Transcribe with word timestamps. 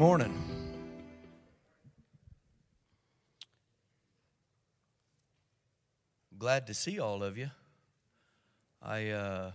morning. 0.00 0.32
Glad 6.38 6.66
to 6.68 6.72
see 6.72 6.98
all 6.98 7.22
of 7.22 7.36
you. 7.36 7.50
I 8.82 9.10
uh, 9.10 9.50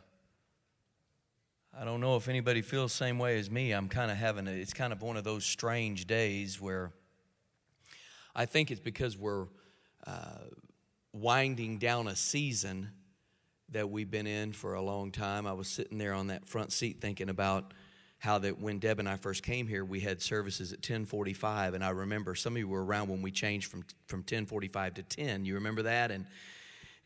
I 1.76 1.84
don't 1.84 2.00
know 2.00 2.16
if 2.16 2.28
anybody 2.28 2.62
feels 2.62 2.92
the 2.92 2.98
same 2.98 3.18
way 3.18 3.40
as 3.40 3.50
me. 3.50 3.72
I'm 3.72 3.90
kind 3.90 4.12
of 4.12 4.18
having 4.18 4.48
a, 4.48 4.52
it's 4.52 4.72
kind 4.72 4.94
of 4.94 5.02
one 5.02 5.18
of 5.18 5.24
those 5.24 5.44
strange 5.44 6.06
days 6.06 6.62
where 6.62 6.92
I 8.36 8.46
think 8.46 8.70
it's 8.70 8.80
because 8.80 9.18
we're 9.18 9.48
uh, 10.06 10.44
winding 11.12 11.80
down 11.80 12.08
a 12.08 12.16
season 12.16 12.92
that 13.70 13.90
we've 13.90 14.12
been 14.12 14.28
in 14.28 14.54
for 14.54 14.76
a 14.76 14.82
long 14.84 15.12
time. 15.12 15.48
I 15.48 15.54
was 15.54 15.68
sitting 15.68 15.98
there 15.98 16.14
on 16.14 16.28
that 16.28 16.48
front 16.48 16.72
seat 16.72 17.02
thinking 17.02 17.30
about 17.30 17.74
how 18.26 18.40
that 18.40 18.60
when 18.60 18.80
Deb 18.80 18.98
and 18.98 19.08
I 19.08 19.18
first 19.18 19.44
came 19.44 19.68
here, 19.68 19.86
we 19.86 20.00
had 20.00 20.20
services 20.20 20.74
at 20.74 20.82
10:45, 20.82 21.76
and 21.76 21.84
I 21.84 21.92
remember 21.92 22.34
some 22.34 22.54
of 22.54 22.58
you 22.58 22.68
were 22.68 22.84
around 22.84 23.08
when 23.08 23.22
we 23.22 23.32
changed 23.32 23.70
from 23.70 23.86
from 24.08 24.24
10:45 24.24 24.96
to 24.96 25.04
10. 25.04 25.46
You 25.46 25.54
remember 25.54 25.84
that? 25.84 26.10
And 26.10 26.26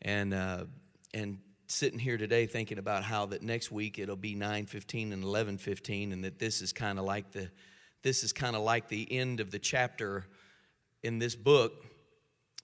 and 0.00 0.32
uh, 0.32 0.64
and 1.12 1.38
sitting 1.66 1.98
here 1.98 2.16
today 2.16 2.46
thinking 2.46 2.78
about 2.78 3.04
how 3.04 3.26
that 3.26 3.42
next 3.42 3.70
week 3.70 3.98
it'll 3.98 4.16
be 4.16 4.34
9:15 4.34 5.12
and 5.12 5.22
11:15 5.22 6.12
and 6.12 6.24
that 6.24 6.38
this 6.38 6.62
is 6.62 6.72
kind 6.72 6.98
of 6.98 7.04
like 7.04 7.30
the 7.32 7.50
this 8.02 8.24
is 8.24 8.32
kind 8.32 8.56
of 8.56 8.62
like 8.62 8.88
the 8.88 9.06
end 9.12 9.40
of 9.40 9.50
the 9.50 9.58
chapter 9.58 10.24
in 11.02 11.18
this 11.18 11.36
book 11.36 11.84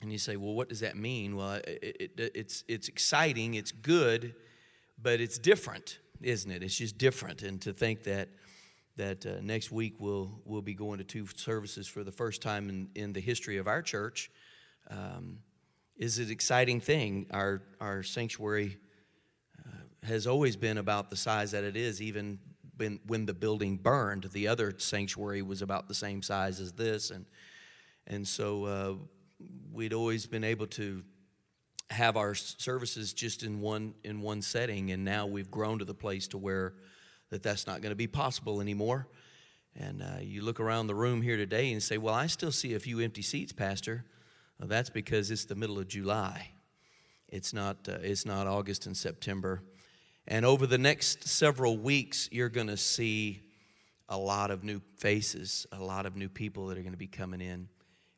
and 0.01 0.11
you 0.11 0.19
say 0.19 0.37
well 0.37 0.55
what 0.55 0.69
does 0.69 0.81
that 0.81 0.97
mean 0.97 1.37
well 1.37 1.61
it, 1.67 2.11
it, 2.17 2.33
it's 2.35 2.65
it's 2.69 2.89
exciting 2.89 3.55
it's 3.55 3.71
good 3.71 4.35
but 5.01 5.21
it's 5.21 5.39
different 5.39 5.99
isn't 6.23 6.51
it 6.51 6.63
it's 6.63 6.77
just 6.77 6.99
different 6.99 7.43
and 7.43 7.61
to 7.61 7.73
think 7.73 8.03
that 8.03 8.29
that 8.97 9.27
uh, 9.27 9.41
next 9.43 9.71
week 9.71 9.95
we'll 9.99 10.41
we'll 10.45 10.63
be 10.63 10.75
going 10.75 10.99
to 10.99 11.05
two 11.05 11.27
services 11.37 11.87
for 11.87 12.05
the 12.05 12.13
first 12.13 12.43
time 12.43 12.69
in, 12.69 12.89
in 12.95 13.13
the 13.13 13.21
history 13.21 13.59
of 13.59 13.67
our 13.67 13.83
church 13.83 14.31
um, 14.91 15.39
is 15.97 16.19
an 16.19 16.31
exciting 16.31 16.81
thing 16.81 17.27
our 17.31 17.63
our 17.81 18.03
sanctuary 18.03 18.79
has 20.07 20.27
always 20.27 20.57
been 20.57 20.79
about 20.79 21.11
the 21.11 21.17
size 21.17 21.51
that 21.51 21.65
it 21.65 21.77
is, 21.77 22.01
even 22.01 22.39
when, 22.77 23.01
when 23.07 23.27
the 23.27 23.35
building 23.35 23.77
burned. 23.77 24.25
The 24.33 24.49
other 24.49 24.73
sanctuary 24.79 25.43
was 25.43 25.63
about 25.63 25.89
the 25.89 25.95
same 25.95 26.23
size 26.23 26.61
as 26.61 26.73
this. 26.73 27.11
And, 27.11 27.27
and 28.07 28.27
so 28.27 28.65
uh, 28.65 28.95
we'd 29.73 29.93
always 29.93 30.27
been 30.27 30.45
able 30.45 30.67
to 30.69 31.03
have 31.91 32.17
our 32.17 32.35
services 32.35 33.13
just 33.13 33.45
in 33.45 33.61
one 33.61 33.95
in 34.03 34.21
one 34.21 34.43
setting 34.43 34.91
and 34.91 35.05
now 35.05 35.25
we've 35.25 35.53
grown 35.53 35.79
to 35.79 35.85
the 35.85 35.95
place 35.95 36.27
to 36.27 36.37
where 36.37 36.75
that 37.31 37.43
that's 37.43 37.67
not 37.67 37.81
going 37.81 37.91
to 37.91 37.97
be 37.97 38.07
possible 38.07 38.61
anymore 38.61 39.07
and 39.79 40.03
uh, 40.03 40.19
you 40.21 40.43
look 40.43 40.59
around 40.59 40.87
the 40.87 40.95
room 40.95 41.21
here 41.21 41.37
today 41.37 41.73
and 41.73 41.83
say 41.83 41.99
well 41.99 42.15
i 42.15 42.27
still 42.27 42.53
see 42.53 42.75
a 42.75 42.81
few 42.81 43.01
empty 43.01 43.23
seats 43.23 43.53
pastor 43.53 44.05
well, 44.59 44.69
that's 44.69 44.91
because 44.91 45.31
it's 45.31 45.45
the 45.45 45.55
middle 45.55 45.79
of 45.79 45.89
july 45.89 46.51
it's 47.29 47.53
not 47.53 47.77
uh, 47.89 47.99
it's 48.03 48.25
not 48.27 48.47
august 48.47 48.87
and 48.87 48.97
september 48.97 49.63
and 50.29 50.45
over 50.45 50.67
the 50.67 50.79
next 50.79 51.29
several 51.29 51.77
weeks, 51.77 52.29
you're 52.33 52.49
going 52.49 52.67
to 52.67 52.77
see 52.77 53.43
a 54.09 54.19
lot 54.19 54.51
of 54.51 54.65
new 54.65 54.81
faces, 54.97 55.67
a 55.71 55.79
lot 55.79 56.05
of 56.05 56.17
new 56.17 56.29
people 56.29 56.67
that 56.67 56.79
are 56.79 56.83
going 56.83 56.93
to 56.93 56.99
be 56.99 57.07
coming 57.07 57.41
in. 57.41 57.69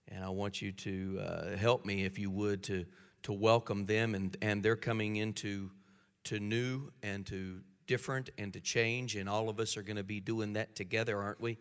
And 0.08 0.24
I 0.24 0.30
want 0.30 0.62
you 0.62 0.72
to 0.72 1.20
uh, 1.20 1.56
help 1.56 1.84
me, 1.84 2.04
if 2.04 2.18
you 2.18 2.30
would, 2.30 2.62
to, 2.64 2.86
to 3.24 3.32
welcome 3.34 3.84
them. 3.84 4.14
And, 4.14 4.34
and 4.40 4.62
they're 4.62 4.76
coming 4.76 5.16
into 5.16 5.70
to 6.24 6.40
new 6.40 6.90
and 7.02 7.26
to 7.26 7.60
different 7.88 8.30
and 8.38 8.52
to 8.52 8.60
change. 8.60 9.16
And 9.16 9.28
all 9.28 9.48
of 9.48 9.58
us 9.58 9.76
are 9.76 9.82
going 9.82 9.96
to 9.96 10.04
be 10.04 10.20
doing 10.20 10.52
that 10.52 10.76
together, 10.76 11.20
aren't 11.20 11.40
we? 11.40 11.58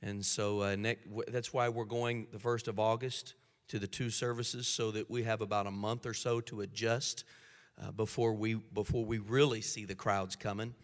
And 0.00 0.24
so 0.24 0.62
uh, 0.62 0.76
next, 0.76 1.06
that's 1.28 1.52
why 1.52 1.68
we're 1.68 1.84
going 1.84 2.28
the 2.32 2.38
1st 2.38 2.68
of 2.68 2.78
August 2.78 3.34
to 3.68 3.78
the 3.78 3.86
two 3.86 4.08
services 4.08 4.66
so 4.66 4.90
that 4.92 5.10
we 5.10 5.24
have 5.24 5.42
about 5.42 5.66
a 5.66 5.70
month 5.70 6.06
or 6.06 6.14
so 6.14 6.40
to 6.40 6.62
adjust 6.62 7.24
uh, 7.82 7.90
before 7.90 8.32
we 8.32 8.54
before 8.54 9.04
we 9.04 9.18
really 9.18 9.60
see 9.60 9.84
the 9.84 9.94
crowds 9.94 10.36
coming. 10.36 10.74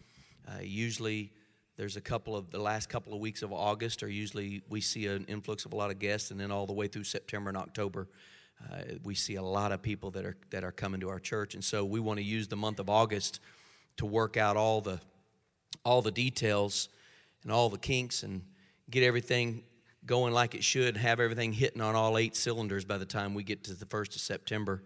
Uh, 0.47 0.61
usually, 0.61 1.31
there's 1.77 1.95
a 1.95 2.01
couple 2.01 2.35
of 2.35 2.51
the 2.51 2.59
last 2.59 2.89
couple 2.89 3.13
of 3.13 3.19
weeks 3.19 3.41
of 3.41 3.51
August, 3.53 4.03
or 4.03 4.09
usually 4.09 4.61
we 4.69 4.81
see 4.81 5.07
an 5.07 5.25
influx 5.25 5.65
of 5.65 5.73
a 5.73 5.75
lot 5.75 5.89
of 5.89 5.97
guests, 5.97 6.29
and 6.29 6.39
then 6.39 6.51
all 6.51 6.67
the 6.67 6.73
way 6.73 6.87
through 6.87 7.05
September 7.05 7.49
and 7.49 7.57
October, 7.57 8.09
uh, 8.69 8.81
we 9.03 9.15
see 9.15 9.35
a 9.35 9.41
lot 9.41 9.71
of 9.71 9.81
people 9.81 10.11
that 10.11 10.25
are 10.25 10.35
that 10.51 10.63
are 10.63 10.71
coming 10.71 10.99
to 10.99 11.09
our 11.09 11.19
church, 11.19 11.55
and 11.55 11.63
so 11.63 11.85
we 11.85 11.99
want 11.99 12.17
to 12.17 12.23
use 12.23 12.47
the 12.47 12.57
month 12.57 12.79
of 12.79 12.89
August 12.89 13.39
to 13.97 14.05
work 14.05 14.37
out 14.37 14.57
all 14.57 14.81
the 14.81 14.99
all 15.85 16.01
the 16.01 16.11
details 16.11 16.89
and 17.43 17.51
all 17.51 17.69
the 17.69 17.77
kinks 17.77 18.23
and 18.23 18.41
get 18.89 19.03
everything 19.03 19.63
going 20.05 20.33
like 20.33 20.55
it 20.55 20.63
should, 20.63 20.97
have 20.97 21.19
everything 21.19 21.53
hitting 21.53 21.81
on 21.81 21.95
all 21.95 22.17
eight 22.17 22.35
cylinders 22.35 22.85
by 22.85 22.97
the 22.97 23.05
time 23.05 23.33
we 23.33 23.43
get 23.43 23.63
to 23.65 23.73
the 23.73 23.85
first 23.85 24.15
of 24.15 24.21
September. 24.21 24.83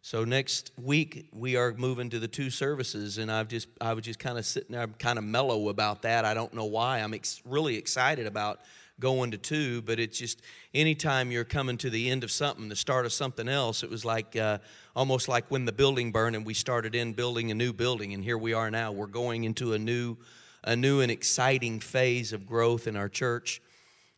So 0.00 0.24
next 0.24 0.70
week 0.76 1.28
we 1.32 1.56
are 1.56 1.72
moving 1.74 2.08
to 2.10 2.18
the 2.18 2.28
two 2.28 2.50
services, 2.50 3.18
and 3.18 3.30
I've 3.30 3.48
just 3.48 3.68
I 3.80 3.94
was 3.94 4.04
just 4.04 4.18
kind 4.18 4.38
of 4.38 4.46
sitting 4.46 4.72
there, 4.72 4.86
kind 4.86 5.18
of 5.18 5.24
mellow 5.24 5.68
about 5.68 6.02
that. 6.02 6.24
I 6.24 6.34
don't 6.34 6.54
know 6.54 6.66
why. 6.66 7.00
I'm 7.00 7.14
ex- 7.14 7.42
really 7.44 7.76
excited 7.76 8.26
about 8.26 8.60
going 9.00 9.30
to 9.30 9.38
two, 9.38 9.82
but 9.82 9.98
it's 9.98 10.18
just 10.18 10.42
anytime 10.74 11.30
you're 11.30 11.44
coming 11.44 11.76
to 11.78 11.90
the 11.90 12.10
end 12.10 12.24
of 12.24 12.30
something, 12.30 12.68
the 12.68 12.76
start 12.76 13.06
of 13.06 13.12
something 13.12 13.48
else. 13.48 13.82
It 13.82 13.90
was 13.90 14.04
like 14.04 14.36
uh, 14.36 14.58
almost 14.96 15.28
like 15.28 15.50
when 15.50 15.64
the 15.64 15.72
building 15.72 16.12
burned 16.12 16.36
and 16.36 16.44
we 16.44 16.54
started 16.54 16.94
in 16.94 17.12
building 17.12 17.50
a 17.50 17.54
new 17.54 17.72
building, 17.72 18.14
and 18.14 18.22
here 18.22 18.38
we 18.38 18.52
are 18.52 18.70
now. 18.70 18.92
We're 18.92 19.06
going 19.06 19.44
into 19.44 19.72
a 19.74 19.78
new 19.78 20.16
a 20.64 20.74
new 20.74 21.00
and 21.00 21.10
exciting 21.10 21.78
phase 21.78 22.32
of 22.32 22.46
growth 22.46 22.86
in 22.86 22.96
our 22.96 23.08
church, 23.08 23.62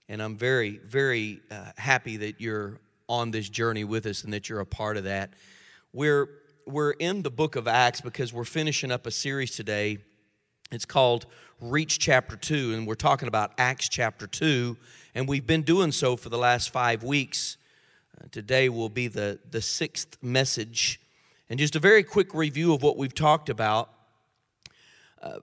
and 0.08 0.22
I'm 0.22 0.36
very 0.36 0.78
very 0.78 1.40
uh, 1.50 1.72
happy 1.76 2.16
that 2.18 2.40
you're 2.40 2.80
on 3.10 3.32
this 3.32 3.48
journey 3.48 3.82
with 3.82 4.06
us 4.06 4.22
and 4.22 4.32
that 4.32 4.48
you're 4.48 4.60
a 4.60 4.66
part 4.66 4.96
of 4.96 5.04
that. 5.04 5.34
We're, 5.92 6.28
we're 6.64 6.92
in 6.92 7.22
the 7.22 7.30
book 7.30 7.56
of 7.56 7.66
Acts 7.66 8.00
because 8.00 8.32
we're 8.32 8.44
finishing 8.44 8.92
up 8.92 9.04
a 9.04 9.10
series 9.10 9.56
today. 9.56 9.98
It's 10.72 10.84
called 10.84 11.26
Reach 11.60 11.98
Chapter 11.98 12.36
2, 12.36 12.74
and 12.74 12.86
we're 12.86 12.94
talking 12.94 13.26
about 13.26 13.50
Acts 13.58 13.88
chapter 13.88 14.28
2, 14.28 14.76
and 15.16 15.26
we've 15.26 15.46
been 15.46 15.62
doing 15.62 15.90
so 15.90 16.14
for 16.14 16.28
the 16.28 16.38
last 16.38 16.70
five 16.70 17.02
weeks. 17.02 17.56
Uh, 18.16 18.28
today 18.30 18.68
will 18.68 18.88
be 18.88 19.08
the, 19.08 19.40
the 19.50 19.60
sixth 19.60 20.16
message. 20.22 21.00
And 21.48 21.58
just 21.58 21.74
a 21.74 21.80
very 21.80 22.04
quick 22.04 22.34
review 22.34 22.72
of 22.72 22.84
what 22.84 22.96
we've 22.96 23.12
talked 23.12 23.48
about. 23.48 23.90
Uh, 25.20 25.40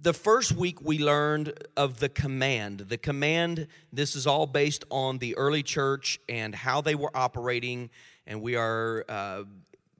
the 0.00 0.14
first 0.14 0.52
week 0.52 0.80
we 0.80 0.98
learned 0.98 1.52
of 1.76 2.00
the 2.00 2.08
command. 2.08 2.86
The 2.88 2.96
command, 2.96 3.68
this 3.92 4.16
is 4.16 4.26
all 4.26 4.46
based 4.46 4.86
on 4.90 5.18
the 5.18 5.36
early 5.36 5.62
church 5.62 6.18
and 6.26 6.54
how 6.54 6.80
they 6.80 6.94
were 6.94 7.14
operating, 7.14 7.90
and 8.26 8.40
we 8.40 8.56
are 8.56 9.04
uh, 9.10 9.42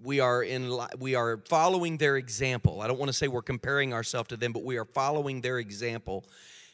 we 0.05 0.21
are 0.21 0.43
in 0.43 0.79
we 0.99 1.15
are 1.15 1.39
following 1.49 1.97
their 1.97 2.17
example. 2.17 2.83
I 2.83 2.87
don't 2.87 2.99
want 2.99 3.09
to 3.09 3.13
say 3.15 3.27
we're 3.27 3.43
comparing 3.43 3.93
ourselves 3.93 4.29
to 4.29 4.37
them 4.37 4.53
but 4.53 4.63
we 4.63 4.77
are 4.77 4.85
following 4.85 5.41
their 5.41 5.59
example. 5.59 6.25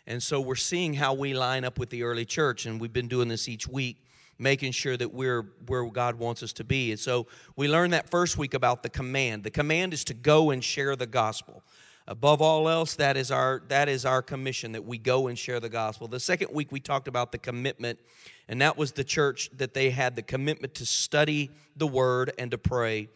And 0.07 0.23
so 0.23 0.41
we're 0.41 0.57
seeing 0.57 0.95
how 0.95 1.15
we 1.15 1.35
line 1.35 1.65
up 1.65 1.79
with 1.79 1.91
the 1.91 2.03
early 2.03 2.25
church 2.25 2.67
and 2.67 2.81
we've 2.81 2.93
been 2.93 3.09
doing 3.09 3.29
this 3.29 3.49
each 3.49 3.69
week 3.69 3.99
making 4.39 4.73
sure 4.73 4.97
that 4.97 5.13
we're 5.13 5.43
where 5.67 5.85
god 5.91 6.17
wants 6.17 6.43
us 6.43 6.53
to 6.55 6.65
be. 6.65 6.91
And 6.91 6.99
so 6.99 7.27
we 7.57 7.69
learned 7.69 7.93
that 7.93 8.11
first 8.11 8.37
week 8.37 8.55
about 8.55 8.83
the 8.83 8.89
command. 8.89 9.45
The 9.45 9.51
command 9.51 9.93
is 9.95 10.03
to 10.05 10.15
go 10.15 10.51
and 10.51 10.65
share 10.65 10.97
the 10.97 11.07
gospel. 11.07 11.63
Above 12.09 12.43
all 12.43 12.69
else 12.69 12.97
that 12.97 13.17
is 13.17 13.31
our 13.31 13.63
that 13.69 13.89
is 13.89 14.05
our 14.05 14.23
commission 14.23 14.73
that 14.73 14.85
we 14.85 14.99
go 14.99 15.29
and 15.29 15.39
share 15.39 15.61
the 15.61 15.69
gospel. 15.69 16.09
The 16.09 16.19
second 16.19 16.53
week 16.53 16.73
we 16.73 16.81
talked 16.81 17.07
about 17.07 17.31
the 17.31 17.39
commitment 17.39 18.01
and 18.49 18.61
that 18.63 18.77
was 18.77 18.91
the 18.91 19.05
church 19.05 19.49
that 19.59 19.75
they 19.75 19.91
had 19.91 20.17
the 20.17 20.23
commitment 20.23 20.75
to 20.75 20.87
study 20.87 21.51
the 21.77 21.87
word 21.87 22.33
and 22.37 22.51
to 22.51 22.59
pray 22.59 23.09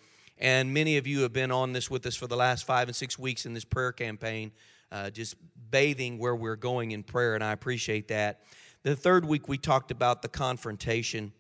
and 0.45 0.73
many 0.73 0.97
of 0.97 1.07
you 1.07 1.23
have 1.23 1.33
been 1.33 1.51
on 1.51 1.73
this 1.73 1.91
with 1.91 2.05
us 2.07 2.15
for 2.15 2.27
the 2.27 2.37
last 2.37 2.65
five 2.65 2.89
and 2.89 2.95
six 2.95 3.19
weeks 3.19 3.47
in 3.47 3.55
this 3.55 3.65
prayer 3.65 3.93
campaign 3.93 4.53
uh, 4.93 5.11
just 5.11 5.37
bathing 5.71 6.19
where 6.19 6.37
we're 6.37 6.57
going 6.57 6.93
in 6.93 7.03
prayer 7.03 7.35
and 7.35 7.43
i 7.43 7.53
appreciate 7.53 8.09
that 8.09 8.41
the 8.83 8.95
third 8.95 9.25
week 9.25 9.49
we 9.49 9.59
talked 9.59 9.91
about 9.91 10.23
the 10.23 10.29
confrontation 10.29 11.33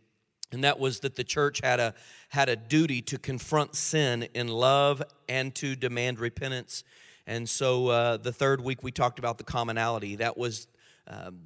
and 0.52 0.64
that 0.64 0.78
was 0.78 1.00
that 1.00 1.16
the 1.16 1.24
church 1.24 1.60
had 1.62 1.80
a 1.80 1.94
had 2.30 2.48
a 2.48 2.56
duty 2.56 3.02
to 3.02 3.18
confront 3.18 3.74
sin 3.74 4.26
in 4.34 4.48
love 4.48 5.02
and 5.28 5.54
to 5.54 5.76
demand 5.76 6.18
repentance 6.18 6.84
and 7.26 7.48
so 7.48 7.88
uh, 7.88 8.16
the 8.18 8.32
third 8.32 8.60
week 8.60 8.82
we 8.82 8.92
talked 8.92 9.18
about 9.18 9.38
the 9.38 9.44
commonality. 9.44 10.16
That 10.16 10.36
was 10.36 10.66
um, 11.06 11.40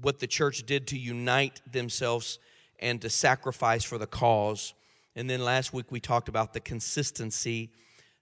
what 0.00 0.18
the 0.18 0.26
church 0.26 0.64
did 0.66 0.88
to 0.88 0.98
unite 0.98 1.60
themselves 1.70 2.38
and 2.80 3.00
to 3.02 3.10
sacrifice 3.10 3.84
for 3.84 3.98
the 3.98 4.06
cause. 4.06 4.74
And 5.20 5.28
then 5.28 5.44
last 5.44 5.74
week 5.74 5.92
we 5.92 6.00
talked 6.00 6.30
about 6.30 6.54
the 6.54 6.60
consistency 6.60 7.68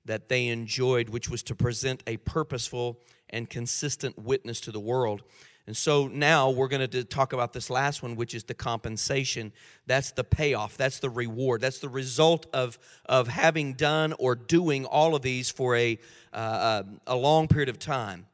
that 0.06 0.28
they 0.28 0.48
enjoyed, 0.48 1.10
which 1.10 1.30
was 1.30 1.44
to 1.44 1.54
present 1.54 2.02
a 2.08 2.16
purposeful 2.16 2.98
and 3.30 3.48
consistent 3.48 4.18
witness 4.18 4.58
to 4.62 4.72
the 4.72 4.80
world. 4.80 5.22
And 5.68 5.76
so 5.76 6.08
now 6.08 6.50
we're 6.50 6.66
going 6.66 6.90
to 6.90 7.04
talk 7.04 7.32
about 7.32 7.52
this 7.52 7.70
last 7.70 8.02
one, 8.02 8.16
which 8.16 8.34
is 8.34 8.42
the 8.42 8.54
compensation. 8.54 9.52
That's 9.86 10.10
the 10.10 10.24
payoff. 10.24 10.76
That's 10.76 10.98
the 10.98 11.08
reward. 11.08 11.60
That's 11.60 11.78
the 11.78 11.88
result 11.88 12.46
of, 12.52 12.80
of 13.06 13.28
having 13.28 13.74
done 13.74 14.12
or 14.18 14.34
doing 14.34 14.84
all 14.84 15.14
of 15.14 15.22
these 15.22 15.50
for 15.50 15.76
a, 15.76 16.00
uh, 16.32 16.82
a 17.06 17.14
long 17.14 17.46
period 17.46 17.68
of 17.68 17.78
time. 17.78 18.26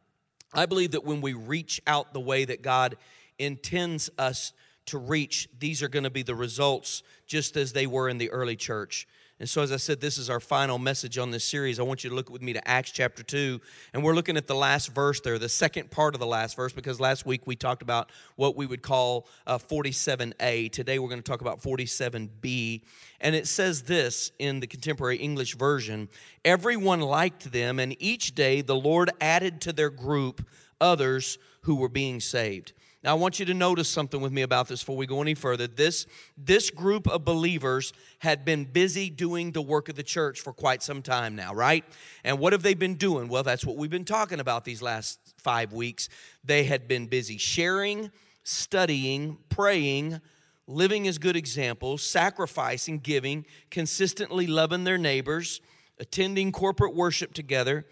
I 0.54 0.64
believe 0.64 0.92
that 0.92 1.04
when 1.04 1.20
we 1.20 1.34
reach 1.34 1.82
out 1.86 2.14
the 2.14 2.20
way 2.20 2.46
that 2.46 2.62
God 2.62 2.96
intends 3.38 4.08
us 4.16 4.54
to 4.86 4.98
reach, 4.98 5.48
these 5.58 5.82
are 5.82 5.88
going 5.88 6.04
to 6.04 6.10
be 6.10 6.22
the 6.22 6.34
results 6.34 7.02
just 7.26 7.56
as 7.56 7.72
they 7.72 7.86
were 7.86 8.08
in 8.08 8.18
the 8.18 8.30
early 8.30 8.56
church. 8.56 9.06
And 9.40 9.48
so, 9.48 9.62
as 9.62 9.72
I 9.72 9.78
said, 9.78 10.00
this 10.00 10.16
is 10.16 10.30
our 10.30 10.38
final 10.38 10.78
message 10.78 11.18
on 11.18 11.32
this 11.32 11.44
series. 11.44 11.80
I 11.80 11.82
want 11.82 12.04
you 12.04 12.10
to 12.10 12.14
look 12.14 12.30
with 12.30 12.40
me 12.40 12.52
to 12.52 12.68
Acts 12.68 12.92
chapter 12.92 13.24
2. 13.24 13.60
And 13.92 14.04
we're 14.04 14.14
looking 14.14 14.36
at 14.36 14.46
the 14.46 14.54
last 14.54 14.94
verse 14.94 15.20
there, 15.20 15.40
the 15.40 15.48
second 15.48 15.90
part 15.90 16.14
of 16.14 16.20
the 16.20 16.26
last 16.26 16.54
verse, 16.54 16.72
because 16.72 17.00
last 17.00 17.26
week 17.26 17.44
we 17.44 17.56
talked 17.56 17.82
about 17.82 18.10
what 18.36 18.54
we 18.54 18.64
would 18.64 18.80
call 18.80 19.26
uh, 19.48 19.58
47a. 19.58 20.70
Today 20.70 21.00
we're 21.00 21.08
going 21.08 21.20
to 21.20 21.28
talk 21.28 21.40
about 21.40 21.60
47b. 21.60 22.82
And 23.20 23.34
it 23.34 23.48
says 23.48 23.82
this 23.82 24.30
in 24.38 24.60
the 24.60 24.68
contemporary 24.68 25.16
English 25.16 25.56
version 25.56 26.08
Everyone 26.44 27.00
liked 27.00 27.50
them, 27.50 27.80
and 27.80 28.00
each 28.00 28.36
day 28.36 28.60
the 28.60 28.76
Lord 28.76 29.10
added 29.20 29.60
to 29.62 29.72
their 29.72 29.90
group 29.90 30.46
others 30.80 31.38
who 31.62 31.74
were 31.74 31.88
being 31.88 32.20
saved. 32.20 32.72
Now, 33.04 33.10
I 33.10 33.18
want 33.18 33.38
you 33.38 33.44
to 33.44 33.54
notice 33.54 33.90
something 33.90 34.22
with 34.22 34.32
me 34.32 34.40
about 34.40 34.66
this 34.66 34.80
before 34.80 34.96
we 34.96 35.04
go 35.04 35.20
any 35.20 35.34
further. 35.34 35.66
This, 35.66 36.06
this 36.38 36.70
group 36.70 37.06
of 37.06 37.22
believers 37.22 37.92
had 38.20 38.46
been 38.46 38.64
busy 38.64 39.10
doing 39.10 39.52
the 39.52 39.60
work 39.60 39.90
of 39.90 39.94
the 39.94 40.02
church 40.02 40.40
for 40.40 40.54
quite 40.54 40.82
some 40.82 41.02
time 41.02 41.36
now, 41.36 41.54
right? 41.54 41.84
And 42.24 42.38
what 42.38 42.54
have 42.54 42.62
they 42.62 42.72
been 42.72 42.94
doing? 42.94 43.28
Well, 43.28 43.42
that's 43.42 43.62
what 43.62 43.76
we've 43.76 43.90
been 43.90 44.06
talking 44.06 44.40
about 44.40 44.64
these 44.64 44.80
last 44.80 45.18
five 45.36 45.74
weeks. 45.74 46.08
They 46.44 46.64
had 46.64 46.88
been 46.88 47.06
busy 47.06 47.36
sharing, 47.36 48.10
studying, 48.42 49.36
praying, 49.50 50.22
living 50.66 51.06
as 51.06 51.18
good 51.18 51.36
examples, 51.36 52.02
sacrificing, 52.02 53.00
giving, 53.00 53.44
consistently 53.70 54.46
loving 54.46 54.84
their 54.84 54.96
neighbors, 54.96 55.60
attending 55.98 56.52
corporate 56.52 56.94
worship 56.94 57.34
together, 57.34 57.84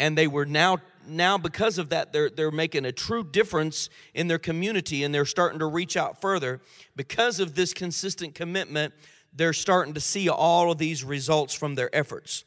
and 0.00 0.16
they 0.16 0.26
were 0.26 0.46
now 0.46 0.78
now 1.08 1.38
because 1.38 1.78
of 1.78 1.90
that 1.90 2.12
they're 2.12 2.30
they're 2.30 2.50
making 2.50 2.84
a 2.84 2.92
true 2.92 3.24
difference 3.24 3.88
in 4.14 4.28
their 4.28 4.38
community 4.38 5.04
and 5.04 5.14
they're 5.14 5.24
starting 5.24 5.58
to 5.58 5.66
reach 5.66 5.96
out 5.96 6.20
further. 6.20 6.60
Because 6.94 7.40
of 7.40 7.54
this 7.54 7.72
consistent 7.72 8.34
commitment 8.34 8.94
they're 9.34 9.52
starting 9.52 9.92
to 9.94 10.00
see 10.00 10.28
all 10.28 10.72
of 10.72 10.78
these 10.78 11.04
results 11.04 11.52
from 11.52 11.74
their 11.74 11.94
efforts. 11.94 12.44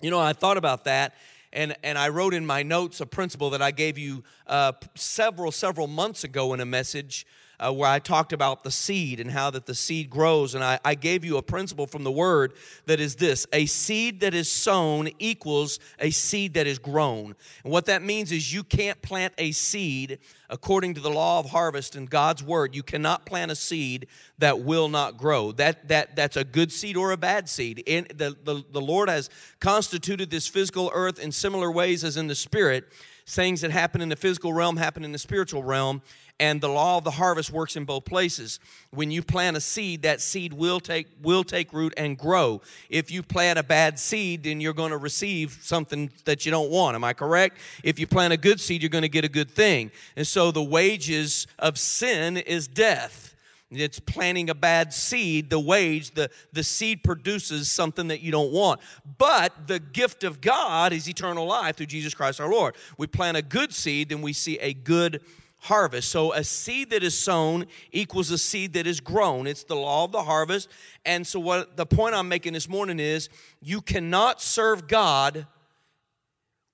You 0.00 0.10
know 0.10 0.18
i 0.18 0.32
thought 0.32 0.56
about 0.56 0.84
that 0.84 1.14
and 1.52 1.74
and 1.82 1.96
i 1.96 2.08
wrote 2.08 2.34
in 2.34 2.44
my 2.44 2.62
notes 2.62 3.00
a 3.00 3.06
principle 3.06 3.50
that 3.50 3.62
i 3.62 3.70
gave 3.70 3.96
you 3.96 4.22
uh, 4.46 4.72
several 4.94 5.52
several 5.52 5.86
months 5.86 6.24
ago 6.24 6.52
in 6.52 6.60
a 6.60 6.66
message 6.66 7.26
uh, 7.58 7.72
where 7.72 7.88
I 7.88 7.98
talked 7.98 8.32
about 8.32 8.64
the 8.64 8.70
seed 8.70 9.20
and 9.20 9.30
how 9.30 9.50
that 9.50 9.66
the 9.66 9.74
seed 9.74 10.10
grows. 10.10 10.54
And 10.54 10.62
I, 10.62 10.78
I 10.84 10.94
gave 10.94 11.24
you 11.24 11.36
a 11.36 11.42
principle 11.42 11.86
from 11.86 12.04
the 12.04 12.10
word 12.10 12.54
that 12.86 13.00
is 13.00 13.16
this 13.16 13.46
a 13.52 13.66
seed 13.66 14.20
that 14.20 14.34
is 14.34 14.50
sown 14.50 15.08
equals 15.18 15.78
a 15.98 16.10
seed 16.10 16.54
that 16.54 16.66
is 16.66 16.78
grown. 16.78 17.34
And 17.62 17.72
what 17.72 17.86
that 17.86 18.02
means 18.02 18.32
is 18.32 18.52
you 18.52 18.64
can't 18.64 19.00
plant 19.02 19.34
a 19.38 19.52
seed 19.52 20.18
according 20.50 20.94
to 20.94 21.00
the 21.00 21.10
law 21.10 21.40
of 21.40 21.50
harvest 21.50 21.96
in 21.96 22.06
God's 22.06 22.42
word. 22.42 22.74
You 22.74 22.82
cannot 22.82 23.26
plant 23.26 23.50
a 23.50 23.56
seed 23.56 24.06
that 24.38 24.60
will 24.60 24.88
not 24.88 25.16
grow. 25.16 25.52
That, 25.52 25.88
that, 25.88 26.16
that's 26.16 26.36
a 26.36 26.44
good 26.44 26.70
seed 26.70 26.96
or 26.96 27.12
a 27.12 27.16
bad 27.16 27.48
seed. 27.48 27.82
And 27.86 28.06
the, 28.08 28.36
the, 28.44 28.64
the 28.70 28.80
Lord 28.80 29.08
has 29.08 29.30
constituted 29.60 30.30
this 30.30 30.46
physical 30.46 30.90
earth 30.92 31.18
in 31.18 31.32
similar 31.32 31.70
ways 31.70 32.04
as 32.04 32.16
in 32.16 32.26
the 32.26 32.34
spirit. 32.34 32.84
Things 33.26 33.62
that 33.62 33.70
happen 33.70 34.02
in 34.02 34.10
the 34.10 34.16
physical 34.16 34.52
realm 34.52 34.76
happen 34.76 35.02
in 35.02 35.12
the 35.12 35.18
spiritual 35.18 35.62
realm 35.62 36.02
and 36.40 36.60
the 36.60 36.68
law 36.68 36.98
of 36.98 37.04
the 37.04 37.12
harvest 37.12 37.50
works 37.52 37.76
in 37.76 37.84
both 37.84 38.04
places. 38.04 38.58
When 38.90 39.10
you 39.10 39.22
plant 39.22 39.56
a 39.56 39.60
seed 39.60 40.02
that 40.02 40.20
seed 40.20 40.52
will 40.52 40.80
take 40.80 41.06
will 41.22 41.44
take 41.44 41.72
root 41.72 41.94
and 41.96 42.18
grow. 42.18 42.60
If 42.90 43.10
you 43.10 43.22
plant 43.22 43.58
a 43.58 43.62
bad 43.62 43.98
seed 43.98 44.42
then 44.42 44.60
you're 44.60 44.72
going 44.72 44.90
to 44.90 44.96
receive 44.96 45.58
something 45.62 46.10
that 46.24 46.44
you 46.44 46.50
don't 46.50 46.70
want. 46.70 46.96
Am 46.96 47.04
i 47.04 47.12
correct? 47.12 47.58
If 47.84 47.98
you 47.98 48.06
plant 48.06 48.32
a 48.32 48.36
good 48.36 48.60
seed 48.60 48.82
you're 48.82 48.88
going 48.88 49.02
to 49.02 49.08
get 49.08 49.24
a 49.24 49.28
good 49.28 49.50
thing. 49.50 49.92
And 50.16 50.26
so 50.26 50.50
the 50.50 50.62
wages 50.62 51.46
of 51.58 51.78
sin 51.78 52.36
is 52.36 52.66
death. 52.66 53.34
It's 53.70 53.98
planting 53.98 54.50
a 54.50 54.54
bad 54.54 54.92
seed 54.92 55.50
the 55.50 55.58
wage 55.58 56.12
the, 56.12 56.30
the 56.52 56.62
seed 56.62 57.02
produces 57.04 57.68
something 57.70 58.08
that 58.08 58.22
you 58.22 58.32
don't 58.32 58.52
want. 58.52 58.80
But 59.18 59.68
the 59.68 59.78
gift 59.78 60.24
of 60.24 60.40
god 60.40 60.92
is 60.92 61.08
eternal 61.08 61.46
life 61.46 61.76
through 61.76 61.86
jesus 61.86 62.12
christ 62.12 62.40
our 62.40 62.50
lord. 62.50 62.74
We 62.98 63.06
plant 63.06 63.36
a 63.36 63.42
good 63.42 63.72
seed 63.72 64.08
then 64.08 64.20
we 64.20 64.32
see 64.32 64.58
a 64.58 64.74
good 64.74 65.22
harvest. 65.64 66.10
So 66.10 66.34
a 66.34 66.44
seed 66.44 66.90
that 66.90 67.02
is 67.02 67.18
sown 67.18 67.64
equals 67.90 68.30
a 68.30 68.36
seed 68.36 68.74
that 68.74 68.86
is 68.86 69.00
grown. 69.00 69.46
It's 69.46 69.64
the 69.64 69.74
law 69.74 70.04
of 70.04 70.12
the 70.12 70.22
harvest. 70.22 70.68
And 71.06 71.26
so 71.26 71.40
what 71.40 71.78
the 71.78 71.86
point 71.86 72.14
I'm 72.14 72.28
making 72.28 72.52
this 72.52 72.68
morning 72.68 73.00
is 73.00 73.30
you 73.62 73.80
cannot 73.80 74.42
serve 74.42 74.86
God 74.86 75.46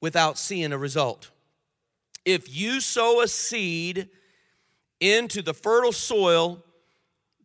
without 0.00 0.38
seeing 0.38 0.72
a 0.72 0.78
result. 0.78 1.30
If 2.24 2.52
you 2.52 2.80
sow 2.80 3.22
a 3.22 3.28
seed 3.28 4.08
into 4.98 5.40
the 5.40 5.54
fertile 5.54 5.92
soil 5.92 6.64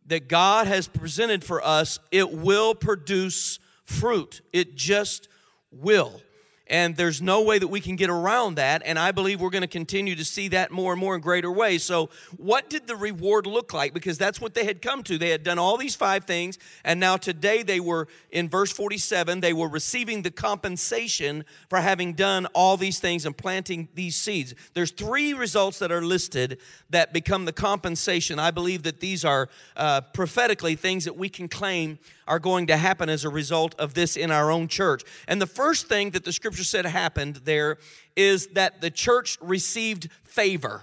that 0.06 0.28
God 0.28 0.66
has 0.66 0.88
presented 0.88 1.44
for 1.44 1.64
us, 1.64 2.00
it 2.10 2.32
will 2.32 2.74
produce 2.74 3.60
fruit. 3.84 4.40
It 4.52 4.74
just 4.74 5.28
will 5.70 6.20
and 6.68 6.96
there's 6.96 7.22
no 7.22 7.42
way 7.42 7.58
that 7.58 7.68
we 7.68 7.80
can 7.80 7.96
get 7.96 8.10
around 8.10 8.56
that 8.56 8.82
and 8.84 8.98
i 8.98 9.12
believe 9.12 9.40
we're 9.40 9.50
going 9.50 9.62
to 9.62 9.68
continue 9.68 10.14
to 10.14 10.24
see 10.24 10.48
that 10.48 10.70
more 10.70 10.92
and 10.92 11.00
more 11.00 11.14
in 11.14 11.20
greater 11.20 11.50
ways. 11.50 11.82
So 11.82 12.10
what 12.36 12.70
did 12.70 12.86
the 12.86 12.96
reward 12.96 13.46
look 13.46 13.72
like? 13.72 13.94
Because 13.94 14.18
that's 14.18 14.40
what 14.40 14.54
they 14.54 14.64
had 14.64 14.82
come 14.82 15.02
to. 15.04 15.18
They 15.18 15.30
had 15.30 15.42
done 15.42 15.58
all 15.58 15.76
these 15.76 15.94
five 15.94 16.24
things 16.24 16.58
and 16.84 17.00
now 17.00 17.16
today 17.16 17.62
they 17.62 17.80
were 17.80 18.08
in 18.30 18.48
verse 18.48 18.70
47 18.72 19.40
they 19.40 19.52
were 19.52 19.68
receiving 19.68 20.22
the 20.22 20.30
compensation 20.30 21.44
for 21.68 21.78
having 21.78 22.12
done 22.12 22.46
all 22.46 22.76
these 22.76 22.98
things 22.98 23.26
and 23.26 23.36
planting 23.36 23.88
these 23.94 24.16
seeds. 24.16 24.54
There's 24.74 24.90
three 24.90 25.32
results 25.32 25.78
that 25.80 25.90
are 25.90 26.02
listed 26.02 26.58
that 26.90 27.12
become 27.12 27.44
the 27.44 27.52
compensation. 27.52 28.38
I 28.38 28.50
believe 28.50 28.82
that 28.84 29.00
these 29.00 29.24
are 29.24 29.48
uh, 29.76 30.02
prophetically 30.12 30.74
things 30.74 31.04
that 31.04 31.16
we 31.16 31.28
can 31.28 31.48
claim 31.48 31.98
are 32.28 32.38
going 32.38 32.66
to 32.66 32.76
happen 32.76 33.08
as 33.08 33.24
a 33.24 33.28
result 33.28 33.74
of 33.78 33.94
this 33.94 34.16
in 34.16 34.30
our 34.30 34.50
own 34.50 34.68
church. 34.68 35.02
And 35.28 35.40
the 35.40 35.46
first 35.46 35.86
thing 35.86 36.10
that 36.10 36.24
the 36.24 36.32
scripture 36.32 36.55
said 36.64 36.86
happened 36.86 37.36
there 37.44 37.78
is 38.14 38.48
that 38.48 38.80
the 38.80 38.90
church 38.90 39.38
received 39.40 40.08
favor. 40.24 40.82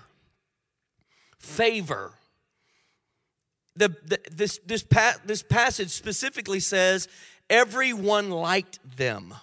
Favor. 1.37 2.13
The, 3.75 3.89
the, 4.05 4.19
this, 4.31 4.59
this, 4.65 4.83
pa- 4.83 5.15
this 5.25 5.41
passage 5.41 5.89
specifically 5.89 6.59
says, 6.59 7.07
everyone 7.49 8.29
liked 8.29 8.79
them. 8.97 9.33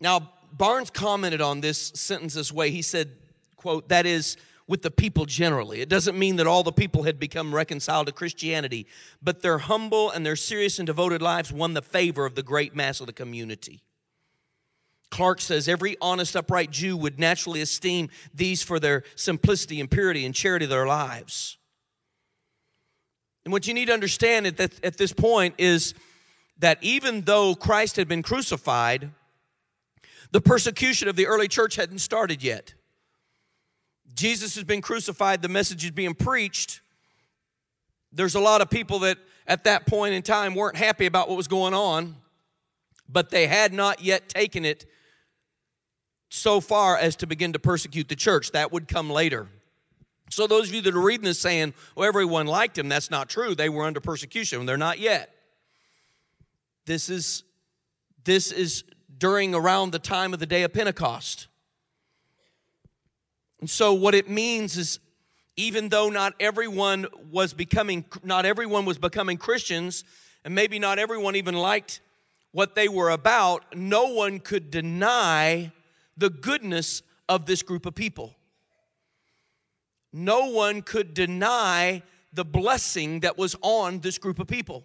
Now, 0.00 0.32
Barnes 0.52 0.90
commented 0.90 1.40
on 1.40 1.60
this 1.60 1.92
sentence 1.94 2.34
this 2.34 2.50
way. 2.50 2.70
He 2.70 2.82
said, 2.82 3.10
quote, 3.56 3.88
that 3.90 4.06
is, 4.06 4.36
with 4.70 4.82
the 4.82 4.90
people 4.90 5.26
generally. 5.26 5.80
It 5.80 5.88
doesn't 5.88 6.16
mean 6.16 6.36
that 6.36 6.46
all 6.46 6.62
the 6.62 6.70
people 6.70 7.02
had 7.02 7.18
become 7.18 7.52
reconciled 7.52 8.06
to 8.06 8.12
Christianity, 8.12 8.86
but 9.20 9.42
their 9.42 9.58
humble 9.58 10.12
and 10.12 10.24
their 10.24 10.36
serious 10.36 10.78
and 10.78 10.86
devoted 10.86 11.20
lives 11.20 11.52
won 11.52 11.74
the 11.74 11.82
favor 11.82 12.24
of 12.24 12.36
the 12.36 12.44
great 12.44 12.72
mass 12.72 13.00
of 13.00 13.06
the 13.06 13.12
community. 13.12 13.82
Clarke 15.10 15.40
says 15.40 15.66
every 15.66 15.96
honest, 16.00 16.36
upright 16.36 16.70
Jew 16.70 16.96
would 16.96 17.18
naturally 17.18 17.60
esteem 17.60 18.10
these 18.32 18.62
for 18.62 18.78
their 18.78 19.02
simplicity 19.16 19.80
and 19.80 19.90
purity 19.90 20.24
and 20.24 20.32
charity 20.32 20.66
of 20.66 20.70
their 20.70 20.86
lives. 20.86 21.58
And 23.44 23.50
what 23.50 23.66
you 23.66 23.74
need 23.74 23.86
to 23.86 23.92
understand 23.92 24.46
at, 24.46 24.56
that, 24.58 24.84
at 24.84 24.98
this 24.98 25.12
point 25.12 25.56
is 25.58 25.94
that 26.60 26.78
even 26.80 27.22
though 27.22 27.56
Christ 27.56 27.96
had 27.96 28.06
been 28.06 28.22
crucified, 28.22 29.10
the 30.30 30.40
persecution 30.40 31.08
of 31.08 31.16
the 31.16 31.26
early 31.26 31.48
church 31.48 31.74
hadn't 31.74 31.98
started 31.98 32.40
yet. 32.40 32.74
Jesus 34.14 34.54
has 34.54 34.64
been 34.64 34.80
crucified, 34.80 35.42
the 35.42 35.48
message 35.48 35.84
is 35.84 35.90
being 35.90 36.14
preached. 36.14 36.80
There's 38.12 38.34
a 38.34 38.40
lot 38.40 38.60
of 38.60 38.70
people 38.70 39.00
that 39.00 39.18
at 39.46 39.64
that 39.64 39.86
point 39.86 40.14
in 40.14 40.22
time 40.22 40.54
weren't 40.54 40.76
happy 40.76 41.06
about 41.06 41.28
what 41.28 41.36
was 41.36 41.48
going 41.48 41.74
on, 41.74 42.16
but 43.08 43.30
they 43.30 43.46
had 43.46 43.72
not 43.72 44.02
yet 44.02 44.28
taken 44.28 44.64
it 44.64 44.86
so 46.28 46.60
far 46.60 46.96
as 46.96 47.16
to 47.16 47.26
begin 47.26 47.52
to 47.52 47.58
persecute 47.58 48.08
the 48.08 48.16
church. 48.16 48.52
That 48.52 48.72
would 48.72 48.88
come 48.88 49.10
later. 49.10 49.48
So, 50.30 50.46
those 50.46 50.68
of 50.68 50.74
you 50.74 50.80
that 50.82 50.94
are 50.94 51.00
reading 51.00 51.24
this 51.24 51.40
saying, 51.40 51.74
well, 51.96 52.06
everyone 52.06 52.46
liked 52.46 52.78
him, 52.78 52.88
that's 52.88 53.10
not 53.10 53.28
true. 53.28 53.54
They 53.56 53.68
were 53.68 53.84
under 53.84 54.00
persecution. 54.00 54.64
They're 54.64 54.76
not 54.76 55.00
yet. 55.00 55.34
This 56.86 57.08
is, 57.08 57.42
this 58.24 58.52
is 58.52 58.84
during 59.18 59.54
around 59.54 59.90
the 59.90 59.98
time 59.98 60.32
of 60.32 60.38
the 60.38 60.46
day 60.46 60.62
of 60.62 60.72
Pentecost. 60.72 61.48
And 63.60 63.68
so 63.68 63.92
what 63.92 64.14
it 64.14 64.28
means 64.28 64.76
is 64.76 64.98
even 65.56 65.90
though 65.90 66.08
not 66.08 66.34
everyone 66.40 67.06
was 67.30 67.52
becoming 67.52 68.04
not 68.22 68.46
everyone 68.46 68.86
was 68.86 68.98
becoming 68.98 69.36
Christians 69.36 70.04
and 70.44 70.54
maybe 70.54 70.78
not 70.78 70.98
everyone 70.98 71.36
even 71.36 71.54
liked 71.54 72.00
what 72.52 72.74
they 72.74 72.88
were 72.88 73.10
about, 73.10 73.76
no 73.76 74.06
one 74.06 74.40
could 74.40 74.70
deny 74.70 75.70
the 76.16 76.30
goodness 76.30 77.02
of 77.28 77.46
this 77.46 77.62
group 77.62 77.86
of 77.86 77.94
people. 77.94 78.34
No 80.12 80.46
one 80.46 80.82
could 80.82 81.14
deny 81.14 82.02
the 82.32 82.44
blessing 82.44 83.20
that 83.20 83.38
was 83.38 83.54
on 83.62 84.00
this 84.00 84.18
group 84.18 84.38
of 84.38 84.48
people. 84.48 84.84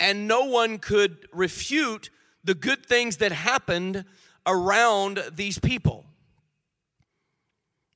And 0.00 0.28
no 0.28 0.44
one 0.44 0.78
could 0.78 1.26
refute 1.32 2.10
the 2.44 2.54
good 2.54 2.84
things 2.84 3.18
that 3.18 3.32
happened 3.32 4.04
around 4.46 5.22
these 5.32 5.58
people. 5.58 6.04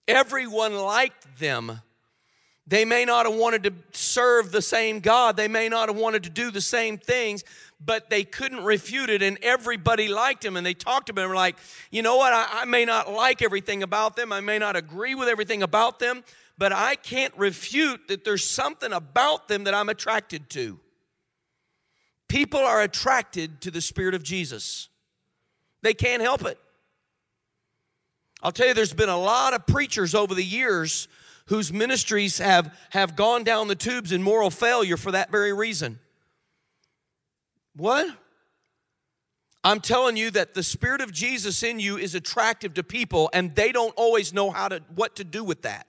Everyone 0.08 0.76
liked 0.76 1.38
them. 1.38 1.80
They 2.66 2.84
may 2.84 3.04
not 3.04 3.26
have 3.26 3.34
wanted 3.34 3.64
to 3.64 3.72
serve 3.92 4.52
the 4.52 4.62
same 4.62 5.00
God, 5.00 5.36
they 5.36 5.48
may 5.48 5.68
not 5.68 5.88
have 5.88 5.96
wanted 5.96 6.22
to 6.24 6.30
do 6.30 6.50
the 6.50 6.60
same 6.60 6.96
things, 6.96 7.42
but 7.84 8.08
they 8.08 8.22
couldn't 8.22 8.62
refute 8.64 9.10
it, 9.10 9.22
and 9.22 9.36
everybody 9.42 10.08
liked 10.08 10.44
him. 10.44 10.56
And 10.56 10.64
they 10.64 10.74
talked 10.74 11.14
to 11.14 11.20
him 11.20 11.32
like, 11.32 11.56
you 11.90 12.02
know 12.02 12.16
what? 12.16 12.32
I, 12.32 12.62
I 12.62 12.64
may 12.64 12.84
not 12.84 13.10
like 13.10 13.42
everything 13.42 13.82
about 13.82 14.14
them, 14.16 14.32
I 14.32 14.40
may 14.40 14.58
not 14.58 14.76
agree 14.76 15.14
with 15.14 15.28
everything 15.28 15.62
about 15.62 15.98
them, 15.98 16.22
but 16.56 16.72
I 16.72 16.94
can't 16.94 17.36
refute 17.36 18.08
that 18.08 18.24
there's 18.24 18.48
something 18.48 18.92
about 18.92 19.48
them 19.48 19.64
that 19.64 19.74
I'm 19.74 19.88
attracted 19.88 20.48
to. 20.50 20.78
People 22.28 22.60
are 22.60 22.80
attracted 22.80 23.60
to 23.62 23.70
the 23.70 23.80
Spirit 23.80 24.14
of 24.14 24.22
Jesus, 24.22 24.88
they 25.82 25.94
can't 25.94 26.22
help 26.22 26.44
it. 26.44 26.58
I'll 28.42 28.52
tell 28.52 28.68
you, 28.68 28.74
there's 28.74 28.92
been 28.92 29.08
a 29.08 29.18
lot 29.18 29.54
of 29.54 29.66
preachers 29.66 30.14
over 30.14 30.34
the 30.34 30.44
years 30.44 31.06
whose 31.46 31.72
ministries 31.72 32.38
have, 32.38 32.76
have 32.90 33.14
gone 33.14 33.44
down 33.44 33.68
the 33.68 33.74
tubes 33.74 34.10
in 34.12 34.22
moral 34.22 34.50
failure 34.50 34.96
for 34.96 35.12
that 35.12 35.30
very 35.30 35.52
reason. 35.52 35.98
What? 37.76 38.08
I'm 39.64 39.80
telling 39.80 40.16
you 40.16 40.30
that 40.32 40.54
the 40.54 40.62
spirit 40.62 41.00
of 41.00 41.12
Jesus 41.12 41.62
in 41.62 41.78
you 41.78 41.96
is 41.96 42.14
attractive 42.14 42.74
to 42.74 42.82
people 42.82 43.30
and 43.32 43.54
they 43.54 43.70
don't 43.70 43.94
always 43.96 44.32
know 44.32 44.50
how 44.50 44.68
to 44.68 44.82
what 44.94 45.16
to 45.16 45.24
do 45.24 45.44
with 45.44 45.62
that. 45.62 45.86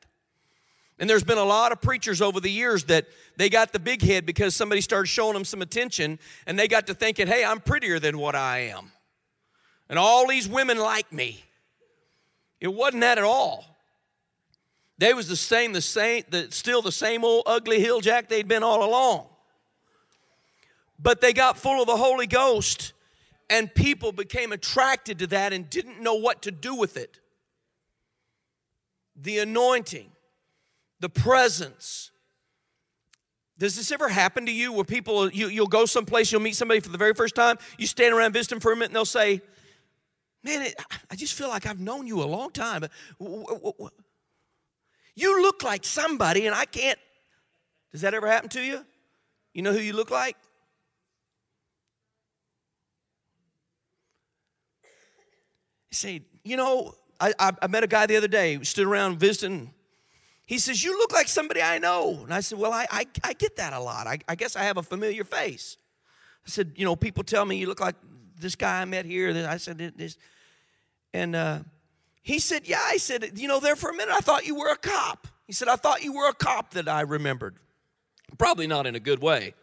And 0.99 1.09
there's 1.09 1.23
been 1.23 1.39
a 1.39 1.43
lot 1.43 1.71
of 1.71 1.81
preachers 1.81 2.21
over 2.21 2.39
the 2.39 2.51
years 2.51 2.83
that 2.85 3.07
they 3.35 3.49
got 3.49 3.73
the 3.73 3.79
big 3.79 4.03
head 4.03 4.27
because 4.27 4.55
somebody 4.55 4.79
started 4.79 5.07
showing 5.07 5.33
them 5.33 5.43
some 5.43 5.63
attention 5.63 6.19
and 6.45 6.57
they 6.57 6.67
got 6.67 6.85
to 6.87 6.93
thinking, 6.93 7.25
"Hey, 7.25 7.43
I'm 7.43 7.59
prettier 7.59 7.99
than 7.99 8.19
what 8.19 8.35
I 8.35 8.59
am." 8.59 8.91
And 9.89 9.97
all 9.97 10.27
these 10.27 10.47
women 10.47 10.77
like 10.77 11.11
me. 11.11 11.43
It 12.63 12.73
wasn't 12.73 13.01
that 13.01 13.17
at 13.17 13.25
all. 13.25 13.65
They 14.97 15.13
was 15.13 15.27
the 15.27 15.35
same, 15.35 15.73
the 15.73 15.81
same, 15.81 16.23
the, 16.29 16.47
still 16.49 16.81
the 16.81 16.93
same 16.93 17.25
old 17.25 17.43
ugly 17.45 17.81
hill 17.81 17.99
jack 17.99 18.29
they'd 18.29 18.47
been 18.47 18.63
all 18.63 18.87
along. 18.87 19.27
But 20.97 21.19
they 21.19 21.33
got 21.33 21.57
full 21.57 21.81
of 21.81 21.87
the 21.87 21.97
Holy 21.97 22.25
Ghost, 22.25 22.93
and 23.49 23.73
people 23.75 24.13
became 24.13 24.53
attracted 24.53 25.19
to 25.19 25.27
that 25.27 25.51
and 25.51 25.69
didn't 25.69 26.01
know 26.01 26.15
what 26.15 26.43
to 26.43 26.51
do 26.51 26.73
with 26.73 26.95
it. 26.95 27.19
The 29.17 29.39
anointing, 29.39 30.09
the 31.01 31.09
presence. 31.09 32.11
Does 33.57 33.75
this 33.75 33.91
ever 33.91 34.07
happen 34.07 34.45
to 34.45 34.53
you 34.53 34.71
where 34.71 34.85
people, 34.85 35.29
you, 35.29 35.49
you'll 35.49 35.67
go 35.67 35.85
someplace, 35.85 36.31
you'll 36.31 36.39
meet 36.39 36.55
somebody 36.55 36.79
for 36.79 36.89
the 36.89 36.97
very 36.97 37.13
first 37.13 37.35
time, 37.35 37.57
you 37.77 37.87
stand 37.87 38.15
around 38.15 38.31
visiting 38.31 38.61
for 38.61 38.71
a 38.71 38.75
minute, 38.75 38.91
and 38.91 38.95
they'll 38.95 39.03
say, 39.03 39.41
Man, 40.43 40.61
it, 40.63 40.75
I 41.09 41.15
just 41.15 41.33
feel 41.33 41.47
like 41.47 41.65
I've 41.65 41.79
known 41.79 42.05
you 42.05 42.21
a 42.21 42.25
long 42.25 42.51
time. 42.51 42.85
You 45.15 45.41
look 45.41 45.63
like 45.63 45.85
somebody, 45.85 46.45
and 46.47 46.55
I 46.55 46.65
can't. 46.65 46.99
Does 47.91 48.01
that 48.01 48.13
ever 48.13 48.27
happen 48.27 48.49
to 48.49 48.61
you? 48.61 48.85
You 49.53 49.61
know 49.61 49.71
who 49.71 49.79
you 49.79 49.93
look 49.93 50.11
like? 50.11 50.35
You 55.91 55.95
say, 55.95 56.21
you 56.43 56.57
know, 56.57 56.95
I, 57.21 57.33
I, 57.39 57.51
I 57.61 57.67
met 57.67 57.83
a 57.83 57.87
guy 57.87 58.07
the 58.07 58.17
other 58.17 58.27
day, 58.27 58.59
stood 58.63 58.87
around 58.87 59.19
visiting. 59.19 59.71
He 60.45 60.57
says, 60.57 60.83
You 60.83 60.97
look 60.97 61.13
like 61.13 61.27
somebody 61.27 61.61
I 61.61 61.77
know. 61.77 62.21
And 62.23 62.33
I 62.33 62.41
said, 62.41 62.57
Well, 62.57 62.73
I, 62.73 62.87
I, 62.91 63.05
I 63.23 63.33
get 63.33 63.55
that 63.57 63.73
a 63.73 63.79
lot. 63.79 64.07
I, 64.07 64.17
I 64.27 64.35
guess 64.35 64.55
I 64.55 64.63
have 64.63 64.77
a 64.77 64.83
familiar 64.83 65.23
face. 65.23 65.77
I 66.45 66.49
said, 66.49 66.73
You 66.75 66.83
know, 66.83 66.95
people 66.95 67.23
tell 67.23 67.45
me 67.45 67.57
you 67.57 67.67
look 67.67 67.79
like 67.79 67.95
this 68.39 68.55
guy 68.55 68.81
I 68.81 68.85
met 68.85 69.05
here. 69.05 69.47
I 69.47 69.57
said, 69.57 69.77
this. 69.95 70.17
And 71.13 71.35
uh, 71.35 71.59
he 72.21 72.39
said, 72.39 72.67
Yeah. 72.67 72.81
I 72.81 72.97
said, 72.97 73.31
You 73.35 73.47
know, 73.47 73.59
there 73.59 73.75
for 73.75 73.89
a 73.89 73.95
minute, 73.95 74.13
I 74.13 74.19
thought 74.19 74.45
you 74.45 74.55
were 74.55 74.71
a 74.71 74.77
cop. 74.77 75.27
He 75.45 75.53
said, 75.53 75.67
I 75.67 75.75
thought 75.75 76.03
you 76.03 76.13
were 76.13 76.27
a 76.29 76.33
cop 76.33 76.71
that 76.71 76.87
I 76.87 77.01
remembered. 77.01 77.55
Probably 78.37 78.67
not 78.67 78.87
in 78.87 78.95
a 78.95 78.99
good 78.99 79.21
way. 79.21 79.53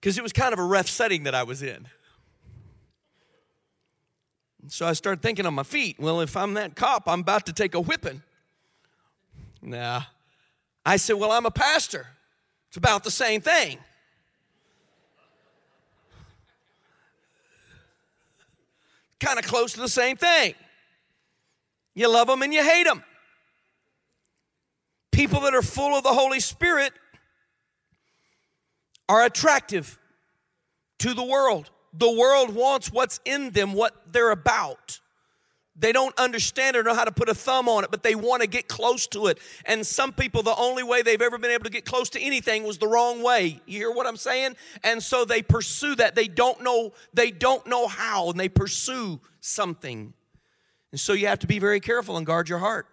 Because 0.00 0.18
it 0.18 0.22
was 0.22 0.32
kind 0.32 0.52
of 0.52 0.58
a 0.58 0.64
rough 0.64 0.88
setting 0.88 1.24
that 1.24 1.34
I 1.34 1.44
was 1.44 1.62
in. 1.62 1.86
So 4.68 4.86
I 4.86 4.92
started 4.92 5.22
thinking 5.22 5.46
on 5.46 5.54
my 5.54 5.62
feet, 5.62 5.96
well, 5.98 6.20
if 6.20 6.36
I'm 6.36 6.54
that 6.54 6.74
cop, 6.74 7.08
I'm 7.08 7.20
about 7.20 7.46
to 7.46 7.52
take 7.52 7.74
a 7.74 7.80
whipping. 7.80 8.22
Nah. 9.60 10.02
I 10.84 10.96
said, 10.96 11.14
well, 11.14 11.30
I'm 11.30 11.46
a 11.46 11.50
pastor. 11.50 12.06
It's 12.68 12.76
about 12.76 13.04
the 13.04 13.10
same 13.10 13.40
thing. 13.40 13.78
Kind 19.32 19.42
of 19.42 19.50
close 19.50 19.72
to 19.72 19.80
the 19.80 19.88
same 19.88 20.14
thing. 20.14 20.54
You 21.94 22.08
love 22.08 22.26
them 22.26 22.42
and 22.42 22.52
you 22.52 22.62
hate 22.62 22.84
them. 22.84 23.02
People 25.10 25.40
that 25.40 25.54
are 25.54 25.62
full 25.62 25.96
of 25.96 26.02
the 26.02 26.12
Holy 26.12 26.38
Spirit 26.38 26.92
are 29.08 29.24
attractive 29.24 29.98
to 30.98 31.14
the 31.14 31.24
world. 31.24 31.70
The 31.94 32.12
world 32.12 32.54
wants 32.54 32.92
what's 32.92 33.20
in 33.24 33.52
them, 33.52 33.72
what 33.72 33.94
they're 34.12 34.32
about. 34.32 35.00
They 35.74 35.92
don't 35.92 36.16
understand 36.18 36.76
or 36.76 36.82
know 36.82 36.94
how 36.94 37.04
to 37.04 37.12
put 37.12 37.30
a 37.30 37.34
thumb 37.34 37.68
on 37.68 37.82
it, 37.82 37.90
but 37.90 38.02
they 38.02 38.14
want 38.14 38.42
to 38.42 38.48
get 38.48 38.68
close 38.68 39.06
to 39.08 39.28
it. 39.28 39.38
And 39.64 39.86
some 39.86 40.12
people, 40.12 40.42
the 40.42 40.54
only 40.54 40.82
way 40.82 41.00
they've 41.00 41.20
ever 41.20 41.38
been 41.38 41.50
able 41.50 41.64
to 41.64 41.70
get 41.70 41.86
close 41.86 42.10
to 42.10 42.20
anything 42.20 42.64
was 42.64 42.76
the 42.76 42.86
wrong 42.86 43.22
way. 43.22 43.60
You 43.66 43.78
hear 43.78 43.90
what 43.90 44.06
I'm 44.06 44.18
saying? 44.18 44.56
And 44.84 45.02
so 45.02 45.24
they 45.24 45.40
pursue 45.40 45.94
that. 45.94 46.14
They 46.14 46.28
don't 46.28 46.62
know, 46.62 46.92
they 47.14 47.30
don't 47.30 47.66
know 47.66 47.86
how, 47.86 48.28
and 48.28 48.38
they 48.38 48.50
pursue 48.50 49.18
something. 49.40 50.12
And 50.90 51.00
so 51.00 51.14
you 51.14 51.26
have 51.28 51.38
to 51.38 51.46
be 51.46 51.58
very 51.58 51.80
careful 51.80 52.18
and 52.18 52.26
guard 52.26 52.50
your 52.50 52.58
heart. 52.58 52.86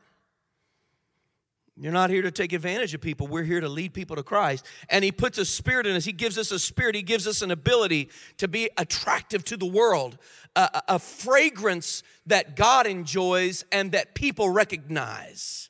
You're 1.82 1.94
not 1.94 2.10
here 2.10 2.24
to 2.24 2.32
take 2.32 2.52
advantage 2.52 2.94
of 2.94 3.00
people. 3.00 3.28
We're 3.28 3.44
here 3.44 3.62
to 3.62 3.70
lead 3.70 3.94
people 3.94 4.18
to 4.18 4.24
Christ. 4.24 4.66
And 4.90 5.02
He 5.02 5.14
puts 5.14 5.38
a 5.38 5.46
spirit 5.46 5.88
in 5.88 5.96
us. 5.96 6.04
He 6.04 6.12
gives 6.12 6.38
us 6.38 6.52
a 6.52 6.60
spirit. 6.60 6.94
He 6.94 7.02
gives 7.02 7.26
us 7.26 7.42
an 7.42 7.52
ability 7.52 8.10
to 8.38 8.50
be 8.50 8.70
attractive 8.78 9.46
to 9.46 9.56
the 9.56 9.66
world, 9.66 10.18
a, 10.58 10.82
a 10.90 11.00
fragrance 11.00 12.04
that 12.26 12.58
God 12.58 12.86
enjoys 12.86 13.64
and 13.72 13.94
that 13.94 14.14
people 14.14 14.50
recognize. 14.50 15.70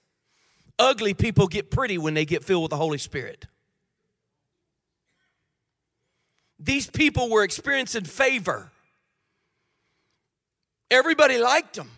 Ugly 0.80 1.14
people 1.14 1.48
get 1.48 1.70
pretty 1.70 2.00
when 2.00 2.16
they 2.16 2.26
get 2.26 2.44
filled 2.44 2.64
with 2.64 2.72
the 2.72 2.78
Holy 2.78 2.98
Spirit. 2.98 3.46
These 6.58 6.88
people 6.88 7.30
were 7.30 7.44
experiencing 7.44 8.06
favor. 8.06 8.72
Everybody 10.90 11.38
liked 11.38 11.76
them. 11.76 11.92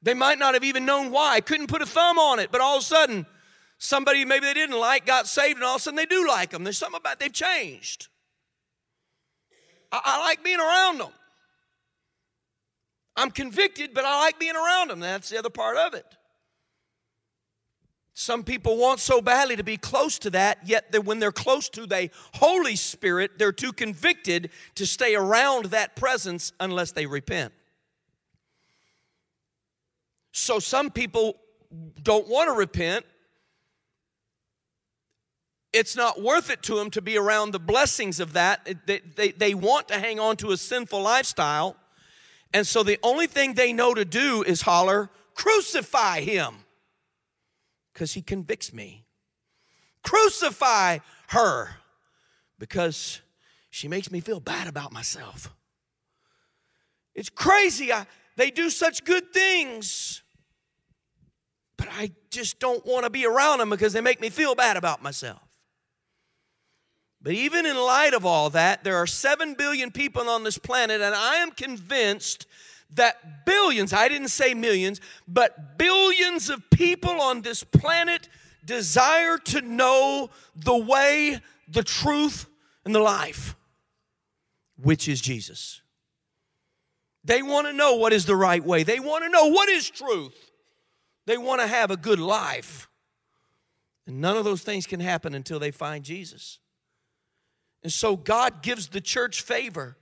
They 0.00 0.14
might 0.14 0.38
not 0.38 0.54
have 0.54 0.64
even 0.64 0.86
known 0.86 1.10
why, 1.10 1.40
couldn't 1.42 1.66
put 1.66 1.82
a 1.82 1.86
thumb 1.86 2.18
on 2.18 2.38
it, 2.38 2.50
but 2.50 2.60
all 2.60 2.78
of 2.78 2.82
a 2.82 2.84
sudden, 2.84 3.26
somebody 3.82 4.24
maybe 4.24 4.46
they 4.46 4.54
didn't 4.54 4.78
like 4.78 5.04
got 5.04 5.26
saved, 5.26 5.56
and 5.56 5.64
all 5.64 5.74
of 5.74 5.80
a 5.80 5.82
sudden 5.82 5.96
they 5.96 6.06
do 6.06 6.26
like 6.28 6.50
them. 6.50 6.62
There's 6.62 6.78
something 6.78 7.00
about 7.00 7.18
they've 7.18 7.32
changed. 7.32 8.06
I, 9.90 10.00
I 10.04 10.20
like 10.20 10.44
being 10.44 10.60
around 10.60 10.98
them. 10.98 11.10
I'm 13.16 13.30
convicted, 13.30 13.92
but 13.92 14.04
I 14.04 14.20
like 14.20 14.38
being 14.38 14.54
around 14.54 14.88
them. 14.88 15.00
That's 15.00 15.28
the 15.28 15.38
other 15.38 15.50
part 15.50 15.76
of 15.76 15.94
it. 15.94 16.06
Some 18.14 18.44
people 18.44 18.76
want 18.76 19.00
so 19.00 19.20
badly 19.20 19.56
to 19.56 19.64
be 19.64 19.76
close 19.76 20.18
to 20.20 20.30
that, 20.30 20.58
yet 20.64 20.94
when 21.04 21.18
they're 21.18 21.32
close 21.32 21.68
to 21.70 21.86
the 21.86 22.10
Holy 22.34 22.76
Spirit, 22.76 23.32
they're 23.38 23.52
too 23.52 23.72
convicted 23.72 24.50
to 24.76 24.86
stay 24.86 25.16
around 25.16 25.66
that 25.66 25.96
presence 25.96 26.52
unless 26.60 26.92
they 26.92 27.06
repent. 27.06 27.52
So 30.30 30.58
some 30.60 30.90
people 30.90 31.38
don't 32.02 32.28
want 32.28 32.48
to 32.48 32.52
repent 32.52 33.06
it's 35.72 35.96
not 35.96 36.20
worth 36.20 36.50
it 36.50 36.62
to 36.64 36.74
them 36.74 36.90
to 36.90 37.00
be 37.00 37.16
around 37.16 37.52
the 37.52 37.58
blessings 37.58 38.20
of 38.20 38.34
that. 38.34 38.68
They, 38.86 39.00
they, 39.16 39.30
they 39.30 39.54
want 39.54 39.88
to 39.88 39.98
hang 39.98 40.20
on 40.20 40.36
to 40.38 40.50
a 40.50 40.56
sinful 40.56 41.00
lifestyle. 41.00 41.76
And 42.52 42.66
so 42.66 42.82
the 42.82 42.98
only 43.02 43.26
thing 43.26 43.54
they 43.54 43.72
know 43.72 43.94
to 43.94 44.04
do 44.04 44.42
is 44.42 44.62
holler, 44.62 45.08
crucify 45.34 46.20
him, 46.20 46.54
because 47.92 48.12
he 48.12 48.20
convicts 48.20 48.72
me. 48.72 49.04
Crucify 50.02 50.98
her, 51.28 51.76
because 52.58 53.20
she 53.70 53.88
makes 53.88 54.10
me 54.10 54.20
feel 54.20 54.40
bad 54.40 54.68
about 54.68 54.92
myself. 54.92 55.54
It's 57.14 57.30
crazy. 57.30 57.92
I, 57.92 58.06
they 58.36 58.50
do 58.50 58.68
such 58.68 59.04
good 59.04 59.32
things, 59.32 60.22
but 61.78 61.88
I 61.90 62.12
just 62.30 62.58
don't 62.58 62.84
want 62.84 63.04
to 63.04 63.10
be 63.10 63.24
around 63.24 63.58
them 63.58 63.70
because 63.70 63.94
they 63.94 64.00
make 64.02 64.20
me 64.20 64.28
feel 64.28 64.54
bad 64.54 64.76
about 64.76 65.02
myself. 65.02 65.40
But 67.22 67.34
even 67.34 67.66
in 67.66 67.76
light 67.76 68.14
of 68.14 68.26
all 68.26 68.50
that, 68.50 68.82
there 68.82 68.96
are 68.96 69.06
7 69.06 69.54
billion 69.54 69.90
people 69.90 70.28
on 70.28 70.42
this 70.42 70.58
planet, 70.58 71.00
and 71.00 71.14
I 71.14 71.36
am 71.36 71.52
convinced 71.52 72.46
that 72.94 73.46
billions, 73.46 73.92
I 73.92 74.08
didn't 74.08 74.28
say 74.28 74.54
millions, 74.54 75.00
but 75.28 75.78
billions 75.78 76.50
of 76.50 76.68
people 76.70 77.20
on 77.20 77.42
this 77.42 77.62
planet 77.62 78.28
desire 78.64 79.38
to 79.38 79.60
know 79.60 80.30
the 80.56 80.76
way, 80.76 81.40
the 81.68 81.82
truth, 81.82 82.46
and 82.84 82.94
the 82.94 83.00
life, 83.00 83.54
which 84.76 85.08
is 85.08 85.20
Jesus. 85.20 85.80
They 87.24 87.40
want 87.40 87.68
to 87.68 87.72
know 87.72 87.94
what 87.94 88.12
is 88.12 88.26
the 88.26 88.36
right 88.36 88.62
way, 88.62 88.82
they 88.82 88.98
want 88.98 89.24
to 89.24 89.30
know 89.30 89.46
what 89.46 89.68
is 89.68 89.88
truth. 89.88 90.50
They 91.24 91.38
want 91.38 91.60
to 91.60 91.68
have 91.68 91.92
a 91.92 91.96
good 91.96 92.18
life. 92.18 92.88
And 94.08 94.20
none 94.20 94.36
of 94.36 94.44
those 94.44 94.62
things 94.62 94.86
can 94.86 94.98
happen 94.98 95.34
until 95.34 95.60
they 95.60 95.70
find 95.70 96.04
Jesus. 96.04 96.58
And 97.82 97.92
so 97.92 98.16
God 98.16 98.62
gives 98.62 98.88
the 98.88 99.00
church 99.00 99.42
favor 99.42 99.96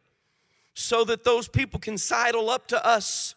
so 0.75 1.05
that 1.05 1.25
those 1.25 1.49
people 1.49 1.81
can 1.81 1.99
sidle 1.99 2.51
up 2.51 2.69
to 2.69 2.87
us 2.87 3.35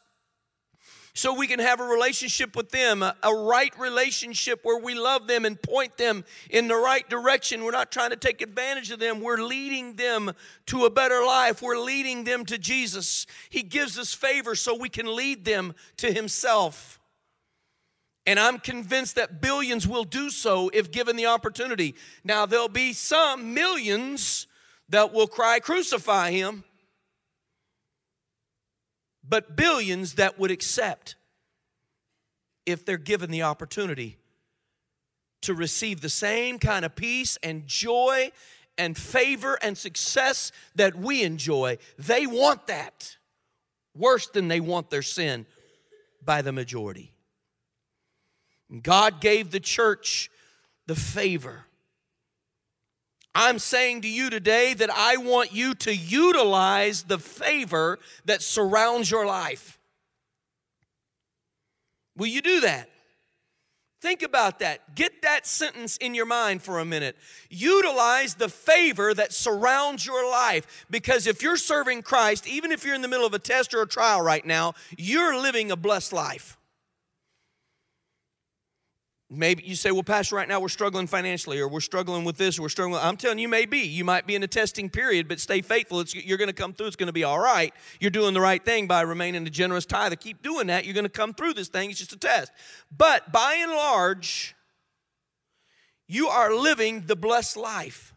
so 1.16 1.34
we 1.34 1.46
can 1.46 1.60
have 1.60 1.80
a 1.80 1.84
relationship 1.84 2.56
with 2.56 2.72
them, 2.72 3.04
a, 3.04 3.16
a, 3.22 3.34
right 3.34 3.72
relationship 3.80 4.62
where 4.64 4.80
we 4.80 4.96
love 4.96 5.28
them 5.28 5.46
and 5.46 5.62
point 5.62 5.96
them 5.98 6.26
in 6.50 6.68
the 6.68 6.76
right 6.76 7.08
direction. 7.08 7.64
We're 7.64 7.72
not 7.72 7.92
trying 7.92 8.10
to 8.10 8.16
take 8.16 8.42
advantage 8.42 8.90
of 8.90 9.00
them, 9.00 9.22
we're 9.22 9.38
leading 9.38 9.94
them 9.94 10.32
to 10.68 10.86
a 10.86 10.90
better 10.90 11.24
life. 11.24 11.62
We're 11.62 11.78
leading 11.78 12.24
them 12.24 12.46
to 12.46 12.58
Jesus. 12.58 13.28
He 13.50 13.62
gives 13.62 14.00
us 14.00 14.14
favor 14.14 14.56
so 14.56 14.76
we 14.76 14.90
can 14.90 15.16
lead 15.16 15.46
them 15.46 15.76
to 15.98 16.12
Himself. 16.12 17.00
And 18.25 18.39
I'm 18.39 18.60
convinced 18.60 19.15
that 19.15 19.42
billions 19.42 19.88
will 19.88 20.06
do 20.06 20.30
so 20.30 20.70
if 20.74 20.92
given 20.92 21.15
the 21.15 21.25
opportunity. 21.25 21.96
Now, 22.24 22.46
there'll 22.46 22.70
be 22.70 22.94
some 22.94 23.53
millions 23.53 24.48
that 24.89 25.13
will 25.13 25.27
cry, 25.27 25.60
Crucify 25.60 26.32
Him 26.32 26.63
but 29.27 29.56
billions 29.56 30.15
that 30.15 30.38
would 30.38 30.51
accept 30.51 31.15
if 32.65 32.86
they're 32.86 32.98
given 32.98 33.32
the 33.32 33.44
opportunity 33.44 34.18
to 35.42 35.53
receive 35.53 36.01
the 36.01 36.10
same 36.10 36.60
kind 36.60 36.86
of 36.86 36.96
peace 36.96 37.38
and 37.44 37.68
joy 37.68 38.32
and 38.77 38.98
favor 38.98 39.58
and 39.62 39.77
success 39.77 40.51
that 40.75 40.96
we 40.96 41.24
enjoy. 41.24 41.77
They 41.98 42.25
want 42.25 42.68
that 42.68 43.18
worse 43.96 44.27
than 44.27 44.48
they 44.48 44.60
want 44.60 44.89
their 44.89 45.01
sin 45.01 45.46
by 46.24 46.42
the 46.42 46.51
majority. 46.51 47.12
God 48.82 49.22
gave 49.22 49.51
the 49.51 49.60
church 49.60 50.30
the 50.88 50.96
favor 50.96 51.65
I'm 53.36 53.58
saying 53.60 54.01
to 54.01 54.08
you 54.08 54.30
today 54.30 54.74
that 54.75 54.92
I 54.92 55.18
want 55.18 55.53
you 55.53 55.74
to 55.75 55.96
utilize 55.96 57.03
the 57.03 57.18
favor 57.18 58.00
that 58.25 58.42
surrounds 58.42 59.10
your 59.10 59.25
life. 59.25 59.80
Will 62.15 62.27
you 62.27 62.42
do 62.42 62.62
that? 62.62 62.89
Think 64.01 64.22
about 64.22 64.60
that. 64.60 64.96
Get 64.96 65.22
that 65.22 65.48
sentence 65.48 65.98
in 65.98 66.13
your 66.13 66.25
mind 66.25 66.62
for 66.62 66.77
a 66.77 66.86
minute. 66.86 67.15
Utilize 67.50 68.36
the 68.36 68.50
favor 68.50 69.13
that 69.13 69.32
surrounds 69.34 70.06
your 70.06 70.30
life 70.30 70.86
because 70.92 71.25
if 71.25 71.42
you're 71.42 71.58
serving 71.58 72.01
Christ, 72.01 72.46
even 72.46 72.72
if 72.72 72.84
you're 72.84 72.96
in 72.96 73.01
the 73.01 73.08
middle 73.08 73.25
of 73.25 73.34
a 73.34 73.39
test 73.39 73.74
or 73.74 73.82
a 73.82 73.88
trial 73.88 74.22
right 74.22 74.46
now, 74.46 74.74
you're 74.98 75.42
living 75.42 75.72
a 75.72 75.77
blessed 75.77 76.13
life. 76.13 76.58
Maybe 79.36 79.63
you 79.63 79.75
say, 79.75 79.92
well, 79.92 80.04
Pastor, 80.04 80.36
right 80.36 80.48
now 80.48 80.60
we're 80.60 80.70
struggling 80.70 81.08
financially, 81.08 81.60
or 81.60 81.68
we're 81.68 81.80
struggling 81.80 82.24
with 82.24 82.38
this, 82.38 82.60
or 82.60 82.63
we're 82.63 82.70
struggling. 82.70 83.02
I'm 83.02 83.18
telling 83.18 83.40
you, 83.40 83.48
maybe. 83.48 83.80
You 83.80 84.06
might 84.06 84.28
be 84.28 84.36
in 84.36 84.44
a 84.44 84.48
testing 84.48 84.90
period, 84.90 85.28
but 85.28 85.40
stay 85.40 85.62
faithful. 85.62 86.00
It's, 86.00 86.13
you're 86.13 86.38
going 86.38 86.50
to 86.50 86.54
come 86.54 86.74
through. 86.74 86.88
It's 86.88 86.96
going 86.96 87.08
to 87.08 87.13
be 87.13 87.24
all 87.24 87.40
right. 87.40 87.74
You're 88.00 88.12
doing 88.12 88.34
the 88.34 88.42
right 88.42 88.63
thing 88.63 88.88
by 88.88 89.02
remaining 89.02 89.46
a 89.48 89.50
generous 89.50 89.86
tithe. 89.86 90.13
Keep 90.20 90.44
doing 90.44 90.68
that. 90.68 90.86
You're 90.86 90.94
going 90.94 91.06
to 91.06 91.10
come 91.10 91.34
through 91.34 91.54
this 91.54 91.68
thing. 91.68 91.90
It's 91.90 92.00
just 92.00 92.13
a 92.13 92.18
test. 92.18 92.52
But 92.96 93.32
by 93.32 93.56
and 93.60 93.72
large, 93.72 94.56
you 96.08 96.28
are 96.28 96.54
living 96.54 97.06
the 97.08 97.16
blessed 97.16 97.58
life. 97.58 98.13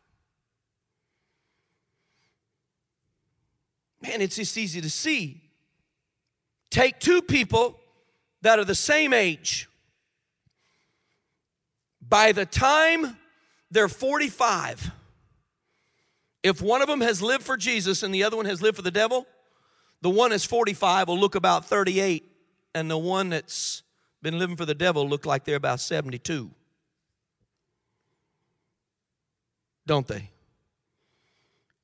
Man, 4.03 4.21
it's 4.21 4.37
just 4.37 4.57
easy 4.59 4.81
to 4.81 4.91
see. 4.91 5.43
Take 6.71 7.01
two 7.01 7.23
people 7.23 7.81
that 8.43 8.59
are 8.59 8.65
the 8.65 8.75
same 8.75 9.13
age 9.13 9.69
by 12.09 12.33
the 12.33 12.47
time 12.47 13.17
they're 13.71 13.89
45, 13.89 14.91
if 16.43 16.63
one 16.63 16.83
of 16.83 16.89
them 16.89 17.01
has 17.01 17.21
lived 17.21 17.45
for 17.45 17.57
Jesus 17.57 18.03
and 18.03 18.15
the 18.15 18.23
other 18.23 18.37
one 18.37 18.47
has 18.47 18.63
lived 18.63 18.77
for 18.77 18.83
the 18.83 18.91
devil, 18.91 19.27
the 20.03 20.11
one 20.11 20.31
that's 20.31 20.45
45 20.45 21.09
will 21.09 21.19
look 21.19 21.35
about 21.35 21.65
38, 21.65 22.25
and 22.75 22.91
the 22.91 22.99
one 22.99 23.31
that's 23.31 23.83
been 24.23 24.39
living 24.39 24.57
for 24.57 24.65
the 24.65 24.75
devil 24.75 25.09
look 25.09 25.27
like 25.27 25.45
they're 25.45 25.57
about 25.57 25.81
72. 25.81 26.51
Don't 29.87 30.07
they? 30.07 30.31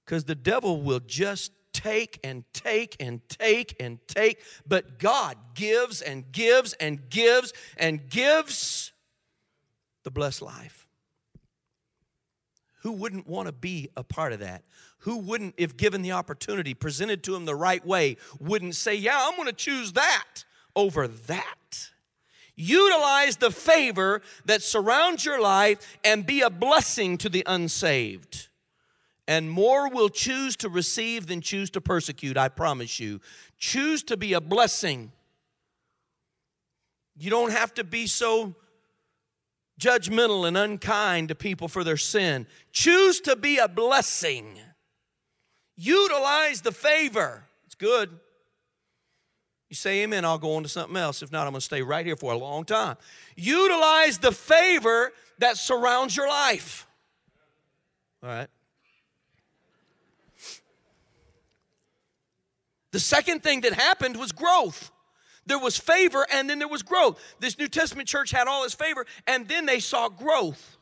Because 0.04 0.24
the 0.24 0.34
devil 0.34 0.82
will 0.82 1.00
just 1.00 1.52
take 1.72 2.20
and 2.22 2.44
take 2.52 2.96
and 3.00 3.26
take 3.28 3.74
and 3.80 3.98
take, 4.06 4.42
but 4.66 4.98
God 4.98 5.36
gives 5.54 6.02
and 6.02 6.30
gives 6.30 6.74
and 6.74 7.08
gives 7.08 7.52
and 7.76 8.08
gives 8.08 8.91
the 10.04 10.10
blessed 10.10 10.42
life. 10.42 10.86
Who 12.82 12.92
wouldn't 12.92 13.28
want 13.28 13.46
to 13.46 13.52
be 13.52 13.90
a 13.96 14.02
part 14.02 14.32
of 14.32 14.40
that? 14.40 14.64
Who 14.98 15.18
wouldn't, 15.18 15.54
if 15.56 15.76
given 15.76 16.02
the 16.02 16.12
opportunity, 16.12 16.74
presented 16.74 17.22
to 17.24 17.36
him 17.36 17.44
the 17.44 17.54
right 17.54 17.84
way, 17.86 18.16
wouldn't 18.40 18.74
say, 18.74 18.94
Yeah, 18.94 19.18
I'm 19.18 19.36
going 19.36 19.46
to 19.46 19.54
choose 19.54 19.92
that 19.92 20.44
over 20.74 21.06
that? 21.06 21.88
Utilize 22.54 23.36
the 23.36 23.50
favor 23.50 24.20
that 24.44 24.62
surrounds 24.62 25.24
your 25.24 25.40
life 25.40 25.98
and 26.04 26.26
be 26.26 26.42
a 26.42 26.50
blessing 26.50 27.18
to 27.18 27.28
the 27.28 27.44
unsaved. 27.46 28.48
And 29.28 29.50
more 29.50 29.88
will 29.88 30.08
choose 30.08 30.56
to 30.56 30.68
receive 30.68 31.28
than 31.28 31.40
choose 31.40 31.70
to 31.70 31.80
persecute, 31.80 32.36
I 32.36 32.48
promise 32.48 32.98
you. 32.98 33.20
Choose 33.58 34.02
to 34.04 34.16
be 34.16 34.32
a 34.32 34.40
blessing. 34.40 35.12
You 37.16 37.30
don't 37.30 37.52
have 37.52 37.72
to 37.74 37.84
be 37.84 38.06
so 38.06 38.56
judgmental 39.82 40.46
and 40.46 40.56
unkind 40.56 41.28
to 41.28 41.34
people 41.34 41.68
for 41.68 41.82
their 41.82 41.96
sin. 41.96 42.46
Choose 42.72 43.20
to 43.22 43.36
be 43.36 43.58
a 43.58 43.68
blessing. 43.68 44.58
Utilize 45.76 46.60
the 46.60 46.72
favor. 46.72 47.44
It's 47.66 47.74
good. 47.74 48.10
You 49.68 49.76
say 49.76 50.02
amen, 50.02 50.24
I'll 50.24 50.38
go 50.38 50.54
on 50.54 50.62
to 50.62 50.68
something 50.68 50.96
else. 50.96 51.22
If 51.22 51.32
not, 51.32 51.46
I'm 51.46 51.52
going 51.52 51.60
to 51.60 51.64
stay 51.64 51.82
right 51.82 52.04
here 52.04 52.14
for 52.14 52.32
a 52.32 52.36
long 52.36 52.64
time. 52.64 52.96
Utilize 53.36 54.18
the 54.18 54.30
favor 54.30 55.12
that 55.38 55.56
surrounds 55.56 56.16
your 56.16 56.28
life. 56.28 56.86
All 58.22 58.28
right. 58.28 58.48
The 62.92 63.00
second 63.00 63.42
thing 63.42 63.62
that 63.62 63.72
happened 63.72 64.16
was 64.16 64.30
growth. 64.30 64.91
There 65.46 65.58
was 65.58 65.76
favor 65.76 66.26
and 66.32 66.48
then 66.48 66.58
there 66.58 66.68
was 66.68 66.82
growth. 66.82 67.20
This 67.40 67.58
New 67.58 67.68
Testament 67.68 68.08
church 68.08 68.30
had 68.30 68.46
all 68.46 68.62
this 68.62 68.74
favor 68.74 69.06
and 69.26 69.48
then 69.48 69.66
they 69.66 69.80
saw 69.80 70.08
growth. 70.08 70.76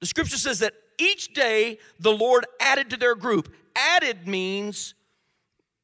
The 0.00 0.06
scripture 0.06 0.36
says 0.36 0.58
that 0.60 0.74
each 0.98 1.32
day 1.32 1.78
the 2.00 2.12
Lord 2.12 2.46
added 2.60 2.90
to 2.90 2.96
their 2.96 3.14
group. 3.14 3.52
Added 3.74 4.26
means, 4.26 4.94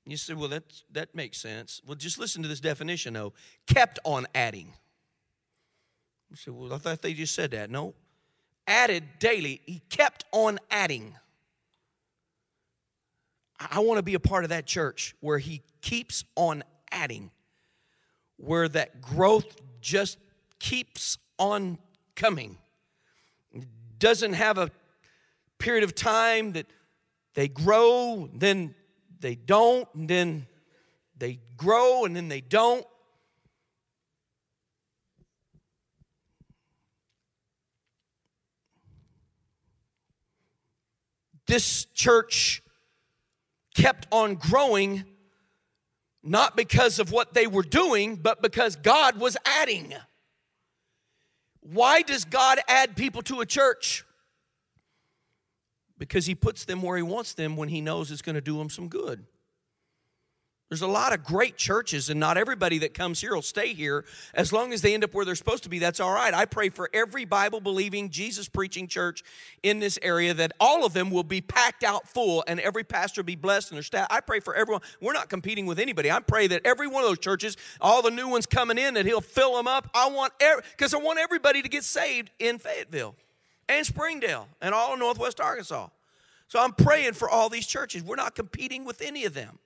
you 0.06 0.16
say, 0.16 0.34
well, 0.34 0.48
that's, 0.48 0.84
that 0.92 1.14
makes 1.14 1.38
sense. 1.38 1.80
Well, 1.86 1.94
just 1.94 2.18
listen 2.18 2.42
to 2.42 2.48
this 2.48 2.60
definition 2.60 3.14
though. 3.14 3.32
Kept 3.66 3.98
on 4.04 4.26
adding. 4.34 4.72
You 6.30 6.36
say, 6.36 6.50
well, 6.50 6.72
I 6.72 6.78
thought 6.78 7.02
they 7.02 7.14
just 7.14 7.34
said 7.34 7.52
that. 7.52 7.70
No. 7.70 7.94
Added 8.66 9.04
daily. 9.18 9.60
He 9.66 9.82
kept 9.90 10.24
on 10.32 10.58
adding. 10.70 11.14
I 13.70 13.80
want 13.80 13.98
to 13.98 14.02
be 14.02 14.14
a 14.14 14.20
part 14.20 14.44
of 14.44 14.50
that 14.50 14.66
church 14.66 15.14
where 15.20 15.38
he 15.38 15.62
keeps 15.82 16.24
on 16.34 16.64
adding, 16.92 17.30
where 18.36 18.68
that 18.68 19.00
growth 19.00 19.56
just 19.80 20.18
keeps 20.58 21.18
on 21.38 21.78
coming. 22.14 22.58
Doesn't 23.98 24.34
have 24.34 24.58
a 24.58 24.70
period 25.58 25.84
of 25.84 25.94
time 25.94 26.52
that 26.52 26.66
they 27.34 27.48
grow, 27.48 28.28
then 28.34 28.74
they 29.20 29.34
don't, 29.34 29.88
and 29.94 30.08
then 30.08 30.46
they 31.16 31.40
grow, 31.56 32.04
and 32.04 32.14
then 32.14 32.28
they 32.28 32.40
don't. 32.40 32.84
This 41.46 41.86
church 41.86 42.62
kept 43.74 44.06
on 44.10 44.36
growing 44.36 45.04
not 46.22 46.56
because 46.56 46.98
of 46.98 47.10
what 47.10 47.34
they 47.34 47.46
were 47.46 47.62
doing, 47.62 48.16
but 48.16 48.42
because 48.42 48.76
God 48.76 49.18
was 49.18 49.36
adding. 49.44 49.92
Why 51.60 52.02
does 52.02 52.24
God 52.24 52.60
add 52.68 52.96
people 52.96 53.22
to 53.22 53.40
a 53.40 53.46
church? 53.46 54.04
Because 55.98 56.26
He 56.26 56.34
puts 56.34 56.64
them 56.64 56.82
where 56.82 56.96
He 56.96 57.02
wants 57.02 57.34
them 57.34 57.56
when 57.56 57.68
He 57.68 57.80
knows 57.80 58.10
it's 58.10 58.22
going 58.22 58.34
to 58.34 58.40
do 58.40 58.58
them 58.58 58.70
some 58.70 58.88
good. 58.88 59.24
There's 60.72 60.80
a 60.80 60.86
lot 60.86 61.12
of 61.12 61.22
great 61.22 61.58
churches, 61.58 62.08
and 62.08 62.18
not 62.18 62.38
everybody 62.38 62.78
that 62.78 62.94
comes 62.94 63.20
here 63.20 63.34
will 63.34 63.42
stay 63.42 63.74
here. 63.74 64.06
As 64.32 64.54
long 64.54 64.72
as 64.72 64.80
they 64.80 64.94
end 64.94 65.04
up 65.04 65.12
where 65.12 65.26
they're 65.26 65.34
supposed 65.34 65.64
to 65.64 65.68
be, 65.68 65.78
that's 65.78 66.00
all 66.00 66.14
right. 66.14 66.32
I 66.32 66.46
pray 66.46 66.70
for 66.70 66.88
every 66.94 67.26
Bible 67.26 67.60
believing, 67.60 68.08
Jesus 68.08 68.48
preaching 68.48 68.88
church 68.88 69.22
in 69.62 69.80
this 69.80 69.98
area 70.00 70.32
that 70.32 70.52
all 70.58 70.86
of 70.86 70.94
them 70.94 71.10
will 71.10 71.24
be 71.24 71.42
packed 71.42 71.84
out 71.84 72.08
full 72.08 72.42
and 72.46 72.58
every 72.58 72.84
pastor 72.84 73.20
will 73.20 73.26
be 73.26 73.36
blessed 73.36 73.70
and 73.70 73.76
their 73.76 73.82
staff. 73.82 74.06
I 74.08 74.22
pray 74.22 74.40
for 74.40 74.54
everyone. 74.54 74.80
We're 75.02 75.12
not 75.12 75.28
competing 75.28 75.66
with 75.66 75.78
anybody. 75.78 76.10
I 76.10 76.20
pray 76.20 76.46
that 76.46 76.62
every 76.64 76.86
one 76.86 77.04
of 77.04 77.10
those 77.10 77.18
churches, 77.18 77.58
all 77.78 78.00
the 78.00 78.10
new 78.10 78.28
ones 78.28 78.46
coming 78.46 78.78
in, 78.78 78.94
that 78.94 79.04
He'll 79.04 79.20
fill 79.20 79.54
them 79.54 79.68
up. 79.68 79.90
I 79.92 80.08
want, 80.08 80.32
because 80.38 80.94
I 80.94 80.96
want 80.96 81.18
everybody 81.18 81.60
to 81.60 81.68
get 81.68 81.84
saved 81.84 82.30
in 82.38 82.58
Fayetteville 82.58 83.14
and 83.68 83.84
Springdale 83.84 84.48
and 84.62 84.74
all 84.74 84.94
of 84.94 84.98
Northwest 84.98 85.38
Arkansas. 85.38 85.88
So 86.48 86.58
I'm 86.58 86.72
praying 86.72 87.12
for 87.12 87.28
all 87.28 87.50
these 87.50 87.66
churches. 87.66 88.02
We're 88.02 88.16
not 88.16 88.34
competing 88.34 88.86
with 88.86 89.02
any 89.02 89.26
of 89.26 89.34
them. 89.34 89.58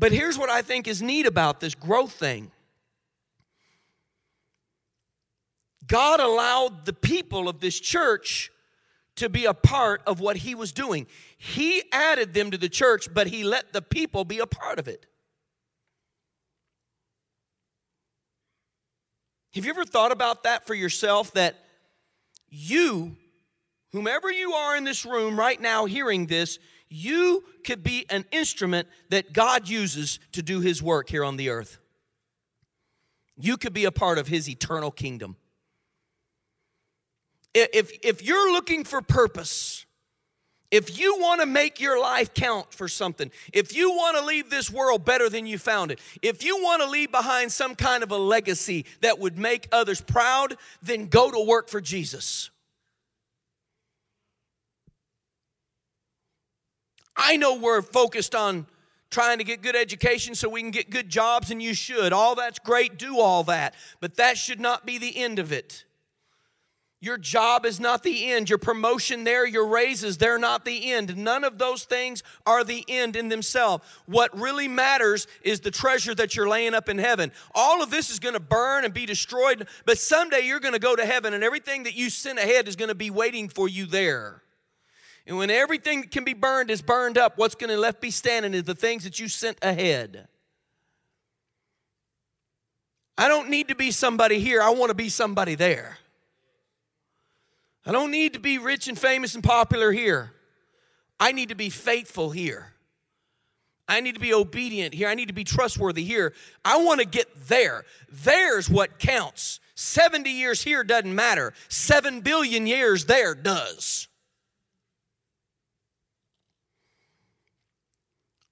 But 0.00 0.12
here's 0.12 0.38
what 0.38 0.48
I 0.48 0.62
think 0.62 0.88
is 0.88 1.02
neat 1.02 1.26
about 1.26 1.60
this 1.60 1.74
growth 1.74 2.12
thing 2.12 2.50
God 5.86 6.20
allowed 6.20 6.86
the 6.86 6.94
people 6.94 7.50
of 7.50 7.60
this 7.60 7.78
church 7.78 8.50
to 9.16 9.28
be 9.28 9.44
a 9.44 9.52
part 9.52 10.00
of 10.06 10.18
what 10.18 10.38
He 10.38 10.54
was 10.54 10.72
doing. 10.72 11.06
He 11.36 11.82
added 11.92 12.32
them 12.32 12.50
to 12.50 12.56
the 12.56 12.70
church, 12.70 13.12
but 13.12 13.26
He 13.26 13.44
let 13.44 13.74
the 13.74 13.82
people 13.82 14.24
be 14.24 14.38
a 14.38 14.46
part 14.46 14.78
of 14.78 14.88
it. 14.88 15.04
Have 19.52 19.66
you 19.66 19.70
ever 19.70 19.84
thought 19.84 20.12
about 20.12 20.44
that 20.44 20.66
for 20.66 20.72
yourself? 20.72 21.34
That 21.34 21.56
you, 22.48 23.16
whomever 23.92 24.32
you 24.32 24.54
are 24.54 24.76
in 24.76 24.84
this 24.84 25.04
room 25.04 25.38
right 25.38 25.60
now 25.60 25.84
hearing 25.84 26.24
this, 26.24 26.58
you 26.90 27.44
could 27.64 27.82
be 27.82 28.04
an 28.10 28.24
instrument 28.32 28.88
that 29.08 29.32
God 29.32 29.68
uses 29.68 30.18
to 30.32 30.42
do 30.42 30.60
His 30.60 30.82
work 30.82 31.08
here 31.08 31.24
on 31.24 31.36
the 31.36 31.48
earth. 31.48 31.78
You 33.38 33.56
could 33.56 33.72
be 33.72 33.84
a 33.84 33.92
part 33.92 34.18
of 34.18 34.26
His 34.26 34.48
eternal 34.48 34.90
kingdom. 34.90 35.36
If, 37.54 37.92
if 38.02 38.22
you're 38.22 38.52
looking 38.52 38.84
for 38.84 39.00
purpose, 39.00 39.86
if 40.70 40.98
you 40.98 41.18
want 41.18 41.40
to 41.40 41.46
make 41.46 41.80
your 41.80 42.00
life 42.00 42.32
count 42.32 42.72
for 42.72 42.86
something, 42.86 43.30
if 43.52 43.74
you 43.74 43.90
want 43.90 44.16
to 44.18 44.24
leave 44.24 44.50
this 44.50 44.70
world 44.70 45.04
better 45.04 45.28
than 45.28 45.46
you 45.46 45.58
found 45.58 45.90
it, 45.90 46.00
if 46.22 46.44
you 46.44 46.62
want 46.62 46.82
to 46.82 46.88
leave 46.88 47.10
behind 47.10 47.50
some 47.50 47.74
kind 47.74 48.04
of 48.04 48.12
a 48.12 48.16
legacy 48.16 48.84
that 49.00 49.18
would 49.18 49.36
make 49.36 49.68
others 49.72 50.00
proud, 50.00 50.56
then 50.80 51.06
go 51.06 51.30
to 51.30 51.44
work 51.44 51.68
for 51.68 51.80
Jesus. 51.80 52.50
I 57.22 57.36
know 57.36 57.56
we're 57.56 57.82
focused 57.82 58.34
on 58.34 58.66
trying 59.10 59.38
to 59.38 59.44
get 59.44 59.60
good 59.60 59.76
education 59.76 60.34
so 60.34 60.48
we 60.48 60.62
can 60.62 60.70
get 60.70 60.88
good 60.88 61.10
jobs, 61.10 61.50
and 61.50 61.62
you 61.62 61.74
should. 61.74 62.14
All 62.14 62.34
that's 62.34 62.58
great, 62.58 62.98
do 62.98 63.18
all 63.18 63.44
that. 63.44 63.74
But 64.00 64.16
that 64.16 64.38
should 64.38 64.58
not 64.58 64.86
be 64.86 64.96
the 64.96 65.16
end 65.16 65.38
of 65.38 65.52
it. 65.52 65.84
Your 67.02 67.18
job 67.18 67.66
is 67.66 67.78
not 67.78 68.02
the 68.02 68.30
end. 68.30 68.48
Your 68.48 68.58
promotion 68.58 69.24
there, 69.24 69.46
your 69.46 69.66
raises, 69.66 70.16
they're 70.18 70.38
not 70.38 70.64
the 70.64 70.92
end. 70.92 71.16
None 71.16 71.44
of 71.44 71.58
those 71.58 71.84
things 71.84 72.22
are 72.46 72.64
the 72.64 72.84
end 72.88 73.16
in 73.16 73.28
themselves. 73.28 73.84
What 74.06 74.38
really 74.38 74.68
matters 74.68 75.26
is 75.42 75.60
the 75.60 75.70
treasure 75.70 76.14
that 76.14 76.36
you're 76.36 76.48
laying 76.48 76.74
up 76.74 76.88
in 76.88 76.98
heaven. 76.98 77.32
All 77.54 77.82
of 77.82 77.90
this 77.90 78.10
is 78.10 78.18
going 78.18 78.34
to 78.34 78.40
burn 78.40 78.84
and 78.84 78.92
be 78.92 79.06
destroyed, 79.06 79.66
but 79.86 79.98
someday 79.98 80.40
you're 80.40 80.60
going 80.60 80.74
to 80.74 80.80
go 80.80 80.96
to 80.96 81.06
heaven 81.06 81.32
and 81.32 81.44
everything 81.44 81.84
that 81.84 81.94
you 81.94 82.10
sent 82.10 82.38
ahead 82.38 82.68
is 82.68 82.76
going 82.76 82.90
to 82.90 82.94
be 82.94 83.10
waiting 83.10 83.48
for 83.48 83.68
you 83.68 83.86
there. 83.86 84.42
And 85.30 85.38
when 85.38 85.48
everything 85.48 86.00
that 86.00 86.10
can 86.10 86.24
be 86.24 86.34
burned 86.34 86.72
is 86.72 86.82
burned 86.82 87.16
up, 87.16 87.38
what's 87.38 87.54
going 87.54 87.70
to 87.70 87.76
left 87.76 88.00
be 88.00 88.10
standing 88.10 88.52
is 88.52 88.64
the 88.64 88.74
things 88.74 89.04
that 89.04 89.20
you 89.20 89.28
sent 89.28 89.58
ahead. 89.62 90.26
I 93.16 93.28
don't 93.28 93.48
need 93.48 93.68
to 93.68 93.76
be 93.76 93.92
somebody 93.92 94.40
here, 94.40 94.60
I 94.60 94.70
want 94.70 94.90
to 94.90 94.94
be 94.94 95.08
somebody 95.08 95.54
there. 95.54 95.98
I 97.86 97.92
don't 97.92 98.10
need 98.10 98.32
to 98.32 98.40
be 98.40 98.58
rich 98.58 98.88
and 98.88 98.98
famous 98.98 99.36
and 99.36 99.44
popular 99.44 99.92
here. 99.92 100.32
I 101.20 101.30
need 101.30 101.50
to 101.50 101.54
be 101.54 101.70
faithful 101.70 102.32
here. 102.32 102.72
I 103.86 104.00
need 104.00 104.14
to 104.14 104.20
be 104.20 104.34
obedient 104.34 104.94
here. 104.94 105.06
I 105.06 105.14
need 105.14 105.28
to 105.28 105.32
be 105.32 105.44
trustworthy 105.44 106.02
here. 106.02 106.34
I 106.64 106.82
want 106.82 106.98
to 106.98 107.06
get 107.06 107.28
there. 107.46 107.84
There's 108.10 108.68
what 108.68 108.98
counts. 108.98 109.60
70 109.76 110.28
years 110.28 110.60
here 110.60 110.82
doesn't 110.82 111.14
matter, 111.14 111.54
7 111.68 112.20
billion 112.22 112.66
years 112.66 113.04
there 113.04 113.36
does. 113.36 114.08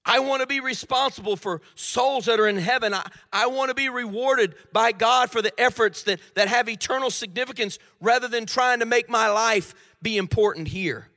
I 0.09 0.17
want 0.17 0.41
to 0.41 0.47
be 0.47 0.59
responsible 0.59 1.35
for 1.35 1.61
souls 1.75 2.25
that 2.25 2.39
are 2.39 2.47
in 2.47 2.57
heaven. 2.57 2.95
I, 2.95 3.07
I 3.31 3.45
want 3.45 3.69
to 3.69 3.75
be 3.75 3.89
rewarded 3.89 4.55
by 4.73 4.91
God 4.91 5.29
for 5.29 5.39
the 5.39 5.57
efforts 5.59 6.01
that, 6.03 6.19
that 6.33 6.47
have 6.47 6.67
eternal 6.67 7.11
significance 7.11 7.77
rather 8.01 8.27
than 8.27 8.47
trying 8.47 8.79
to 8.79 8.87
make 8.87 9.07
my 9.07 9.29
life 9.29 9.75
be 10.01 10.17
important 10.17 10.67
here. 10.67 11.09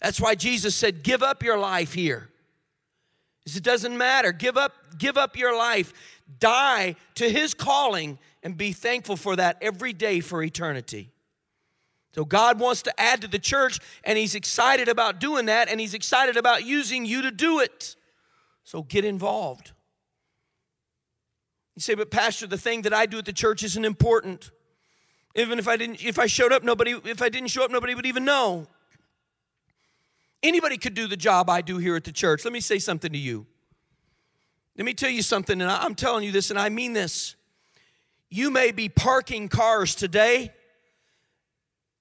That's 0.00 0.20
why 0.20 0.34
Jesus 0.34 0.74
said, 0.74 1.04
Give 1.04 1.22
up 1.22 1.44
your 1.44 1.56
life 1.56 1.92
here. 1.92 2.28
It 3.46 3.62
doesn't 3.62 3.96
matter. 3.96 4.32
Give 4.32 4.56
up, 4.56 4.72
give 4.98 5.16
up 5.16 5.36
your 5.36 5.56
life. 5.56 5.92
Die 6.40 6.96
to 7.14 7.30
his 7.30 7.54
calling 7.54 8.18
and 8.42 8.56
be 8.56 8.72
thankful 8.72 9.16
for 9.16 9.36
that 9.36 9.58
every 9.60 9.92
day 9.92 10.18
for 10.18 10.42
eternity. 10.42 11.12
So 12.16 12.24
God 12.24 12.58
wants 12.58 12.82
to 12.82 13.00
add 13.00 13.20
to 13.20 13.28
the 13.28 13.38
church, 13.38 13.78
and 14.02 14.18
He's 14.18 14.34
excited 14.34 14.88
about 14.88 15.20
doing 15.20 15.46
that, 15.46 15.68
and 15.68 15.78
He's 15.78 15.94
excited 15.94 16.36
about 16.36 16.64
using 16.64 17.06
you 17.06 17.22
to 17.22 17.30
do 17.30 17.60
it. 17.60 17.94
So 18.64 18.82
get 18.82 19.04
involved. 19.04 19.72
You 21.76 21.82
say, 21.82 21.94
but 21.94 22.10
Pastor, 22.10 22.46
the 22.46 22.58
thing 22.58 22.82
that 22.82 22.94
I 22.94 23.06
do 23.06 23.18
at 23.18 23.24
the 23.24 23.32
church 23.32 23.62
isn't 23.62 23.84
important. 23.84 24.50
Even 25.34 25.58
if 25.58 25.66
I 25.66 25.76
didn't, 25.76 26.04
if 26.04 26.18
I 26.18 26.26
showed 26.26 26.52
up, 26.52 26.62
nobody, 26.62 26.92
if 27.04 27.20
I 27.20 27.28
didn't 27.28 27.48
show 27.48 27.64
up, 27.64 27.70
nobody 27.70 27.94
would 27.94 28.06
even 28.06 28.24
know. 28.24 28.68
Anybody 30.42 30.76
could 30.76 30.94
do 30.94 31.08
the 31.08 31.16
job 31.16 31.50
I 31.50 31.62
do 31.62 31.78
here 31.78 31.96
at 31.96 32.04
the 32.04 32.12
church. 32.12 32.44
Let 32.44 32.52
me 32.52 32.60
say 32.60 32.78
something 32.78 33.10
to 33.10 33.18
you. 33.18 33.46
Let 34.76 34.84
me 34.84 34.94
tell 34.94 35.10
you 35.10 35.22
something, 35.22 35.60
and 35.60 35.70
I'm 35.70 35.94
telling 35.94 36.24
you 36.24 36.32
this, 36.32 36.50
and 36.50 36.58
I 36.58 36.68
mean 36.68 36.92
this. 36.92 37.36
You 38.28 38.50
may 38.50 38.72
be 38.72 38.88
parking 38.88 39.48
cars 39.48 39.94
today 39.94 40.52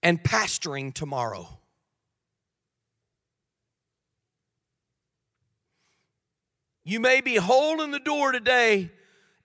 and 0.01 0.21
pastoring 0.21 0.93
tomorrow. 0.93 1.47
You 6.83 6.99
may 6.99 7.21
be 7.21 7.35
holding 7.35 7.91
the 7.91 7.99
door 7.99 8.31
today 8.31 8.91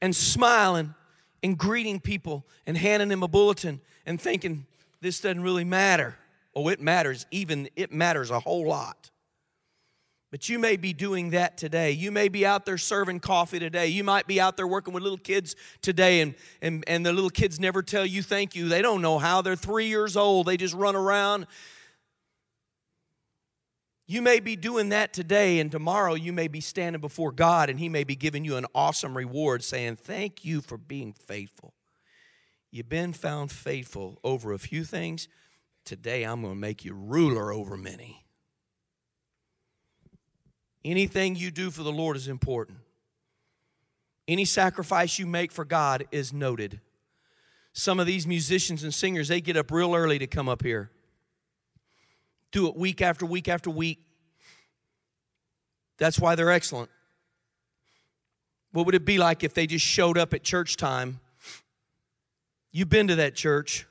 and 0.00 0.14
smiling 0.14 0.94
and 1.42 1.56
greeting 1.56 2.00
people 2.00 2.44
and 2.66 2.76
handing 2.76 3.08
them 3.08 3.22
a 3.22 3.28
bulletin 3.28 3.80
and 4.06 4.20
thinking 4.20 4.66
this 5.00 5.20
doesn't 5.20 5.42
really 5.42 5.64
matter. 5.64 6.16
Oh, 6.54 6.68
it 6.68 6.80
matters, 6.80 7.26
even 7.30 7.68
it 7.76 7.92
matters 7.92 8.30
a 8.30 8.40
whole 8.40 8.66
lot. 8.66 9.10
But 10.30 10.48
you 10.48 10.58
may 10.58 10.76
be 10.76 10.92
doing 10.92 11.30
that 11.30 11.56
today. 11.56 11.92
You 11.92 12.12
may 12.12 12.28
be 12.28 12.44
out 12.44 12.66
there 12.66 12.76
serving 12.76 13.20
coffee 13.20 13.58
today. 13.58 13.86
You 13.86 14.04
might 14.04 14.26
be 14.26 14.40
out 14.40 14.58
there 14.58 14.66
working 14.66 14.92
with 14.92 15.02
little 15.02 15.16
kids 15.16 15.56
today, 15.80 16.20
and, 16.20 16.34
and, 16.60 16.84
and 16.86 17.06
the 17.06 17.14
little 17.14 17.30
kids 17.30 17.58
never 17.58 17.82
tell 17.82 18.04
you 18.04 18.22
thank 18.22 18.54
you. 18.54 18.68
They 18.68 18.82
don't 18.82 19.00
know 19.00 19.18
how. 19.18 19.40
They're 19.40 19.56
three 19.56 19.86
years 19.86 20.18
old. 20.18 20.46
They 20.46 20.58
just 20.58 20.74
run 20.74 20.96
around 20.96 21.46
you 24.10 24.22
may 24.22 24.40
be 24.40 24.56
doing 24.56 24.88
that 24.88 25.12
today, 25.12 25.60
and 25.60 25.70
tomorrow 25.70 26.14
you 26.14 26.32
may 26.32 26.48
be 26.48 26.62
standing 26.62 27.00
before 27.00 27.30
God 27.30 27.68
and 27.68 27.78
He 27.78 27.90
may 27.90 28.04
be 28.04 28.16
giving 28.16 28.42
you 28.42 28.56
an 28.56 28.64
awesome 28.74 29.14
reward 29.14 29.62
saying, 29.62 29.96
Thank 29.96 30.46
you 30.46 30.62
for 30.62 30.78
being 30.78 31.12
faithful. 31.12 31.74
You've 32.70 32.88
been 32.88 33.12
found 33.12 33.52
faithful 33.52 34.18
over 34.24 34.54
a 34.54 34.58
few 34.58 34.82
things. 34.84 35.28
Today 35.84 36.24
I'm 36.24 36.40
going 36.40 36.54
to 36.54 36.58
make 36.58 36.86
you 36.86 36.94
ruler 36.94 37.52
over 37.52 37.76
many. 37.76 38.24
Anything 40.86 41.36
you 41.36 41.50
do 41.50 41.70
for 41.70 41.82
the 41.82 41.92
Lord 41.92 42.16
is 42.16 42.28
important. 42.28 42.78
Any 44.26 44.46
sacrifice 44.46 45.18
you 45.18 45.26
make 45.26 45.52
for 45.52 45.66
God 45.66 46.06
is 46.10 46.32
noted. 46.32 46.80
Some 47.74 48.00
of 48.00 48.06
these 48.06 48.26
musicians 48.26 48.82
and 48.82 48.94
singers, 48.94 49.28
they 49.28 49.42
get 49.42 49.58
up 49.58 49.70
real 49.70 49.94
early 49.94 50.18
to 50.18 50.26
come 50.26 50.48
up 50.48 50.62
here 50.62 50.90
do 52.52 52.68
it 52.68 52.76
week 52.76 53.02
after 53.02 53.26
week 53.26 53.48
after 53.48 53.70
week. 53.70 53.98
That's 55.98 56.18
why 56.18 56.34
they're 56.34 56.50
excellent. 56.50 56.90
What 58.72 58.86
would 58.86 58.94
it 58.94 59.04
be 59.04 59.18
like 59.18 59.44
if 59.44 59.54
they 59.54 59.66
just 59.66 59.84
showed 59.84 60.16
up 60.16 60.34
at 60.34 60.42
church 60.42 60.76
time? 60.76 61.20
You've 62.70 62.90
been 62.90 63.08
to 63.08 63.16
that 63.16 63.34
church. 63.34 63.86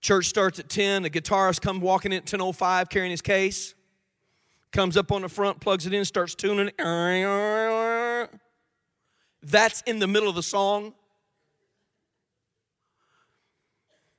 Church 0.00 0.26
starts 0.26 0.58
at 0.58 0.68
10. 0.68 1.02
The 1.02 1.10
guitarist 1.10 1.60
comes 1.60 1.80
walking 1.80 2.12
in 2.12 2.18
at 2.18 2.24
10.05 2.24 2.88
carrying 2.88 3.10
his 3.10 3.22
case. 3.22 3.74
Comes 4.70 4.96
up 4.96 5.12
on 5.12 5.22
the 5.22 5.28
front, 5.28 5.60
plugs 5.60 5.86
it 5.86 5.92
in, 5.92 6.04
starts 6.04 6.34
tuning. 6.34 6.70
That's 9.42 9.82
in 9.82 9.98
the 9.98 10.06
middle 10.06 10.28
of 10.28 10.34
the 10.34 10.42
song. 10.42 10.94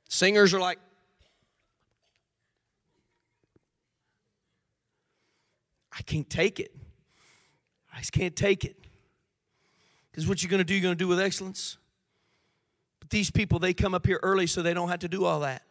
Singers 0.09 0.53
are 0.53 0.59
like, 0.59 0.77
I 5.97 6.01
can't 6.01 6.29
take 6.29 6.59
it. 6.59 6.73
I 7.93 7.99
just 7.99 8.11
can't 8.11 8.35
take 8.35 8.65
it. 8.65 8.75
Because 10.11 10.27
what 10.27 10.41
you're 10.41 10.49
going 10.49 10.59
to 10.59 10.63
do, 10.63 10.73
you're 10.73 10.81
going 10.81 10.95
to 10.95 10.99
do 10.99 11.07
with 11.07 11.19
excellence. 11.19 11.77
But 12.99 13.09
these 13.09 13.31
people, 13.31 13.59
they 13.59 13.73
come 13.73 13.93
up 13.93 14.05
here 14.05 14.19
early 14.23 14.47
so 14.47 14.61
they 14.61 14.73
don't 14.73 14.89
have 14.89 14.99
to 14.99 15.07
do 15.07 15.25
all 15.25 15.41
that. 15.41 15.63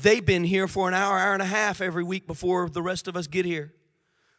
They've 0.00 0.24
been 0.24 0.44
here 0.44 0.68
for 0.68 0.88
an 0.88 0.94
hour, 0.94 1.18
hour 1.18 1.34
and 1.34 1.42
a 1.42 1.46
half 1.46 1.80
every 1.80 2.04
week 2.04 2.26
before 2.26 2.68
the 2.68 2.82
rest 2.82 3.08
of 3.08 3.16
us 3.16 3.26
get 3.26 3.44
here. 3.44 3.72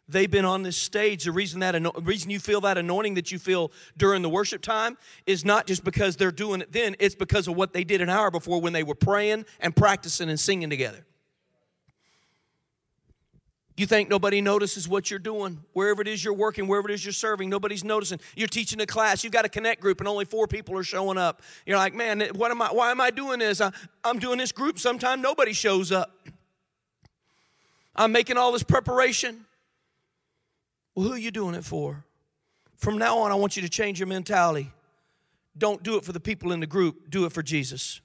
They've 0.08 0.30
been 0.30 0.46
on 0.46 0.64
this 0.64 0.76
stage. 0.76 1.24
The 1.24 1.32
reason 1.32 1.62
that 1.62 1.72
the 1.72 1.92
reason 2.02 2.30
you 2.30 2.40
feel 2.40 2.62
that 2.62 2.78
anointing 2.78 3.14
that 3.14 3.32
you 3.32 3.40
feel 3.40 3.72
during 3.96 4.22
the 4.22 4.30
worship 4.30 4.62
time 4.62 4.98
is 5.26 5.46
not 5.46 5.66
just 5.66 5.84
because 5.84 6.18
they're 6.18 6.32
doing 6.32 6.62
it 6.62 6.72
then, 6.72 6.96
it's 7.00 7.16
because 7.16 7.48
of 7.48 7.56
what 7.56 7.72
they 7.72 7.84
did 7.84 8.02
an 8.02 8.10
hour 8.10 8.30
before 8.30 8.60
when 8.60 8.74
they 8.74 8.84
were 8.84 8.96
praying 8.96 9.46
and 9.60 9.76
practicing 9.76 10.30
and 10.30 10.40
singing 10.40 10.70
together. 10.70 11.06
You 13.76 13.88
think 13.88 14.08
nobody 14.08 14.40
notices 14.40 14.88
what 14.88 15.10
you're 15.10 15.20
doing. 15.20 15.64
Wherever 15.74 16.02
it 16.02 16.08
is 16.08 16.24
you're 16.24 16.34
working, 16.34 16.68
wherever 16.68 16.90
it 16.90 16.94
is 16.94 17.04
you're 17.04 17.12
serving, 17.12 17.50
nobody's 17.50 17.84
noticing. 17.84 18.20
You're 18.36 18.48
teaching 18.48 18.80
a 18.82 18.86
class, 18.86 19.24
you've 19.24 19.34
got 19.34 19.46
a 19.46 19.50
connect 19.50 19.82
group, 19.82 20.00
and 20.00 20.08
only 20.08 20.26
four 20.26 20.48
people 20.48 20.78
are 20.78 20.84
showing 20.84 21.18
up. 21.18 21.42
You're 21.66 21.78
like, 21.78 21.96
man, 21.96 22.22
what 22.36 22.52
am 22.52 22.62
I, 22.62 22.68
why 22.68 22.92
am 22.92 23.02
I 23.02 23.10
doing 23.10 23.40
this? 23.40 23.62
I, 23.62 23.72
I'm 24.04 24.20
doing 24.20 24.38
this 24.38 24.52
group. 24.52 24.78
Sometime 24.78 25.22
nobody 25.22 25.54
shows 25.54 25.92
up. 25.92 26.28
I'm 27.96 28.12
making 28.12 28.38
all 28.38 28.52
this 28.52 28.64
preparation. 28.64 29.46
Well, 30.94 31.08
who 31.08 31.14
are 31.14 31.18
you 31.18 31.32
doing 31.32 31.56
it 31.56 31.64
for? 31.64 32.06
From 32.78 32.98
now 32.98 33.20
on, 33.20 33.32
I 33.32 33.36
want 33.36 33.56
you 33.56 33.64
to 33.64 33.70
change 33.70 34.00
your 34.00 34.08
mentality. 34.08 34.72
Don't 35.58 35.82
do 35.82 35.98
it 35.98 36.04
for 36.04 36.12
the 36.12 36.20
people 36.20 36.52
in 36.52 36.60
the 36.60 36.68
group, 36.68 37.10
do 37.10 37.26
it 37.26 37.32
for 37.32 37.42
Jesus. 37.42 38.02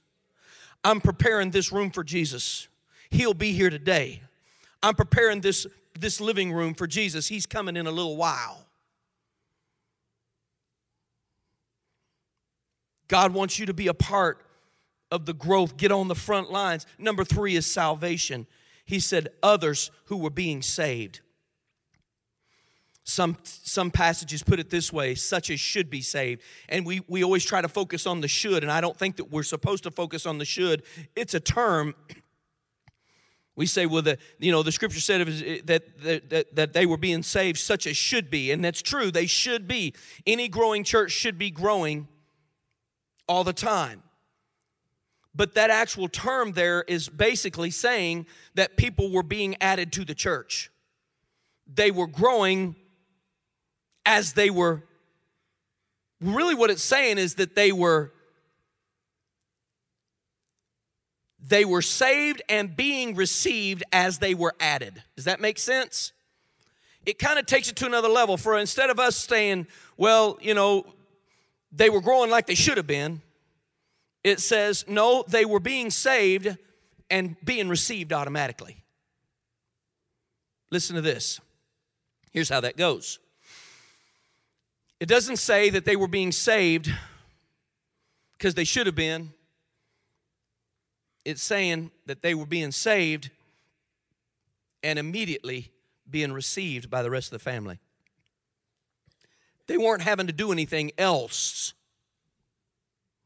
I'm 0.85 1.01
preparing 1.01 1.51
this 1.51 1.73
room 1.73 1.91
for 1.91 2.05
Jesus. 2.05 2.69
He'll 3.11 3.35
be 3.35 3.53
here 3.53 3.71
today. 3.71 4.23
I'm 4.83 4.95
preparing 4.95 5.41
this, 5.41 5.67
this 5.99 6.21
living 6.21 6.53
room 6.53 6.75
for 6.75 6.87
Jesus. 6.87 7.27
He's 7.27 7.47
coming 7.47 7.77
in 7.77 7.87
a 7.87 7.91
little 7.91 8.17
while. 8.17 8.65
God 13.09 13.33
wants 13.33 13.59
you 13.59 13.67
to 13.67 13.75
be 13.75 13.89
a 13.89 13.95
part 13.95 14.45
of 15.11 15.27
the 15.27 15.33
growth. 15.33 15.77
Get 15.77 15.91
on 15.91 16.09
the 16.09 16.15
front 16.15 16.53
lines. 16.53 16.87
Number 16.99 17.25
three 17.25 17.57
is 17.57 17.67
salvation. 17.67 18.47
He 18.85 19.01
said, 19.01 19.29
others 19.43 19.91
who 20.07 20.19
were 20.19 20.31
being 20.31 20.63
saved. 20.63 21.21
Some, 23.05 23.39
some 23.43 23.91
passages 23.91 24.43
put 24.43 24.61
it 24.61 24.69
this 24.69 24.93
way 24.93 25.15
such 25.15 25.49
as 25.49 25.59
should 25.59 25.89
be 25.89 26.03
saved. 26.03 26.43
And 26.69 26.85
we, 26.85 27.01
we 27.09 27.25
always 27.25 27.43
try 27.43 27.63
to 27.63 27.69
focus 27.69 28.07
on 28.07 28.21
the 28.21 28.29
should, 28.29 28.63
and 28.63 28.71
I 28.71 28.83
don't 28.83 28.97
think 28.97 29.17
that 29.17 29.31
we're 29.31 29.45
supposed 29.45 29.85
to 29.85 29.91
focus 29.91 30.27
on 30.27 30.37
the 30.37 30.45
should. 30.45 30.83
It's 31.17 31.33
a 31.33 31.41
term 31.41 31.95
we 33.59 33.67
say, 33.67 33.87
well, 33.87 34.03
the, 34.03 34.19
you 34.39 34.53
know, 34.53 34.63
the 34.63 34.71
scripture 34.71 35.01
said 35.01 35.29
eh, 35.29 35.59
that, 35.65 36.01
that, 36.31 36.55
that 36.55 36.73
they 36.73 36.87
were 36.87 36.97
being 36.97 37.25
saved 37.25 37.59
such 37.59 37.89
as 37.89 37.97
should 37.97 38.31
be. 38.31 38.53
And 38.53 38.65
that's 38.65 38.81
true, 38.81 39.11
they 39.11 39.27
should 39.27 39.67
be. 39.67 39.95
Any 40.29 40.47
growing 40.47 40.85
church 40.85 41.11
should 41.11 41.39
be 41.39 41.51
growing 41.51 42.07
all 43.27 43.43
the 43.43 43.53
time. 43.53 44.05
But 45.35 45.55
that 45.55 45.71
actual 45.71 46.07
term 46.09 46.53
there 46.53 46.85
is 46.87 47.09
basically 47.09 47.73
saying 47.73 48.27
that 48.55 48.77
people 48.77 49.11
were 49.11 49.25
being 49.25 49.57
added 49.61 49.91
to 49.95 50.05
the 50.05 50.15
church. 50.15 50.71
They 51.67 51.91
were 51.91 52.07
growing 52.07 52.77
as 54.07 54.35
they 54.35 54.51
were. 54.51 54.85
Really, 56.21 56.55
what 56.55 56.71
it's 56.71 56.85
saying 56.85 57.19
is 57.19 57.35
that 57.35 57.57
they 57.57 57.73
were 57.73 58.13
They 61.41 61.65
were 61.65 61.83
saved 61.83 62.43
and 62.49 62.77
being 62.77 63.15
received 63.15 63.85
as 63.93 64.19
they 64.19 64.35
were 64.35 64.55
added. 64.59 65.03
Does 65.17 65.27
that 65.27 65.41
make 65.41 65.59
sense? 65.59 66.13
It 67.07 67.19
kind 67.19 67.39
of 67.39 67.47
takes 67.47 67.69
it 67.69 67.77
to 67.77 67.87
another 67.87 68.09
level. 68.09 68.37
For 68.37 68.59
instead 68.59 68.91
of 68.91 68.99
us 68.99 69.17
saying, 69.17 69.67
well, 69.97 70.39
you 70.41 70.55
know, 70.55 70.85
they 71.73 71.91
were 71.91 72.01
growing 72.01 72.31
like 72.31 72.47
they 72.47 72.55
should 72.55 72.77
have 72.77 72.87
been, 72.87 73.23
it 74.25 74.41
says, 74.41 74.85
no, 74.89 75.25
they 75.29 75.45
were 75.45 75.61
being 75.61 75.91
saved 75.91 76.57
and 77.11 77.37
being 77.45 77.69
received 77.69 78.13
automatically. 78.13 78.83
Listen 80.71 80.97
to 80.97 81.03
this. 81.03 81.41
Here's 82.33 82.49
how 82.49 82.61
that 82.61 82.77
goes 82.77 83.19
it 85.01 85.09
doesn't 85.09 85.37
say 85.37 85.71
that 85.71 85.85
they 85.85 85.97
were 85.97 86.09
being 86.09 86.33
saved 86.33 86.93
because 88.37 88.55
they 88.55 88.65
should 88.65 88.87
have 88.87 88.97
been 88.97 89.33
it's 91.25 91.43
saying 91.43 91.91
that 92.07 92.23
they 92.23 92.35
were 92.35 92.47
being 92.47 92.73
saved 92.73 93.31
and 94.83 94.99
immediately 94.99 95.71
being 96.11 96.33
received 96.33 96.89
by 96.89 97.03
the 97.03 97.11
rest 97.11 97.29
of 97.29 97.33
the 97.33 97.45
family. 97.45 97.79
They 99.67 99.77
weren't 99.77 100.03
having 100.03 100.27
to 100.27 100.33
do 100.33 100.51
anything 100.51 100.93
else. 100.97 101.75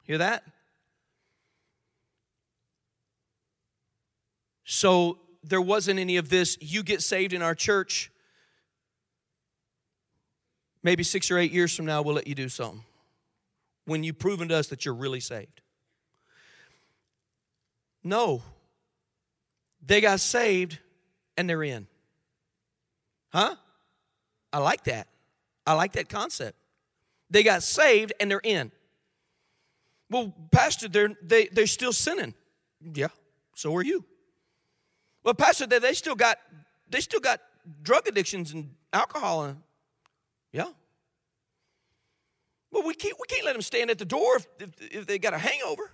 Hear 0.05 0.19
that? 0.19 0.43
So 4.65 5.19
there 5.45 5.61
wasn't 5.61 6.01
any 6.01 6.17
of 6.17 6.29
this, 6.29 6.59
you 6.61 6.83
get 6.83 7.03
saved 7.03 7.33
in 7.33 7.43
our 7.43 7.55
church. 7.55 8.11
Maybe 10.83 11.05
six 11.05 11.31
or 11.31 11.39
eight 11.39 11.53
years 11.53 11.75
from 11.75 11.87
now, 11.87 12.03
we'll 12.03 12.17
let 12.17 12.27
you 12.27 12.35
do 12.35 12.49
something. 12.49 12.83
When 13.85 14.03
you've 14.03 14.19
proven 14.19 14.49
to 14.49 14.57
us 14.57 14.67
that 14.69 14.85
you're 14.85 14.95
really 14.95 15.21
saved. 15.21 15.62
No. 18.05 18.43
They 19.85 20.01
got 20.01 20.21
saved 20.21 20.79
and 21.37 21.49
they're 21.49 21.63
in. 21.63 21.87
Huh? 23.31 23.57
I 24.53 24.59
like 24.59 24.85
that. 24.85 25.09
I 25.67 25.75
like 25.75 25.93
that 25.93 26.09
concept. 26.09 26.57
They 27.31 27.43
got 27.43 27.63
saved 27.63 28.13
and 28.21 28.31
they're 28.31 28.41
in. 28.43 28.71
Well, 30.11 30.35
Pastor, 30.51 30.89
they're, 30.89 31.17
they, 31.23 31.47
they're 31.47 31.67
still 31.67 31.93
sinning. 31.93 32.35
Yeah, 32.95 33.09
so 33.55 33.75
are 33.77 33.83
you. 33.83 34.05
Well, 35.25 35.35
Pastor, 35.35 35.67
they, 35.67 35.79
they 35.79 35.95
still 35.95 36.17
got 36.17 36.39
they 36.91 37.01
still 37.01 37.21
got 37.21 37.41
drug 37.83 38.07
addictions 38.07 38.53
and 38.53 38.75
alcohol. 38.93 39.45
And, 39.45 39.63
yeah. 40.53 40.69
Well, 42.71 42.83
we 42.87 42.95
can't, 42.95 43.17
we 43.19 43.27
can't 43.27 43.45
let 43.45 43.55
them 43.55 43.63
stand 43.63 43.91
at 43.91 43.99
the 43.99 44.05
door 44.05 44.37
if, 44.37 44.47
if, 44.61 44.81
if 44.81 45.07
they 45.07 45.19
got 45.19 45.33
a 45.33 45.39
hangover. 45.39 45.91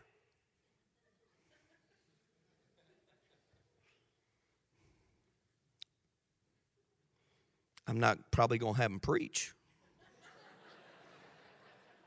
I'm 7.88 7.98
not 7.98 8.18
probably 8.30 8.58
going 8.58 8.74
to 8.74 8.80
have 8.80 8.90
them 8.90 9.00
preach. 9.00 9.52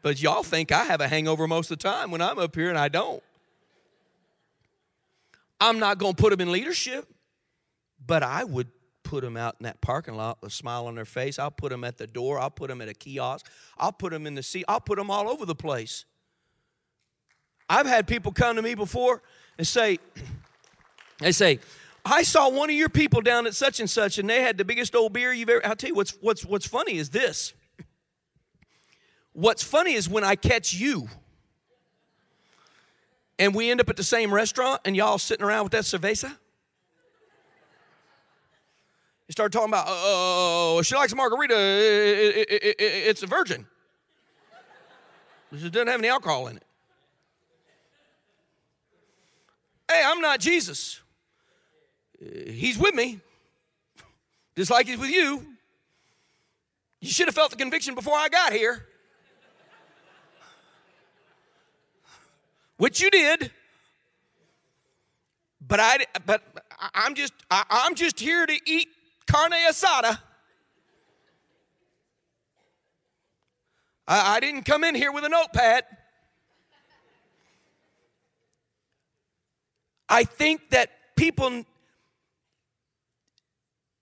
But 0.04 0.22
y'all 0.22 0.44
think 0.44 0.72
I 0.72 0.86
have 0.86 1.02
a 1.02 1.08
hangover 1.08 1.48
most 1.48 1.72
of 1.72 1.80
the 1.80 1.84
time 1.84 2.12
when 2.12 2.22
I'm 2.22 2.40
up 2.40 2.56
here, 2.56 2.70
and 2.70 2.78
I 2.78 2.88
don't. 2.88 3.22
I'm 5.60 5.80
not 5.80 5.98
going 5.98 6.16
to 6.16 6.22
put 6.22 6.32
them 6.32 6.42
in 6.42 6.52
leadership, 6.52 7.08
but 8.06 8.24
I 8.24 8.44
would 8.44 8.68
put 9.04 9.24
them 9.24 9.38
out 9.38 9.56
in 9.60 9.66
that 9.66 9.82
parking 9.82 10.16
lot 10.16 10.38
with 10.42 10.52
a 10.52 10.56
smile 10.56 10.88
on 10.88 10.96
their 10.96 11.06
face. 11.06 11.38
I'll 11.38 11.52
put 11.52 11.70
them 11.70 11.84
at 11.84 11.98
the 11.98 12.08
door. 12.08 12.40
I'll 12.40 12.50
put 12.50 12.70
them 12.70 12.82
at 12.82 12.90
a 12.90 12.94
kiosk. 12.94 13.46
I'll 13.78 13.92
put 13.92 14.12
them 14.12 14.26
in 14.26 14.36
the 14.36 14.44
seat. 14.44 14.66
I'll 14.68 14.80
put 14.80 14.98
them 14.98 15.12
all 15.12 15.30
over 15.30 15.46
the 15.46 15.56
place. 15.56 16.06
I've 17.70 17.86
had 17.86 18.08
people 18.08 18.32
come 18.32 18.56
to 18.56 18.62
me 18.62 18.74
before 18.74 19.22
and 19.58 19.68
say, 19.68 20.00
they 21.20 21.32
say, 21.32 21.60
I 22.04 22.24
saw 22.24 22.50
one 22.50 22.70
of 22.70 22.76
your 22.76 22.90
people 22.90 23.22
down 23.22 23.46
at 23.46 23.54
such 23.54 23.80
and 23.80 23.90
such, 23.90 24.18
and 24.18 24.30
they 24.30 24.42
had 24.42 24.58
the 24.58 24.66
biggest 24.66 24.96
old 24.96 25.14
beer 25.14 25.32
you've 25.32 25.50
ever. 25.50 25.66
I'll 25.66 25.76
tell 25.76 25.90
you 25.90 25.96
what's 25.96 26.12
what's 26.22 26.44
what's 26.44 26.66
funny 26.66 26.98
is 26.98 27.10
this. 27.10 27.54
What's 29.34 29.64
funny 29.64 29.94
is 29.94 30.10
when 30.10 30.24
I 30.24 30.36
catch 30.36 30.74
you, 30.74 31.08
and 33.40 33.56
we 33.56 33.70
end 33.70 33.80
up 33.80 33.90
at 33.90 33.98
the 33.98 34.04
same 34.04 34.34
restaurant, 34.34 34.82
and 34.84 34.96
y'all 34.96 35.18
sitting 35.18 35.46
around 35.46 35.64
with 35.64 35.72
that 35.74 35.84
cerveza. 35.84 36.36
You 39.28 39.32
start 39.32 39.54
talking 39.54 39.70
about, 39.70 39.86
oh, 39.88 40.82
she 40.84 40.94
likes 40.94 41.16
margarita. 41.16 41.56
It, 41.56 42.50
it, 42.52 42.64
it, 42.64 42.76
it's 42.80 43.24
a 43.24 43.28
virgin. 43.28 43.66
It 45.54 45.72
doesn't 45.72 45.88
have 45.88 46.00
any 46.00 46.10
alcohol 46.10 46.48
in 46.48 46.58
it. 46.58 46.64
Hey, 49.90 50.02
I'm 50.06 50.20
not 50.20 50.42
Jesus. 50.42 51.00
He's 52.22 52.78
with 52.78 52.94
me, 52.94 53.20
just 54.56 54.70
like 54.70 54.86
He's 54.86 55.00
with 55.00 55.10
you. 55.10 55.46
You 57.00 57.10
should 57.10 57.28
have 57.28 57.34
felt 57.34 57.50
the 57.50 57.58
conviction 57.58 57.96
before 57.96 58.16
I 58.16 58.30
got 58.30 58.54
here, 58.54 58.86
which 62.78 63.02
you 63.02 63.10
did. 63.10 63.52
But 65.68 65.80
I, 65.80 65.98
but 66.26 66.44
I'm 66.94 67.16
just, 67.16 67.34
I'm 67.50 67.96
just 67.96 68.20
here 68.20 68.46
to 68.46 68.60
eat 68.66 68.90
carne 69.26 69.52
asada. 69.52 70.20
I, 74.08 74.36
I 74.36 74.40
didn't 74.40 74.64
come 74.64 74.84
in 74.84 74.94
here 74.94 75.12
with 75.12 75.24
a 75.24 75.30
notepad. 75.30 75.86
I 80.10 80.24
think 80.24 80.70
that 80.72 80.90
people 81.16 81.64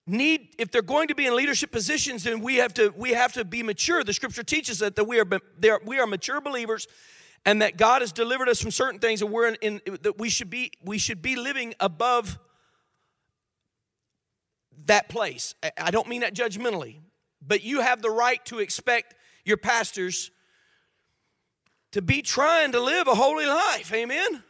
need 0.09 0.55
if 0.57 0.71
they're 0.71 0.81
going 0.81 1.07
to 1.07 1.15
be 1.15 1.25
in 1.25 1.35
leadership 1.35 1.71
positions 1.71 2.23
then 2.23 2.41
we 2.41 2.57
have 2.57 2.73
to 2.73 2.93
we 2.97 3.11
have 3.11 3.33
to 3.33 3.45
be 3.45 3.63
mature. 3.63 4.03
The 4.03 4.13
scripture 4.13 4.43
teaches 4.43 4.79
that, 4.79 4.95
that 4.95 5.05
we 5.05 5.19
are 5.19 5.27
we 5.85 5.99
are 5.99 6.07
mature 6.07 6.41
believers 6.41 6.87
and 7.45 7.61
that 7.61 7.77
god 7.77 8.01
has 8.01 8.11
delivered 8.11 8.49
us 8.49 8.61
from 8.61 8.71
certain 8.71 8.99
things 8.99 9.21
and 9.21 9.31
we're 9.31 9.47
in, 9.47 9.79
in 9.85 9.97
that 10.01 10.17
we 10.17 10.29
should 10.29 10.49
be 10.49 10.71
we 10.83 10.97
should 10.97 11.21
be 11.21 11.35
living 11.35 11.73
above 11.79 12.37
that 14.85 15.09
place. 15.09 15.53
I 15.77 15.91
don't 15.91 16.07
mean 16.07 16.21
that 16.21 16.33
judgmentally 16.33 16.99
but 17.45 17.63
you 17.63 17.81
have 17.81 18.01
the 18.01 18.09
right 18.09 18.43
to 18.45 18.59
expect 18.59 19.15
your 19.45 19.57
pastors 19.57 20.31
to 21.91 22.01
be 22.01 22.21
trying 22.21 22.73
to 22.73 22.79
live 22.79 23.07
a 23.07 23.15
holy 23.15 23.45
life. 23.45 23.91
Amen 23.93 24.43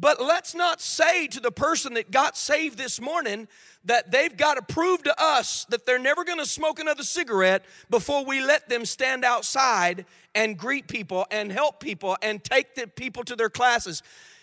but 0.00 0.20
let's 0.20 0.54
not 0.54 0.80
say 0.80 1.26
to 1.28 1.40
the 1.40 1.50
person 1.50 1.94
that 1.94 2.10
got 2.10 2.36
saved 2.36 2.78
this 2.78 3.00
morning 3.00 3.48
that 3.84 4.10
they've 4.10 4.36
got 4.36 4.54
to 4.54 4.74
prove 4.74 5.02
to 5.02 5.14
us 5.22 5.64
that 5.70 5.86
they're 5.86 5.98
never 5.98 6.24
going 6.24 6.38
to 6.38 6.46
smoke 6.46 6.78
another 6.78 7.02
cigarette 7.02 7.64
before 7.90 8.24
we 8.24 8.40
let 8.40 8.68
them 8.68 8.84
stand 8.84 9.24
outside 9.24 10.04
and 10.34 10.56
greet 10.56 10.86
people 10.88 11.26
and 11.30 11.50
help 11.50 11.80
people 11.80 12.16
and 12.22 12.44
take 12.44 12.74
the 12.74 12.86
people 12.86 13.24
to 13.24 13.34
their 13.34 13.50
classes. 13.50 14.02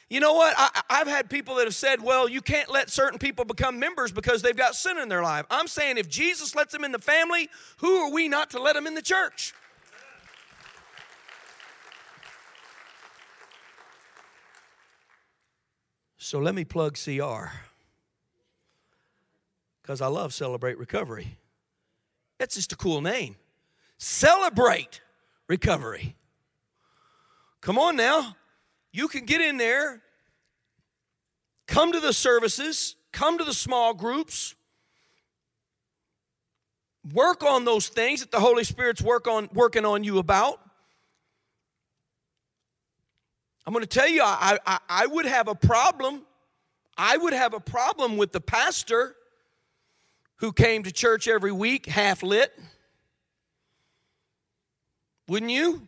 You 0.09 0.19
know 0.19 0.33
what? 0.33 0.53
I, 0.57 0.83
have 0.89 1.07
had 1.07 1.29
people 1.29 1.55
that 1.55 1.65
have 1.65 1.75
said, 1.75 2.01
well, 2.01 2.29
you 2.29 2.41
can't 2.41 2.69
let 2.69 2.89
certain 2.89 3.17
people 3.17 3.43
become 3.43 3.79
members 3.79 4.11
because 4.11 4.41
they've 4.41 4.55
got 4.55 4.75
sin 4.75 4.97
in 4.99 5.09
their 5.09 5.23
life. 5.23 5.45
I'm 5.49 5.67
saying 5.67 5.97
if 5.97 6.07
Jesus 6.09 6.53
lets 6.53 6.73
them 6.73 6.83
in 6.83 6.91
the 6.91 6.99
family, 6.99 7.49
who 7.77 7.95
are 7.97 8.11
we 8.11 8.27
not 8.27 8.51
to 8.51 8.61
let 8.61 8.73
them 8.73 8.85
in 8.87 8.93
the 8.93 9.01
church? 9.01 9.53
So 16.25 16.39
let 16.39 16.55
me 16.55 16.65
plug 16.65 16.97
CR 16.97 17.51
because 19.83 20.01
I 20.01 20.07
love 20.07 20.33
Celebrate 20.33 20.79
Recovery. 20.79 21.37
That's 22.39 22.55
just 22.55 22.71
a 22.71 22.75
cool 22.75 22.99
name. 22.99 23.35
Celebrate 23.99 25.01
Recovery. 25.47 26.15
Come 27.61 27.77
on 27.77 27.95
now. 27.95 28.35
You 28.91 29.07
can 29.07 29.25
get 29.25 29.39
in 29.39 29.57
there, 29.57 30.01
come 31.67 31.91
to 31.91 31.99
the 31.99 32.11
services, 32.11 32.95
come 33.11 33.37
to 33.37 33.43
the 33.43 33.53
small 33.53 33.93
groups, 33.93 34.55
work 37.13 37.43
on 37.43 37.65
those 37.65 37.87
things 37.87 38.21
that 38.21 38.31
the 38.31 38.39
Holy 38.39 38.63
Spirit's 38.63 38.99
work 39.03 39.27
on, 39.27 39.47
working 39.53 39.85
on 39.85 40.03
you 40.03 40.17
about. 40.17 40.59
I'm 43.65 43.73
going 43.73 43.83
to 43.83 43.87
tell 43.87 44.07
you, 44.07 44.21
I, 44.23 44.59
I, 44.65 44.79
I 44.87 45.07
would 45.07 45.25
have 45.25 45.47
a 45.47 45.55
problem. 45.55 46.21
I 46.97 47.17
would 47.17 47.33
have 47.33 47.53
a 47.53 47.59
problem 47.59 48.15
with 48.15 48.31
the 48.31 48.41
pastor 48.41 49.15
who 50.37 50.53
came 50.53 50.83
to 50.83 50.91
church 50.91 51.27
every 51.27 51.51
week 51.51 51.87
half 51.87 52.21
lit. 52.21 52.57
Wouldn't 55.27 55.51
you? 55.51 55.87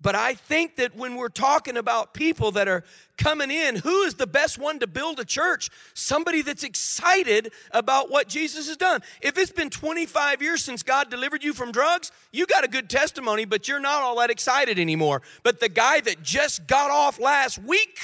But 0.00 0.14
I 0.14 0.34
think 0.34 0.76
that 0.76 0.94
when 0.94 1.16
we're 1.16 1.28
talking 1.28 1.76
about 1.76 2.14
people 2.14 2.52
that 2.52 2.68
are 2.68 2.84
coming 3.16 3.50
in, 3.50 3.74
who 3.74 4.02
is 4.02 4.14
the 4.14 4.28
best 4.28 4.56
one 4.56 4.78
to 4.78 4.86
build 4.86 5.18
a 5.18 5.24
church? 5.24 5.70
Somebody 5.92 6.42
that's 6.42 6.62
excited 6.62 7.52
about 7.72 8.08
what 8.08 8.28
Jesus 8.28 8.68
has 8.68 8.76
done. 8.76 9.02
If 9.20 9.36
it's 9.36 9.50
been 9.50 9.70
25 9.70 10.40
years 10.40 10.64
since 10.64 10.84
God 10.84 11.10
delivered 11.10 11.42
you 11.42 11.52
from 11.52 11.72
drugs, 11.72 12.12
you 12.32 12.46
got 12.46 12.62
a 12.62 12.68
good 12.68 12.88
testimony, 12.88 13.44
but 13.44 13.66
you're 13.66 13.80
not 13.80 14.02
all 14.02 14.18
that 14.20 14.30
excited 14.30 14.78
anymore. 14.78 15.20
But 15.42 15.58
the 15.58 15.68
guy 15.68 16.00
that 16.02 16.22
just 16.22 16.68
got 16.68 16.92
off 16.92 17.18
last 17.18 17.58
week, 17.58 17.98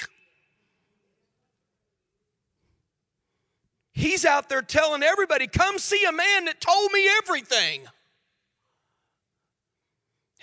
he's 3.92 4.24
out 4.24 4.48
there 4.48 4.62
telling 4.62 5.04
everybody, 5.04 5.46
come 5.46 5.78
see 5.78 6.04
a 6.04 6.12
man 6.12 6.46
that 6.46 6.60
told 6.60 6.90
me 6.90 7.08
everything. 7.22 7.82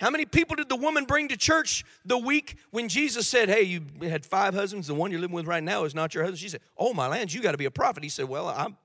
How 0.02 0.10
many 0.10 0.24
people 0.24 0.56
did 0.56 0.68
the 0.68 0.74
woman 0.74 1.04
bring 1.04 1.28
to 1.28 1.36
church 1.36 1.84
the 2.04 2.18
week 2.18 2.56
when 2.72 2.88
Jesus 2.88 3.28
said, 3.28 3.48
Hey, 3.48 3.62
you 3.62 3.82
had 4.02 4.26
five 4.26 4.52
husbands, 4.52 4.88
the 4.88 4.94
one 4.94 5.12
you're 5.12 5.20
living 5.20 5.36
with 5.36 5.46
right 5.46 5.62
now 5.62 5.84
is 5.84 5.94
not 5.94 6.12
your 6.12 6.24
husband? 6.24 6.40
She 6.40 6.48
said, 6.48 6.60
Oh, 6.76 6.92
my 6.92 7.06
lands, 7.06 7.32
you 7.32 7.40
got 7.40 7.52
to 7.52 7.56
be 7.56 7.66
a 7.66 7.70
prophet. 7.70 8.02
He 8.02 8.08
said, 8.08 8.28
Well, 8.28 8.48
I'm, 8.48 8.76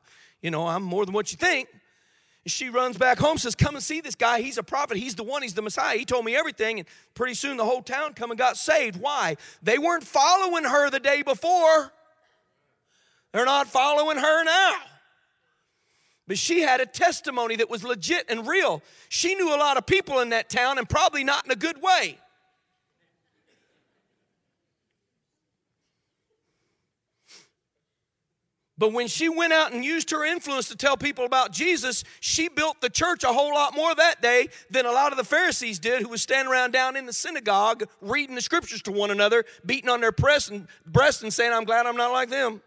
you 0.44 0.52
know, 0.52 0.68
I'm 0.68 0.84
more 0.84 1.08
than 1.08 1.16
what 1.16 1.32
you 1.32 1.38
think. 1.38 1.70
She 2.46 2.70
runs 2.70 3.00
back 3.00 3.18
home, 3.18 3.40
says, 3.40 3.56
Come 3.56 3.74
and 3.74 3.84
see 3.84 4.00
this 4.00 4.14
guy. 4.14 4.42
He's 4.42 4.60
a 4.60 4.64
prophet. 4.64 4.98
He's 4.98 5.16
the 5.16 5.24
one. 5.24 5.42
He's 5.42 5.56
the 5.56 5.64
Messiah. 5.64 5.98
He 5.98 6.06
told 6.06 6.24
me 6.24 6.36
everything. 6.36 6.78
And 6.78 6.88
pretty 7.16 7.34
soon 7.34 7.58
the 7.58 7.66
whole 7.66 7.82
town 7.82 8.14
come 8.14 8.30
and 8.30 8.38
got 8.38 8.56
saved. 8.56 9.02
Why? 9.02 9.38
They 9.64 9.80
weren't 9.80 10.04
following 10.04 10.66
her 10.66 10.92
the 10.92 11.00
day 11.00 11.24
before. 11.24 11.92
They're 13.34 13.46
not 13.46 13.68
following 13.68 14.18
her. 14.18 14.37
But 16.28 16.38
she 16.38 16.62
had 16.62 16.82
a 16.82 16.86
testimony 16.86 17.56
that 17.56 17.70
was 17.70 17.84
legit 17.84 18.26
and 18.30 18.46
real. 18.46 18.84
She 19.08 19.36
knew 19.36 19.56
a 19.56 19.58
lot 19.58 19.78
of 19.78 19.86
people 19.86 20.20
in 20.20 20.30
that 20.30 20.50
town 20.50 20.78
and 20.78 20.88
probably 20.88 21.24
not 21.24 21.46
in 21.46 21.52
a 21.52 21.56
good 21.56 21.82
way. 21.82 22.18
But 28.80 28.94
when 28.94 29.08
she 29.08 29.28
went 29.28 29.54
out 29.54 29.72
and 29.74 29.84
used 29.84 30.12
her 30.12 30.24
influence 30.24 30.68
to 30.68 30.76
tell 30.76 30.98
people 30.98 31.26
about 31.26 31.52
Jesus, 31.52 32.04
she 32.20 32.48
built 32.48 32.80
the 32.80 32.92
church 32.92 33.24
a 33.24 33.34
whole 33.34 33.54
lot 33.54 33.76
more 33.76 33.96
that 33.96 34.22
day 34.22 34.50
than 34.70 34.86
a 34.86 34.92
lot 34.92 35.12
of 35.12 35.18
the 35.18 35.24
Pharisees 35.24 35.80
did, 35.80 36.04
who 36.04 36.10
was 36.10 36.22
standing 36.22 36.52
around 36.52 36.74
down 36.74 36.96
in 36.96 37.08
the 37.08 37.14
synagogue 37.14 37.86
reading 38.02 38.36
the 38.36 38.42
scriptures 38.42 38.84
to 38.84 38.92
one 38.92 39.10
another, 39.10 39.46
beating 39.66 39.90
on 39.90 40.00
their 40.00 40.12
breast 40.12 40.52
and, 40.52 40.68
breast 40.86 41.24
and 41.24 41.34
saying, 41.34 41.54
I'm 41.54 41.64
glad 41.64 41.88
I'm 41.88 41.98
not 41.98 42.12
like 42.12 42.30
them. 42.30 42.62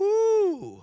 Woo! 0.00 0.82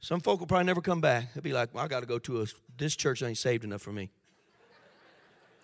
Some 0.00 0.20
folk 0.20 0.40
will 0.40 0.46
probably 0.46 0.66
never 0.66 0.82
come 0.82 1.00
back. 1.00 1.32
They'll 1.32 1.42
be 1.42 1.52
like, 1.52 1.72
well, 1.72 1.84
I 1.84 1.88
got 1.88 2.00
to 2.00 2.06
go 2.06 2.18
to 2.18 2.42
a, 2.42 2.46
this 2.76 2.94
church 2.94 3.22
ain't 3.22 3.38
saved 3.38 3.64
enough 3.64 3.80
for 3.80 3.92
me. 3.92 4.10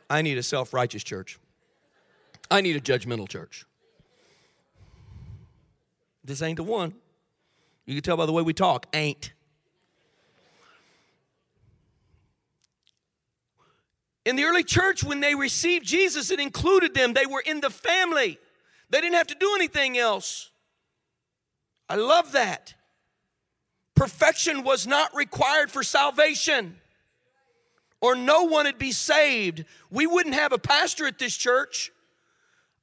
I 0.08 0.22
need 0.22 0.38
a 0.38 0.42
self 0.42 0.72
righteous 0.72 1.04
church. 1.04 1.38
I 2.50 2.60
need 2.62 2.76
a 2.76 2.80
judgmental 2.80 3.28
church. 3.28 3.66
This 6.24 6.42
ain't 6.42 6.56
the 6.56 6.62
one. 6.62 6.94
You 7.86 7.94
can 7.94 8.02
tell 8.02 8.16
by 8.16 8.26
the 8.26 8.32
way 8.32 8.42
we 8.42 8.54
talk, 8.54 8.86
ain't. 8.94 9.32
In 14.24 14.36
the 14.36 14.44
early 14.44 14.62
church, 14.62 15.02
when 15.02 15.20
they 15.20 15.34
received 15.34 15.86
Jesus, 15.86 16.30
it 16.30 16.38
included 16.38 16.94
them. 16.94 17.14
They 17.14 17.26
were 17.26 17.42
in 17.44 17.60
the 17.60 17.70
family, 17.70 18.38
they 18.90 19.00
didn't 19.00 19.16
have 19.16 19.26
to 19.28 19.34
do 19.34 19.52
anything 19.56 19.98
else. 19.98 20.49
I 21.90 21.96
love 21.96 22.32
that. 22.32 22.74
Perfection 23.96 24.62
was 24.62 24.86
not 24.86 25.14
required 25.14 25.72
for 25.72 25.82
salvation, 25.82 26.76
or 28.00 28.14
no 28.14 28.44
one 28.44 28.66
would 28.66 28.78
be 28.78 28.92
saved. 28.92 29.64
We 29.90 30.06
wouldn't 30.06 30.36
have 30.36 30.52
a 30.52 30.58
pastor 30.58 31.06
at 31.08 31.18
this 31.18 31.36
church. 31.36 31.90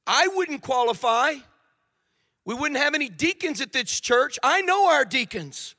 I 0.06 0.28
wouldn't 0.28 0.62
qualify. 0.62 1.36
We 2.44 2.54
wouldn't 2.54 2.82
have 2.82 2.96
any 2.96 3.08
deacons 3.08 3.62
at 3.62 3.72
this 3.72 4.00
church. 4.02 4.38
I 4.44 4.62
know 4.62 4.90
our 4.90 5.06
deacons. 5.06 5.76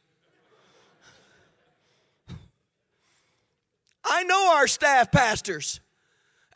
I 4.04 4.22
know 4.22 4.54
our 4.56 4.66
staff 4.66 5.12
pastors. 5.12 5.80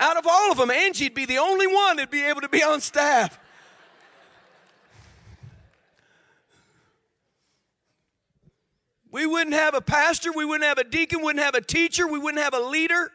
Out 0.00 0.16
of 0.16 0.26
all 0.26 0.50
of 0.50 0.56
them, 0.56 0.70
Angie'd 0.70 1.14
be 1.14 1.26
the 1.26 1.38
only 1.38 1.66
one 1.66 1.96
that'd 1.96 2.10
be 2.10 2.24
able 2.24 2.40
to 2.40 2.48
be 2.48 2.62
on 2.62 2.80
staff. 2.80 3.38
We 9.12 9.26
wouldn't 9.26 9.54
have 9.54 9.74
a 9.74 9.82
pastor, 9.82 10.32
we 10.32 10.46
wouldn't 10.46 10.64
have 10.64 10.78
a 10.78 10.84
deacon, 10.84 11.22
wouldn't 11.22 11.44
have 11.44 11.54
a 11.54 11.60
teacher, 11.60 12.08
we 12.08 12.18
wouldn't 12.18 12.42
have 12.42 12.54
a 12.54 12.60
leader. 12.60 13.12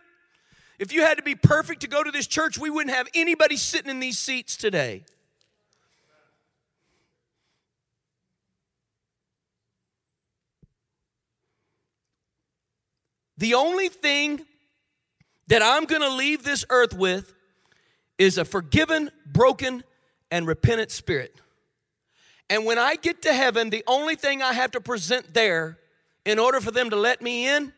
If 0.78 0.94
you 0.94 1.02
had 1.02 1.18
to 1.18 1.24
be 1.24 1.34
perfect 1.34 1.82
to 1.82 1.88
go 1.88 2.04
to 2.04 2.12
this 2.12 2.28
church, 2.28 2.60
we 2.60 2.70
wouldn't 2.70 2.96
have 2.96 3.08
anybody 3.16 3.58
sitting 3.58 3.90
in 3.90 4.00
these 4.00 4.20
seats 4.20 4.56
today. 4.56 5.04
The 13.40 13.56
only 13.56 13.90
thing 13.90 14.46
that 15.48 15.64
I'm 15.64 15.86
going 15.86 16.02
to 16.02 16.14
leave 16.14 16.44
this 16.44 16.64
earth 16.70 16.94
with 16.94 17.34
is 18.20 18.38
a 18.38 18.46
forgiven, 18.46 19.10
broken, 19.26 19.84
and 20.30 20.46
repentant 20.46 20.92
spirit. 20.92 21.36
And 22.52 22.66
when 22.66 22.78
I 22.78 22.96
get 22.96 23.24
to 23.24 23.34
heaven, 23.34 23.72
the 23.72 23.84
only 23.88 24.16
thing 24.16 24.44
I 24.44 24.54
have 24.54 24.72
to 24.72 24.82
present 24.82 25.34
there 25.34 25.80
in 26.28 26.40
order 26.40 26.60
for 26.60 26.72
them 26.72 26.90
to 26.90 26.98
let 26.98 27.22
me 27.22 27.48
in 27.48 27.74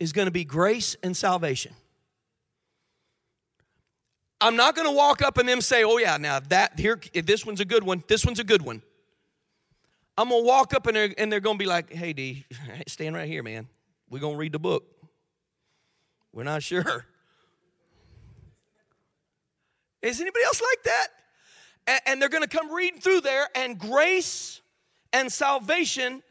is 0.00 0.12
going 0.12 0.26
to 0.26 0.32
be 0.32 0.44
grace 0.44 0.96
and 1.04 1.16
salvation. 1.16 1.72
I'm 4.40 4.56
not 4.56 4.74
going 4.74 4.88
to 4.88 4.94
walk 4.94 5.22
up 5.22 5.38
and 5.38 5.48
them 5.48 5.60
say, 5.60 5.84
"Oh 5.84 5.96
yeah, 5.96 6.16
now 6.16 6.40
that 6.40 6.78
here 6.78 7.00
this 7.14 7.46
one's 7.46 7.60
a 7.60 7.64
good 7.64 7.84
one. 7.84 8.02
This 8.08 8.26
one's 8.26 8.40
a 8.40 8.44
good 8.44 8.60
one." 8.60 8.82
I'm 10.18 10.28
going 10.28 10.42
to 10.42 10.46
walk 10.46 10.74
up 10.74 10.86
and 10.86 10.94
they're, 10.94 11.14
and 11.16 11.32
they're 11.32 11.40
going 11.40 11.56
to 11.56 11.62
be 11.62 11.68
like, 11.68 11.92
"Hey 11.92 12.12
D, 12.12 12.44
stand 12.88 13.14
right 13.14 13.28
here, 13.28 13.42
man. 13.42 13.68
We're 14.10 14.18
going 14.18 14.34
to 14.34 14.38
read 14.38 14.52
the 14.52 14.58
book. 14.58 14.84
We're 16.32 16.42
not 16.42 16.62
sure." 16.62 17.06
Is 20.02 20.20
anybody 20.20 20.44
else 20.44 20.60
like 20.60 20.82
that? 20.82 21.06
And, 21.86 22.00
and 22.06 22.22
they're 22.22 22.28
going 22.28 22.42
to 22.42 22.48
come 22.48 22.70
reading 22.72 23.00
through 23.00 23.20
there, 23.20 23.48
and 23.54 23.78
grace 23.78 24.60
and 25.12 25.32
salvation, 25.32 26.22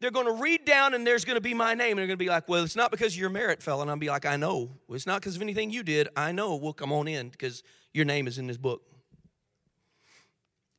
they're 0.00 0.10
going 0.10 0.26
to 0.26 0.42
read 0.42 0.64
down, 0.64 0.94
and 0.94 1.06
there's 1.06 1.24
going 1.24 1.36
to 1.36 1.40
be 1.40 1.54
my 1.54 1.74
name. 1.74 1.92
And 1.92 1.98
they're 1.98 2.06
going 2.06 2.18
to 2.18 2.24
be 2.24 2.28
like, 2.28 2.48
well, 2.48 2.62
it's 2.62 2.76
not 2.76 2.90
because 2.90 3.14
of 3.14 3.18
your 3.18 3.30
merit, 3.30 3.62
fella. 3.62 3.82
And 3.82 3.90
I'll 3.90 3.96
be 3.96 4.08
like, 4.08 4.26
I 4.26 4.36
know. 4.36 4.70
It's 4.90 5.06
not 5.06 5.20
because 5.20 5.36
of 5.36 5.42
anything 5.42 5.70
you 5.70 5.82
did. 5.82 6.08
I 6.16 6.32
know. 6.32 6.56
Well, 6.56 6.74
come 6.74 6.92
on 6.92 7.08
in 7.08 7.30
because 7.30 7.62
your 7.94 8.04
name 8.04 8.26
is 8.26 8.38
in 8.38 8.46
this 8.46 8.58
book. 8.58 8.82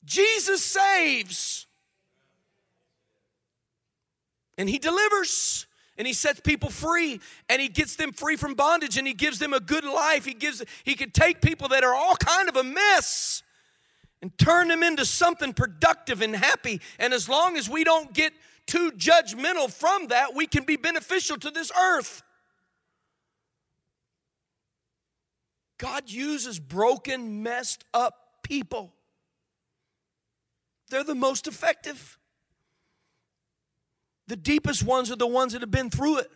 Jesus 0.05 0.63
saves. 0.63 1.65
And 4.57 4.69
he 4.69 4.79
delivers 4.79 5.67
and 5.97 6.07
he 6.07 6.13
sets 6.13 6.39
people 6.39 6.69
free 6.69 7.19
and 7.49 7.61
he 7.61 7.67
gets 7.67 7.95
them 7.95 8.11
free 8.11 8.35
from 8.35 8.53
bondage 8.53 8.97
and 8.97 9.07
he 9.07 9.13
gives 9.13 9.39
them 9.39 9.53
a 9.53 9.59
good 9.59 9.83
life 9.83 10.25
he 10.25 10.33
gives 10.33 10.63
he 10.83 10.95
can 10.95 11.11
take 11.11 11.41
people 11.41 11.67
that 11.69 11.83
are 11.83 11.93
all 11.93 12.15
kind 12.15 12.49
of 12.49 12.55
a 12.55 12.63
mess 12.63 13.43
and 14.21 14.35
turn 14.37 14.67
them 14.67 14.83
into 14.83 15.05
something 15.05 15.53
productive 15.53 16.21
and 16.21 16.35
happy 16.35 16.81
and 16.99 17.13
as 17.13 17.27
long 17.27 17.57
as 17.57 17.69
we 17.69 17.83
don't 17.83 18.13
get 18.13 18.33
too 18.67 18.91
judgmental 18.91 19.71
from 19.71 20.07
that 20.07 20.35
we 20.35 20.45
can 20.45 20.63
be 20.63 20.75
beneficial 20.75 21.37
to 21.37 21.49
this 21.49 21.71
earth 21.71 22.21
god 25.77 26.09
uses 26.09 26.59
broken 26.59 27.41
messed 27.41 27.83
up 27.93 28.43
people 28.43 28.93
they're 30.89 31.03
the 31.03 31.15
most 31.15 31.47
effective 31.47 32.17
the 34.27 34.35
deepest 34.35 34.83
ones 34.83 35.09
are 35.09 35.15
the 35.15 35.25
ones 35.25 35.53
that 35.53 35.61
have 35.61 35.71
been 35.71 35.89
through 35.89 36.19
it. 36.19 36.31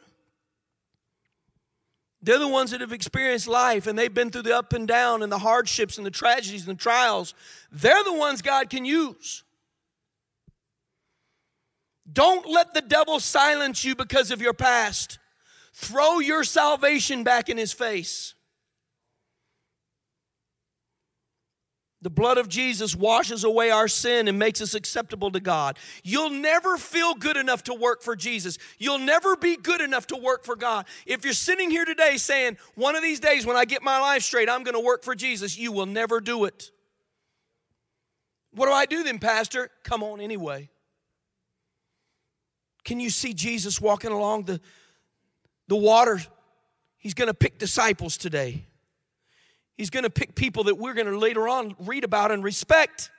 They're 2.23 2.39
the 2.39 2.47
ones 2.47 2.71
that 2.71 2.81
have 2.81 2.93
experienced 2.93 3.47
life 3.47 3.87
and 3.87 3.97
they've 3.97 4.13
been 4.13 4.29
through 4.29 4.43
the 4.43 4.55
up 4.55 4.73
and 4.73 4.87
down 4.87 5.23
and 5.23 5.31
the 5.31 5.39
hardships 5.39 5.97
and 5.97 6.05
the 6.05 6.11
tragedies 6.11 6.67
and 6.67 6.77
the 6.77 6.81
trials. 6.81 7.33
They're 7.71 8.03
the 8.03 8.13
ones 8.13 8.41
God 8.41 8.69
can 8.69 8.85
use. 8.85 9.43
Don't 12.11 12.47
let 12.49 12.73
the 12.73 12.81
devil 12.81 13.19
silence 13.19 13.85
you 13.85 13.95
because 13.95 14.31
of 14.31 14.41
your 14.41 14.53
past. 14.53 15.19
Throw 15.73 16.19
your 16.19 16.43
salvation 16.43 17.23
back 17.23 17.49
in 17.49 17.57
his 17.57 17.71
face. 17.73 18.33
The 22.03 22.09
blood 22.09 22.39
of 22.39 22.49
Jesus 22.49 22.95
washes 22.95 23.43
away 23.43 23.69
our 23.69 23.87
sin 23.87 24.27
and 24.27 24.39
makes 24.39 24.59
us 24.59 24.73
acceptable 24.73 25.29
to 25.31 25.39
God. 25.39 25.77
You'll 26.03 26.31
never 26.31 26.77
feel 26.77 27.13
good 27.13 27.37
enough 27.37 27.63
to 27.65 27.75
work 27.75 28.01
for 28.01 28.15
Jesus. 28.15 28.57
You'll 28.79 28.97
never 28.97 29.35
be 29.35 29.55
good 29.55 29.81
enough 29.81 30.07
to 30.07 30.17
work 30.17 30.43
for 30.43 30.55
God. 30.55 30.87
If 31.05 31.23
you're 31.23 31.33
sitting 31.33 31.69
here 31.69 31.85
today 31.85 32.17
saying, 32.17 32.57
one 32.73 32.95
of 32.95 33.03
these 33.03 33.19
days 33.19 33.45
when 33.45 33.55
I 33.55 33.65
get 33.65 33.83
my 33.83 33.99
life 33.99 34.23
straight, 34.23 34.49
I'm 34.49 34.63
going 34.63 34.73
to 34.73 34.79
work 34.79 35.03
for 35.03 35.13
Jesus, 35.13 35.59
you 35.59 35.71
will 35.71 35.85
never 35.85 36.19
do 36.19 36.45
it. 36.45 36.71
What 38.53 38.65
do 38.65 38.71
I 38.71 38.87
do 38.87 39.03
then, 39.03 39.19
Pastor? 39.19 39.69
Come 39.83 40.01
on 40.01 40.19
anyway. 40.19 40.69
Can 42.83 42.99
you 42.99 43.09
see 43.09 43.33
Jesus 43.33 43.79
walking 43.79 44.11
along 44.11 44.43
the, 44.43 44.59
the 45.67 45.75
water? 45.75 46.19
He's 46.97 47.13
going 47.13 47.27
to 47.27 47.33
pick 47.33 47.57
disciples 47.57 48.17
today. 48.17 48.65
He's 49.75 49.89
going 49.89 50.03
to 50.03 50.09
pick 50.09 50.35
people 50.35 50.65
that 50.65 50.75
we're 50.75 50.93
going 50.93 51.07
to 51.07 51.17
later 51.17 51.47
on 51.47 51.75
read 51.79 52.03
about 52.03 52.31
and 52.31 52.43
respect. 52.43 53.09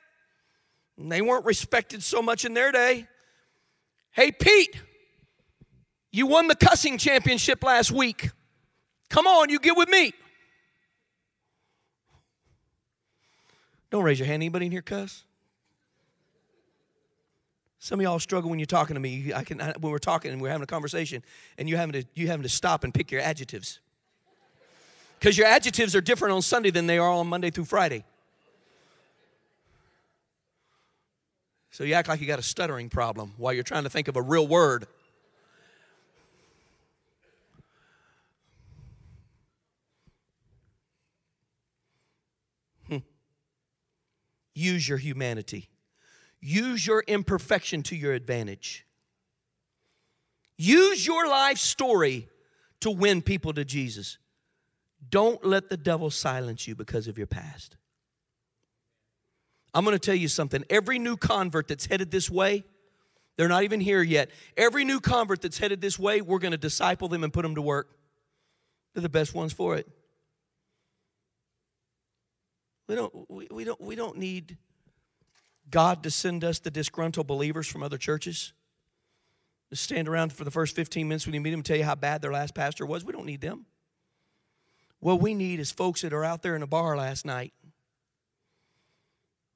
And 0.97 1.11
they 1.11 1.23
weren't 1.23 1.45
respected 1.45 2.03
so 2.03 2.23
much 2.23 2.45
in 2.45 2.55
their 2.55 2.71
day. 2.71 3.07
Hey, 4.13 4.31
Pete, 4.31 4.81
you 6.11 6.27
won 6.27 6.47
the 6.47 6.55
cussing 6.55 6.99
championship 6.99 7.65
last 7.65 7.91
week. 7.91 8.31
Come 9.09 9.27
on, 9.27 9.49
you 9.49 9.59
get 9.59 9.77
with 9.77 9.89
me. 9.89 10.13
Don't 13.91 14.05
raise 14.05 14.19
your 14.19 14.27
hand. 14.27 14.43
Anybody 14.43 14.67
in 14.67 14.73
here 14.73 14.83
cuss? 14.83 15.25
Some 17.83 17.99
of 17.99 18.05
y'all 18.05 18.21
struggle 18.21 18.49
when 18.49 18.61
you're 18.61 18.67
talking 18.67 18.95
to 18.95 19.01
me. 19.01 19.33
I 19.35 19.43
can 19.43 19.59
when 19.59 19.91
we're 19.91 19.99
talking 19.99 20.31
and 20.31 20.41
we're 20.41 20.51
having 20.51 20.63
a 20.63 20.69
conversation, 20.69 21.21
and 21.59 21.69
you 21.69 21.77
having 21.77 22.01
to 22.01 22.05
you 22.15 22.29
having 22.29 22.45
to 22.45 22.49
stop 22.49 22.85
and 22.85 22.95
pick 22.95 23.11
your 23.11 23.21
adjectives 23.21 23.81
because 25.19 25.37
your 25.37 25.49
adjectives 25.49 25.97
are 25.97 26.01
different 26.01 26.33
on 26.33 26.43
Sunday 26.43 26.71
than 26.71 26.87
they 26.87 26.99
are 26.99 27.11
on 27.11 27.27
Monday 27.27 27.51
through 27.51 27.65
Friday. 27.65 28.05
So 31.73 31.83
you 31.83 31.95
act 31.95 32.07
like 32.07 32.21
you 32.21 32.27
got 32.29 32.39
a 32.39 32.43
stuttering 32.43 32.89
problem 32.89 33.33
while 33.37 33.53
you're 33.53 33.65
trying 33.65 33.83
to 33.83 33.91
think 33.91 34.07
of 34.07 34.15
a 34.15 34.23
real 34.23 34.47
word. 34.47 34.87
Hmm. 42.87 42.99
Use 44.55 44.89
your 44.89 44.99
humanity. 44.99 45.69
Use 46.43 46.85
your 46.85 47.05
imperfection 47.07 47.85
to 47.85 47.97
your 47.97 48.13
advantage. 48.13 48.85
Use 50.59 51.07
your 51.07 51.29
life 51.29 51.59
story 51.59 52.29
to 52.81 52.91
win 52.91 53.23
people 53.23 53.53
to 53.53 53.65
Jesus. 53.65 54.19
Don't 55.09 55.45
let 55.45 55.71
the 55.71 55.77
devil 55.77 56.11
silence 56.11 56.67
you 56.67 56.75
because 56.75 57.07
of 57.07 57.17
your 57.17 57.29
past. 57.29 57.77
I'm 59.73 59.85
going 59.85 59.95
to 59.95 60.05
tell 60.05 60.17
you 60.17 60.29
something. 60.29 60.65
Every 60.69 60.99
new 60.99 61.17
convert 61.17 61.69
that's 61.69 61.87
headed 61.87 62.11
this 62.11 62.29
way, 62.29 62.65
they're 63.37 63.49
not 63.49 63.63
even 63.63 63.81
here 63.81 64.03
yet. 64.03 64.31
Every 64.57 64.85
new 64.85 65.01
convert 65.01 65.43
that's 65.43 65.59
headed 65.59 65.81
this 65.81 65.99
way, 65.99 66.21
we're 66.21 66.41
going 66.41 66.53
to 66.53 66.59
disciple 66.59 67.09
them 67.09 67.25
and 67.25 67.33
put 67.33 67.43
them 67.43 67.55
to 67.55 67.63
work. 67.63 67.97
They're 68.95 69.03
the 69.03 69.09
best 69.09 69.33
ones 69.33 69.53
for 69.53 69.77
it. 69.77 69.87
We 72.89 72.97
don't, 72.97 73.31
we, 73.31 73.49
we 73.51 73.65
don't, 73.65 73.81
we 73.81 73.95
don't 73.95 74.19
need 74.19 74.59
God 75.73 76.05
to 76.05 76.11
send 76.11 76.45
us 76.45 76.61
the 76.61 76.71
disgruntled 76.71 77.27
believers 77.27 77.67
from 77.67 77.83
other 77.83 77.99
churches 77.99 78.53
to 79.71 79.77
stand 79.77 80.07
around 80.07 80.33
for 80.33 80.45
the 80.45 80.51
first 80.51 80.77
15 80.77 81.09
minutes 81.09 81.27
when 81.27 81.35
you 81.35 81.41
meet 81.41 81.51
them 81.51 81.61
and 81.61 81.65
tell 81.65 81.79
you 81.79 81.85
how 81.85 81.95
bad 81.95 82.21
their 82.23 82.31
last 82.31 82.55
pastor 82.55 82.85
was. 82.87 83.05
We 83.05 83.13
don't 83.13 83.25
need 83.25 83.41
them. 83.41 83.65
What 85.01 85.21
we 85.21 85.35
need 85.35 85.59
is 85.59 85.73
folks 85.73 86.03
that 86.03 86.13
are 86.13 86.25
out 86.25 86.43
there 86.43 86.55
in 86.55 86.63
a 86.63 86.67
bar 86.67 86.97
last 86.97 87.25
night. 87.25 87.55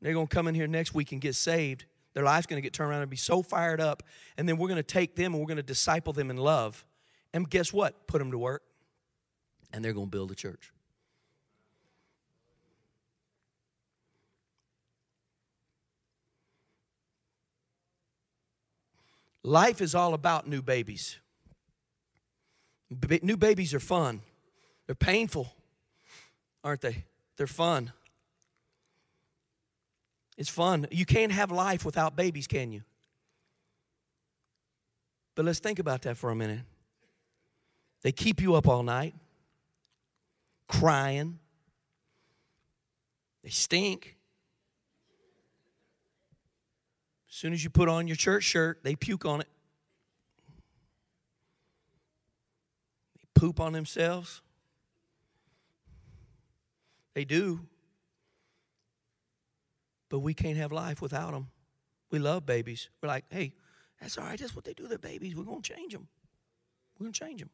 They're 0.00 0.14
going 0.14 0.26
to 0.26 0.34
come 0.34 0.48
in 0.48 0.54
here 0.54 0.66
next 0.66 0.94
week 0.94 1.12
and 1.12 1.20
get 1.20 1.34
saved. 1.34 1.84
Their 2.14 2.24
life's 2.24 2.46
going 2.46 2.56
to 2.56 2.62
get 2.62 2.72
turned 2.72 2.90
around 2.90 3.02
and 3.02 3.10
be 3.10 3.16
so 3.16 3.42
fired 3.42 3.80
up. 3.80 4.02
And 4.38 4.48
then 4.48 4.56
we're 4.56 4.68
going 4.68 4.76
to 4.76 4.82
take 4.82 5.16
them 5.16 5.34
and 5.34 5.40
we're 5.40 5.48
going 5.48 5.58
to 5.58 5.62
disciple 5.62 6.14
them 6.14 6.30
in 6.30 6.38
love. 6.38 6.84
And 7.34 7.48
guess 7.48 7.72
what? 7.72 8.06
Put 8.06 8.18
them 8.18 8.30
to 8.30 8.38
work. 8.38 8.62
And 9.72 9.84
they're 9.84 9.92
going 9.92 10.06
to 10.06 10.10
build 10.10 10.30
a 10.30 10.34
church. 10.34 10.72
Life 19.46 19.80
is 19.80 19.94
all 19.94 20.12
about 20.12 20.48
new 20.48 20.60
babies. 20.60 21.18
New 23.22 23.36
babies 23.36 23.72
are 23.74 23.80
fun. 23.80 24.22
They're 24.86 24.96
painful, 24.96 25.52
aren't 26.64 26.80
they? 26.80 27.04
They're 27.36 27.46
fun. 27.46 27.92
It's 30.36 30.50
fun. 30.50 30.88
You 30.90 31.06
can't 31.06 31.30
have 31.30 31.52
life 31.52 31.84
without 31.84 32.16
babies, 32.16 32.48
can 32.48 32.72
you? 32.72 32.82
But 35.36 35.44
let's 35.44 35.60
think 35.60 35.78
about 35.78 36.02
that 36.02 36.16
for 36.16 36.30
a 36.30 36.34
minute. 36.34 36.62
They 38.02 38.10
keep 38.10 38.40
you 38.40 38.56
up 38.56 38.66
all 38.66 38.82
night, 38.82 39.14
crying. 40.66 41.38
They 43.44 43.50
stink. 43.50 44.15
As 47.36 47.40
soon 47.40 47.52
as 47.52 47.62
you 47.62 47.68
put 47.68 47.86
on 47.86 48.06
your 48.06 48.16
church 48.16 48.44
shirt, 48.44 48.82
they 48.82 48.96
puke 48.96 49.26
on 49.26 49.42
it. 49.42 49.48
They 53.14 53.24
poop 53.38 53.60
on 53.60 53.74
themselves. 53.74 54.40
They 57.12 57.26
do. 57.26 57.60
But 60.08 60.20
we 60.20 60.32
can't 60.32 60.56
have 60.56 60.72
life 60.72 61.02
without 61.02 61.32
them. 61.32 61.48
We 62.10 62.20
love 62.20 62.46
babies. 62.46 62.88
We're 63.02 63.08
like, 63.08 63.26
hey, 63.28 63.52
that's 64.00 64.16
all 64.16 64.24
right. 64.24 64.40
That's 64.40 64.56
what 64.56 64.64
they 64.64 64.72
do. 64.72 64.88
They're 64.88 64.96
babies. 64.96 65.36
We're 65.36 65.44
going 65.44 65.60
to 65.60 65.74
change 65.74 65.92
them. 65.92 66.08
We're 66.98 67.04
going 67.04 67.12
to 67.12 67.20
change 67.20 67.40
them. 67.40 67.50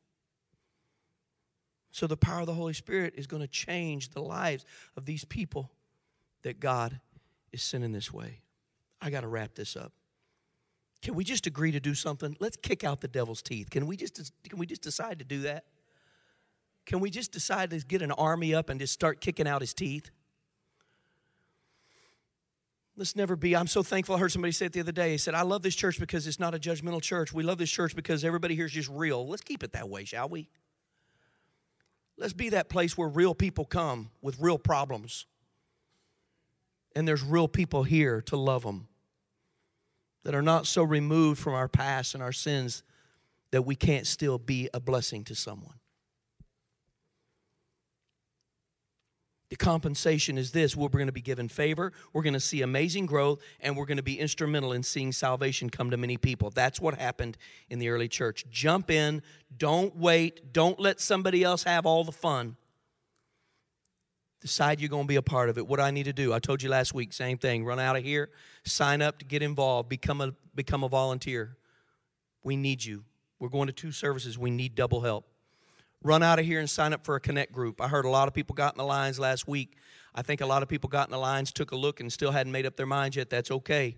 So 1.91 2.07
the 2.07 2.17
power 2.17 2.43
of 2.43 2.47
the 2.47 2.55
Holy 2.55 2.75
Spirit 2.75 3.15
is 3.17 3.27
going 3.27 3.43
to 3.43 3.49
change 3.49 4.11
the 4.11 4.23
lives 4.23 4.65
of 4.97 5.07
these 5.07 5.25
people 5.25 5.73
that 6.45 6.61
God 6.61 7.01
is 7.51 7.65
sending 7.65 7.91
this 7.91 8.13
way. 8.13 8.43
I 9.03 9.11
got 9.11 9.23
to 9.23 9.29
wrap 9.29 9.55
this 9.55 9.77
up. 9.77 9.93
Can 11.03 11.15
we 11.15 11.25
just 11.25 11.49
agree 11.49 11.73
to 11.73 11.81
do 11.81 11.95
something? 11.95 12.37
Let's 12.39 12.57
kick 12.57 12.85
out 12.85 13.01
the 13.01 13.09
devil's 13.09 13.43
teeth. 13.43 13.69
Can 13.71 13.87
we 13.87 13.97
just 13.97 14.33
can 14.49 14.59
we 14.59 14.67
just 14.67 14.83
decide 14.83 15.19
to 15.19 15.25
do 15.25 15.41
that? 15.41 15.65
Can 16.87 17.01
we 17.01 17.11
just 17.11 17.33
decide 17.33 17.71
to 17.71 17.79
get 17.81 18.03
an 18.03 18.13
army 18.13 18.55
up 18.55 18.69
and 18.69 18.79
just 18.79 18.93
start 18.93 19.21
kicking 19.21 19.49
out 19.49 19.61
his 19.61 19.75
teeth? 19.75 20.11
Let's 22.97 23.17
never 23.17 23.37
be. 23.37 23.57
I'm 23.57 23.67
so 23.67 23.83
thankful. 23.83 24.15
I 24.15 24.19
heard 24.19 24.31
somebody 24.31 24.53
say 24.53 24.67
it 24.67 24.73
the 24.73 24.81
other 24.81 24.93
day. 24.93 25.13
He 25.13 25.19
said, 25.19 25.35
I 25.35 25.43
love 25.43 25.63
this 25.63 25.75
church 25.75 25.99
because 25.99 26.27
it's 26.27 26.39
not 26.39 26.55
a 26.55 26.59
judgmental 26.59 27.01
church. 27.01 27.33
We 27.33 27.43
love 27.43 27.59
this 27.59 27.71
church 27.71 27.97
because 27.97 28.25
everybody 28.25 28.55
here 28.55 28.67
is 28.67 28.73
just 28.73 28.91
real. 28.91 29.27
Let's 29.27 29.43
keep 29.43 29.65
it 29.65 29.73
that 29.73 29.89
way, 29.89 30.05
shall 30.05 30.29
we? 30.29 30.51
Let's 32.19 32.35
be 32.35 32.51
that 32.51 32.69
place 32.69 32.97
where 32.97 33.09
real 33.09 33.35
people 33.35 33.65
come 33.65 34.11
with 34.21 34.39
real 34.39 34.59
problems. 34.59 35.27
And 36.95 37.09
there's 37.09 37.23
real 37.23 37.49
people 37.49 37.83
here 37.83 38.21
to 38.23 38.37
love 38.37 38.63
them 38.63 38.89
that 40.25 40.35
are 40.35 40.43
not 40.43 40.67
so 40.67 40.83
removed 40.83 41.41
from 41.41 41.55
our 41.55 41.69
past 41.69 42.15
and 42.15 42.23
our 42.23 42.33
sins 42.33 42.83
that 43.51 43.63
we 43.63 43.75
can't 43.75 44.07
still 44.07 44.39
be 44.39 44.69
a 44.73 44.81
blessing 44.81 45.25
to 45.25 45.35
someone. 45.35 45.75
The 49.51 49.57
compensation 49.57 50.39
is 50.39 50.51
this 50.53 50.75
we're 50.75 50.89
going 50.89 51.09
to 51.09 51.13
be 51.13 51.21
given 51.21 51.47
favor, 51.47 51.93
we're 52.15 52.23
going 52.23 52.33
to 52.33 52.41
see 52.41 52.63
amazing 52.63 53.05
growth, 53.05 53.43
and 53.61 53.77
we're 53.77 53.85
going 53.85 53.99
to 53.99 54.03
be 54.03 54.19
instrumental 54.19 54.73
in 54.73 54.83
seeing 54.83 55.13
salvation 55.13 55.69
come 55.69 55.91
to 55.91 55.99
many 55.99 56.17
people. 56.17 56.49
That's 56.49 56.81
what 56.81 56.99
happened 56.99 57.37
in 57.69 57.79
the 57.79 57.91
early 57.91 58.09
church. 58.09 58.47
Jump 58.51 58.91
in, 58.91 59.21
don't 59.55 59.95
wait, 59.95 60.55
don't 60.55 60.81
let 60.81 61.03
somebody 61.03 61.45
else 61.45 61.65
have 61.65 61.85
all 61.85 62.03
the 62.03 62.13
fun. 62.13 62.57
Decide 64.43 64.81
you're 64.81 64.91
going 64.91 65.05
to 65.05 65.09
be 65.09 65.17
a 65.17 65.23
part 65.23 65.49
of 65.49 65.57
it. 65.57 65.67
What 65.67 65.79
do 65.79 65.83
I 65.83 65.91
need 65.91 66.05
to 66.05 66.13
do? 66.13 66.33
I 66.33 66.39
told 66.39 66.63
you 66.63 66.69
last 66.69 66.93
week, 66.93 67.13
same 67.13 67.39
thing. 67.39 67.65
Run 67.65 67.81
out 67.81 67.97
of 67.97 68.05
here, 68.05 68.31
sign 68.65 69.01
up 69.01 69.19
to 69.21 69.25
get 69.25 69.43
involved, 69.43 69.89
become 69.89 70.21
a, 70.21 70.35
become 70.55 70.85
a 70.85 70.89
volunteer. 70.89 71.57
We 72.43 72.57
need 72.57 72.85
you. 72.85 73.05
We're 73.39 73.49
going 73.49 73.69
to 73.69 73.73
two 73.73 73.93
services, 73.93 74.39
we 74.39 74.51
need 74.51 74.75
double 74.75 75.01
help 75.01 75.27
run 76.05 76.23
out 76.23 76.39
of 76.39 76.45
here 76.45 76.61
and 76.61 76.69
sign 76.69 76.93
up 76.93 77.05
for 77.05 77.17
a 77.17 77.21
connect 77.21 77.53
group. 77.53 77.81
I 77.81 77.89
heard 77.89 78.05
a 78.05 78.11
lot 78.11 78.29
of 78.29 78.35
people 78.35 78.55
got 78.55 78.75
in 78.75 78.79
the 78.79 78.85
lines 78.85 79.19
last 79.19 79.47
week. 79.47 79.77
I 80.15 80.23
think 80.23 80.41
a 80.41 80.47
lot 80.47 80.63
of 80.63 80.69
people 80.69 80.89
got 80.89 81.09
in 81.09 81.13
the 81.13 81.19
lines, 81.19 81.53
took 81.53 81.73
a 81.73 81.77
look, 81.77 82.01
and 82.01 82.13
still 82.13 82.33
hadn't 82.33 82.53
made 82.53 82.67
up 82.67 82.77
their 82.77 82.87
minds 82.87 83.17
yet. 83.17 83.31
That's 83.31 83.51
okay. 83.51 83.97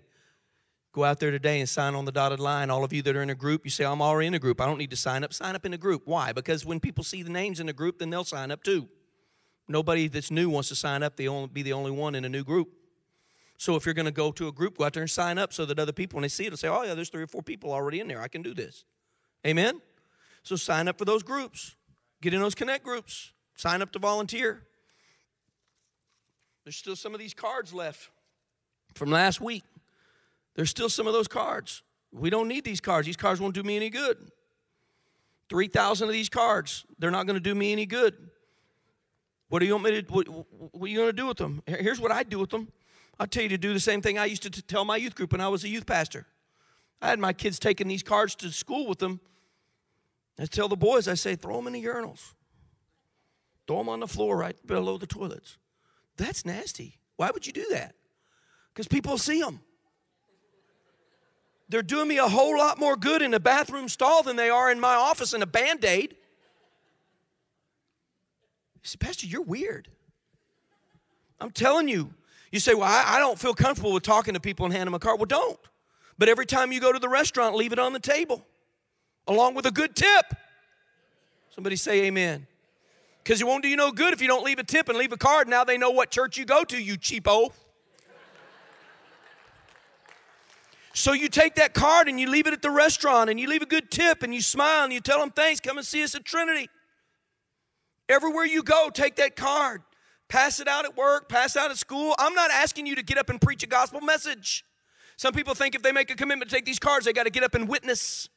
Go 0.93 1.03
out 1.03 1.19
there 1.19 1.31
today 1.31 1.59
and 1.59 1.67
sign 1.67 1.93
on 1.93 2.05
the 2.05 2.11
dotted 2.11 2.39
line. 2.39 2.69
All 2.69 2.83
of 2.83 2.93
you 2.93 3.01
that 3.01 3.15
are 3.15 3.21
in 3.21 3.29
a 3.29 3.35
group, 3.35 3.65
you 3.65 3.71
say, 3.71 3.83
I'm 3.83 4.01
already 4.01 4.27
in 4.27 4.33
a 4.33 4.39
group. 4.39 4.61
I 4.61 4.65
don't 4.65 4.77
need 4.77 4.91
to 4.91 4.95
sign 4.95 5.23
up. 5.25 5.33
Sign 5.33 5.55
up 5.55 5.65
in 5.65 5.73
a 5.73 5.77
group. 5.77 6.03
Why? 6.05 6.31
Because 6.31 6.65
when 6.65 6.79
people 6.79 7.03
see 7.03 7.21
the 7.21 7.29
names 7.29 7.59
in 7.59 7.67
the 7.67 7.73
group, 7.73 7.99
then 7.99 8.09
they'll 8.09 8.23
sign 8.23 8.49
up 8.49 8.63
too. 8.63 8.87
Nobody 9.67 10.07
that's 10.07 10.31
new 10.31 10.49
wants 10.49 10.69
to 10.69 10.75
sign 10.75 11.01
up, 11.03 11.15
they 11.15 11.27
only 11.27 11.47
be 11.47 11.63
the 11.63 11.73
only 11.73 11.91
one 11.91 12.15
in 12.15 12.23
a 12.25 12.29
new 12.29 12.43
group. 12.43 12.69
So 13.57 13.75
if 13.75 13.85
you're 13.85 13.95
going 13.95 14.05
to 14.05 14.11
go 14.11 14.31
to 14.31 14.47
a 14.47 14.51
group, 14.51 14.77
go 14.77 14.83
out 14.83 14.93
there 14.93 15.03
and 15.03 15.09
sign 15.09 15.37
up 15.37 15.53
so 15.53 15.65
that 15.65 15.79
other 15.79 15.93
people, 15.93 16.17
when 16.17 16.23
they 16.23 16.27
see 16.27 16.45
it, 16.45 16.51
will 16.51 16.57
say, 16.57 16.67
Oh, 16.67 16.83
yeah, 16.83 16.93
there's 16.93 17.09
three 17.09 17.23
or 17.23 17.27
four 17.27 17.41
people 17.41 17.71
already 17.71 17.99
in 17.99 18.07
there. 18.07 18.21
I 18.21 18.27
can 18.27 18.41
do 18.41 18.53
this. 18.53 18.83
Amen? 19.45 19.81
So 20.43 20.55
sign 20.55 20.87
up 20.87 20.97
for 20.97 21.05
those 21.05 21.23
groups. 21.23 21.75
Get 22.21 22.33
in 22.33 22.41
those 22.41 22.55
connect 22.55 22.83
groups. 22.83 23.31
Sign 23.55 23.81
up 23.81 23.91
to 23.93 23.99
volunteer. 23.99 24.63
There's 26.63 26.75
still 26.75 26.95
some 26.95 27.13
of 27.13 27.19
these 27.19 27.33
cards 27.33 27.73
left 27.73 28.09
from 28.95 29.11
last 29.11 29.39
week. 29.39 29.63
There's 30.55 30.69
still 30.69 30.89
some 30.89 31.07
of 31.07 31.13
those 31.13 31.27
cards. 31.27 31.83
We 32.11 32.29
don't 32.29 32.47
need 32.47 32.63
these 32.63 32.81
cards. 32.81 33.05
These 33.05 33.17
cards 33.17 33.39
won't 33.39 33.53
do 33.53 33.63
me 33.63 33.75
any 33.75 33.89
good. 33.89 34.17
3,000 35.49 36.07
of 36.07 36.13
these 36.13 36.29
cards, 36.29 36.85
they're 36.97 37.11
not 37.11 37.27
going 37.27 37.35
to 37.35 37.39
do 37.39 37.53
me 37.53 37.71
any 37.71 37.85
good. 37.85 38.15
What 39.55 39.59
do 39.59 39.67
you 39.67 39.71
want 39.71 39.85
me 39.85 40.01
to 40.01 40.13
what, 40.13 40.27
what 40.27 40.85
are 40.85 40.87
you 40.89 40.97
going 40.97 41.07
to 41.07 41.13
do 41.13 41.27
with 41.27 41.37
them? 41.37 41.63
Here's 41.65 42.01
what 42.01 42.11
I 42.11 42.23
do 42.23 42.39
with 42.39 42.49
them. 42.49 42.67
I'll 43.17 43.25
tell 43.25 43.43
you 43.43 43.47
to 43.49 43.57
do 43.57 43.71
the 43.71 43.79
same 43.79 44.01
thing 44.01 44.19
I 44.19 44.25
used 44.25 44.43
to 44.43 44.49
tell 44.61 44.83
my 44.83 44.97
youth 44.97 45.15
group 45.15 45.31
when 45.31 45.39
I 45.39 45.47
was 45.47 45.63
a 45.63 45.69
youth 45.69 45.85
pastor. 45.85 46.25
I 47.01 47.07
had 47.07 47.19
my 47.19 47.31
kids 47.31 47.57
taking 47.57 47.87
these 47.87 48.03
cards 48.03 48.35
to 48.35 48.51
school 48.51 48.85
with 48.85 48.99
them 48.99 49.21
I 50.37 50.45
tell 50.45 50.67
the 50.67 50.75
boys, 50.75 51.07
I 51.07 51.13
say, 51.13 51.37
throw 51.37 51.55
them 51.55 51.67
in 51.67 51.73
the 51.73 51.83
urinals. 51.85 52.33
Throw 53.65 53.77
them 53.77 53.87
on 53.87 54.01
the 54.01 54.07
floor 54.07 54.35
right 54.35 54.57
below 54.67 54.97
the 54.97 55.07
toilets. 55.07 55.57
That's 56.17 56.45
nasty. 56.45 56.97
Why 57.15 57.31
would 57.31 57.47
you 57.47 57.53
do 57.53 57.65
that? 57.71 57.95
Because 58.73 58.89
people 58.89 59.17
see 59.17 59.39
them. 59.39 59.61
They're 61.69 61.81
doing 61.81 62.09
me 62.09 62.17
a 62.17 62.27
whole 62.27 62.57
lot 62.57 62.77
more 62.77 62.97
good 62.97 63.21
in 63.21 63.33
a 63.33 63.39
bathroom 63.39 63.87
stall 63.87 64.23
than 64.23 64.35
they 64.35 64.49
are 64.49 64.69
in 64.69 64.81
my 64.81 64.95
office 64.95 65.33
in 65.33 65.41
a 65.41 65.47
band 65.47 65.85
aid. 65.85 66.17
Say, 68.85 68.97
Pastor, 68.99 69.25
you're 69.25 69.41
weird. 69.41 69.87
I'm 71.41 71.49
telling 71.49 71.87
you. 71.87 72.13
You 72.51 72.59
say, 72.59 72.75
Well, 72.75 72.83
I, 72.83 73.15
I 73.15 73.19
don't 73.19 73.37
feel 73.37 73.55
comfortable 73.55 73.91
with 73.91 74.03
talking 74.03 74.35
to 74.35 74.39
people 74.39 74.65
and 74.65 74.73
handing 74.73 74.85
them 74.85 74.93
a 74.93 74.99
card. 74.99 75.19
Well, 75.19 75.25
don't. 75.25 75.59
But 76.19 76.29
every 76.29 76.45
time 76.45 76.71
you 76.71 76.79
go 76.79 76.93
to 76.93 76.99
the 76.99 77.09
restaurant, 77.09 77.55
leave 77.55 77.73
it 77.73 77.79
on 77.79 77.93
the 77.93 77.99
table 77.99 78.45
along 79.27 79.55
with 79.55 79.65
a 79.65 79.71
good 79.71 79.95
tip. 79.95 80.33
Somebody 81.49 81.75
say 81.75 82.03
amen. 82.03 82.45
Because 83.23 83.41
it 83.41 83.47
won't 83.47 83.63
do 83.63 83.69
you 83.69 83.75
no 83.75 83.91
good 83.91 84.13
if 84.13 84.21
you 84.21 84.27
don't 84.27 84.45
leave 84.45 84.59
a 84.59 84.63
tip 84.63 84.87
and 84.87 84.97
leave 84.99 85.11
a 85.11 85.17
card. 85.17 85.49
Now 85.49 85.63
they 85.63 85.79
know 85.79 85.89
what 85.89 86.11
church 86.11 86.37
you 86.37 86.45
go 86.45 86.63
to, 86.65 86.77
you 86.77 86.95
cheapo. 86.95 87.51
So 90.93 91.11
you 91.11 91.27
take 91.27 91.55
that 91.55 91.73
card 91.73 92.07
and 92.07 92.19
you 92.19 92.29
leave 92.29 92.45
it 92.45 92.53
at 92.53 92.61
the 92.61 92.69
restaurant 92.69 93.31
and 93.31 93.39
you 93.39 93.49
leave 93.49 93.63
a 93.63 93.65
good 93.65 93.89
tip 93.89 94.21
and 94.21 94.33
you 94.33 94.41
smile 94.41 94.83
and 94.83 94.93
you 94.93 95.01
tell 95.01 95.19
them 95.19 95.31
thanks, 95.31 95.59
come 95.59 95.77
and 95.77 95.85
see 95.85 96.03
us 96.03 96.13
at 96.13 96.23
Trinity. 96.23 96.69
Everywhere 98.07 98.45
you 98.45 98.63
go, 98.63 98.89
take 98.93 99.15
that 99.17 99.35
card. 99.35 99.81
Pass 100.27 100.59
it 100.59 100.67
out 100.67 100.85
at 100.85 100.97
work, 100.97 101.29
pass 101.29 101.55
out 101.55 101.69
at 101.69 101.77
school. 101.77 102.15
I'm 102.17 102.33
not 102.33 102.49
asking 102.49 102.87
you 102.87 102.95
to 102.95 103.03
get 103.03 103.17
up 103.17 103.29
and 103.29 103.39
preach 103.39 103.63
a 103.63 103.67
gospel 103.67 104.01
message. 104.01 104.65
Some 105.17 105.33
people 105.33 105.53
think 105.53 105.75
if 105.75 105.81
they 105.81 105.91
make 105.91 106.09
a 106.09 106.15
commitment 106.15 106.49
to 106.49 106.55
take 106.55 106.65
these 106.65 106.79
cards, 106.79 107.05
they 107.05 107.13
got 107.13 107.23
to 107.23 107.29
get 107.29 107.43
up 107.43 107.55
and 107.55 107.69
witness. 107.69 108.27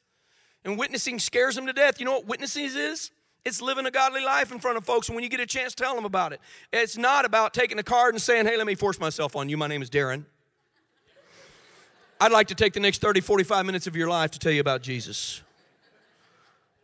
And 0.64 0.78
witnessing 0.78 1.18
scares 1.18 1.54
them 1.54 1.66
to 1.66 1.72
death. 1.72 1.98
You 1.98 2.06
know 2.06 2.12
what 2.12 2.26
witnessing 2.26 2.64
is? 2.64 3.10
It's 3.44 3.62
living 3.62 3.86
a 3.86 3.90
godly 3.90 4.22
life 4.22 4.52
in 4.52 4.58
front 4.58 4.76
of 4.76 4.84
folks, 4.84 5.08
and 5.08 5.14
when 5.14 5.22
you 5.22 5.30
get 5.30 5.40
a 5.40 5.46
chance, 5.46 5.74
tell 5.74 5.94
them 5.94 6.04
about 6.04 6.32
it. 6.32 6.40
It's 6.72 6.98
not 6.98 7.24
about 7.24 7.54
taking 7.54 7.78
a 7.78 7.82
card 7.82 8.14
and 8.14 8.20
saying, 8.20 8.46
hey, 8.46 8.56
let 8.56 8.66
me 8.66 8.74
force 8.74 9.00
myself 9.00 9.36
on 9.36 9.48
you. 9.48 9.56
My 9.56 9.68
name 9.68 9.80
is 9.80 9.88
Darren. 9.88 10.24
I'd 12.20 12.32
like 12.32 12.48
to 12.48 12.54
take 12.54 12.72
the 12.72 12.80
next 12.80 13.00
30, 13.00 13.20
45 13.20 13.64
minutes 13.64 13.86
of 13.86 13.94
your 13.96 14.08
life 14.08 14.32
to 14.32 14.38
tell 14.38 14.52
you 14.52 14.60
about 14.60 14.82
Jesus. 14.82 15.40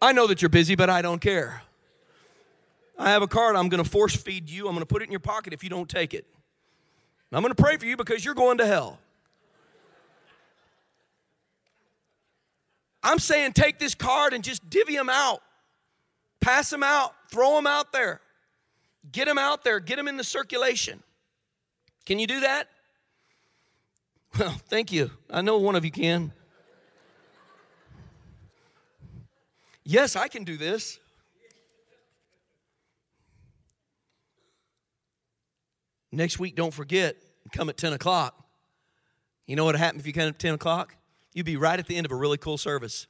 I 0.01 0.12
know 0.12 0.26
that 0.28 0.41
you're 0.41 0.49
busy, 0.49 0.76
but 0.76 0.89
I 0.89 1.03
don't 1.03 1.20
care. 1.20 1.62
I 2.99 3.11
have 3.11 3.22
a 3.22 3.26
card 3.26 3.57
I'm 3.57 3.68
going 3.68 3.82
to 3.82 3.88
force 3.88 4.14
feed 4.14 4.49
you. 4.49 4.66
I'm 4.68 4.74
going 4.74 4.80
to 4.80 4.86
put 4.86 5.03
it 5.03 5.07
in 5.07 5.11
your 5.11 5.20
pocket 5.20 5.53
if 5.53 5.64
you 5.64 5.70
don't 5.70 5.88
take 5.88 6.14
it. 6.14 6.26
I'm 7.32 7.42
going 7.42 7.55
to 7.55 7.61
pray 7.61 7.76
for 7.76 7.86
you 7.86 7.97
because 7.97 8.24
you're 8.24 8.34
going 8.34 8.59
to 8.59 8.66
hell. 8.66 9.01
I'm 13.03 13.18
saying 13.18 13.53
take 13.53 13.78
this 13.78 13.95
card 13.95 14.32
and 14.32 14.42
just 14.42 14.68
divvy 14.70 14.97
them 14.97 15.11
out. 15.11 15.42
Pass 16.40 16.70
them 16.70 16.82
out. 16.82 17.14
Throw 17.30 17.57
them 17.57 17.66
out 17.66 17.92
there. 17.92 18.20
Get 19.12 19.26
them 19.26 19.38
out 19.38 19.64
there. 19.64 19.80
Get 19.80 19.97
them 19.97 20.09
in 20.09 20.16
the 20.16 20.24
circulation. 20.24 21.03
Can 22.07 22.18
you 22.18 22.26
do 22.26 22.40
that? 22.40 22.68
Well, 24.36 24.51
thank 24.66 24.90
you. 24.90 25.12
I 25.30 25.42
know 25.42 25.59
one 25.59 25.76
of 25.76 25.84
you 25.84 25.92
can. 25.92 26.32
Yes, 29.84 30.16
I 30.16 30.26
can 30.26 30.42
do 30.42 30.57
this. 30.57 30.99
Next 36.15 36.39
week, 36.39 36.55
don't 36.55 36.73
forget, 36.73 37.17
come 37.53 37.69
at 37.69 37.77
10 37.77 37.93
o'clock. 37.93 38.47
You 39.47 39.57
know 39.57 39.65
what 39.65 39.75
happened 39.75 40.01
if 40.01 40.07
you 40.07 40.12
come 40.12 40.29
at 40.29 40.39
10 40.39 40.55
o'clock? 40.55 40.95
You'd 41.33 41.45
be 41.45 41.57
right 41.57 41.79
at 41.79 41.87
the 41.89 41.97
end 41.97 42.07
of 42.07 42.12
a 42.12 42.15
really 42.15 42.39
cool 42.39 42.57
service. 42.57 43.09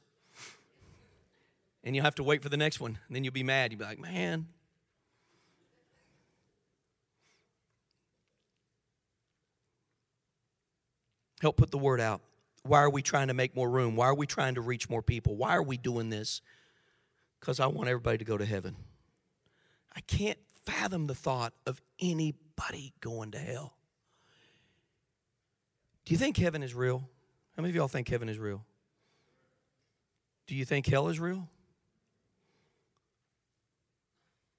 And 1.83 1.95
you'll 1.95 2.03
have 2.03 2.15
to 2.15 2.23
wait 2.23 2.41
for 2.41 2.49
the 2.49 2.57
next 2.57 2.79
one. 2.79 2.97
And 3.07 3.15
then 3.15 3.23
you'll 3.23 3.31
be 3.31 3.43
mad. 3.43 3.71
You'll 3.71 3.79
be 3.79 3.85
like, 3.85 3.99
man. 3.99 4.47
Help 11.41 11.57
put 11.57 11.69
the 11.69 11.77
word 11.77 12.01
out. 12.01 12.21
Why 12.63 12.79
are 12.79 12.89
we 12.89 13.03
trying 13.03 13.27
to 13.27 13.35
make 13.35 13.55
more 13.55 13.69
room? 13.69 13.95
Why 13.95 14.07
are 14.07 14.15
we 14.15 14.25
trying 14.25 14.55
to 14.55 14.61
reach 14.61 14.89
more 14.89 15.03
people? 15.03 15.35
Why 15.35 15.55
are 15.55 15.61
we 15.61 15.77
doing 15.77 16.09
this? 16.09 16.41
Because 17.39 17.59
I 17.59 17.67
want 17.67 17.87
everybody 17.87 18.17
to 18.17 18.25
go 18.25 18.35
to 18.35 18.45
heaven. 18.45 18.75
I 19.95 19.99
can't 20.01 20.39
fathom 20.65 21.07
the 21.07 21.15
thought 21.15 21.53
of 21.65 21.81
anybody 21.99 22.93
going 23.01 23.31
to 23.31 23.39
hell. 23.39 23.75
Do 26.05 26.13
you 26.13 26.17
think 26.17 26.37
heaven 26.37 26.63
is 26.63 26.73
real? 26.73 27.09
How 27.55 27.61
many 27.61 27.71
of 27.71 27.75
y'all 27.75 27.87
think 27.87 28.07
heaven 28.07 28.29
is 28.29 28.37
real? 28.37 28.65
Do 30.47 30.55
you 30.55 30.65
think 30.65 30.85
hell 30.85 31.07
is 31.07 31.19
real? 31.19 31.49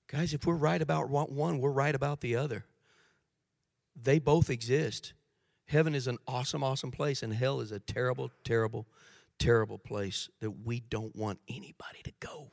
Guys, 0.08 0.34
if 0.34 0.46
we're 0.46 0.54
right 0.54 0.80
about 0.80 1.10
one, 1.10 1.58
we're 1.58 1.70
right 1.70 1.94
about 1.94 2.20
the 2.20 2.36
other. 2.36 2.64
They 4.00 4.18
both 4.18 4.50
exist. 4.50 5.14
Heaven 5.66 5.94
is 5.94 6.06
an 6.06 6.18
awesome, 6.28 6.62
awesome 6.62 6.90
place, 6.90 7.22
and 7.22 7.32
hell 7.32 7.60
is 7.60 7.72
a 7.72 7.80
terrible, 7.80 8.30
terrible, 8.44 8.86
terrible 9.38 9.78
place 9.78 10.28
that 10.40 10.50
we 10.64 10.80
don't 10.80 11.14
want 11.16 11.40
anybody 11.48 12.02
to 12.04 12.12
go. 12.20 12.50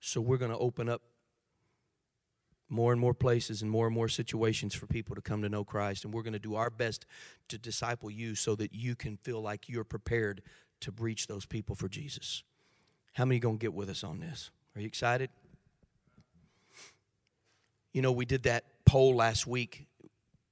So 0.00 0.20
we're 0.20 0.38
going 0.38 0.50
to 0.50 0.58
open 0.58 0.88
up 0.88 1.02
more 2.72 2.90
and 2.90 3.00
more 3.00 3.12
places 3.12 3.60
and 3.60 3.70
more 3.70 3.86
and 3.86 3.94
more 3.94 4.08
situations 4.08 4.74
for 4.74 4.86
people 4.86 5.14
to 5.14 5.20
come 5.20 5.42
to 5.42 5.48
know 5.48 5.62
Christ. 5.62 6.04
And 6.04 6.14
we're 6.14 6.22
going 6.22 6.32
to 6.32 6.38
do 6.38 6.54
our 6.54 6.70
best 6.70 7.04
to 7.48 7.58
disciple 7.58 8.10
you 8.10 8.34
so 8.34 8.54
that 8.56 8.72
you 8.72 8.94
can 8.94 9.18
feel 9.18 9.42
like 9.42 9.68
you're 9.68 9.84
prepared 9.84 10.42
to 10.80 10.92
reach 10.98 11.26
those 11.26 11.44
people 11.44 11.76
for 11.76 11.88
Jesus. 11.88 12.42
How 13.12 13.26
many 13.26 13.38
going 13.40 13.58
to 13.58 13.62
get 13.62 13.74
with 13.74 13.90
us 13.90 14.02
on 14.02 14.20
this? 14.20 14.50
Are 14.74 14.80
you 14.80 14.86
excited? 14.86 15.28
You 17.92 18.00
know, 18.00 18.10
we 18.10 18.24
did 18.24 18.44
that 18.44 18.64
poll 18.86 19.14
last 19.16 19.46
week 19.46 19.86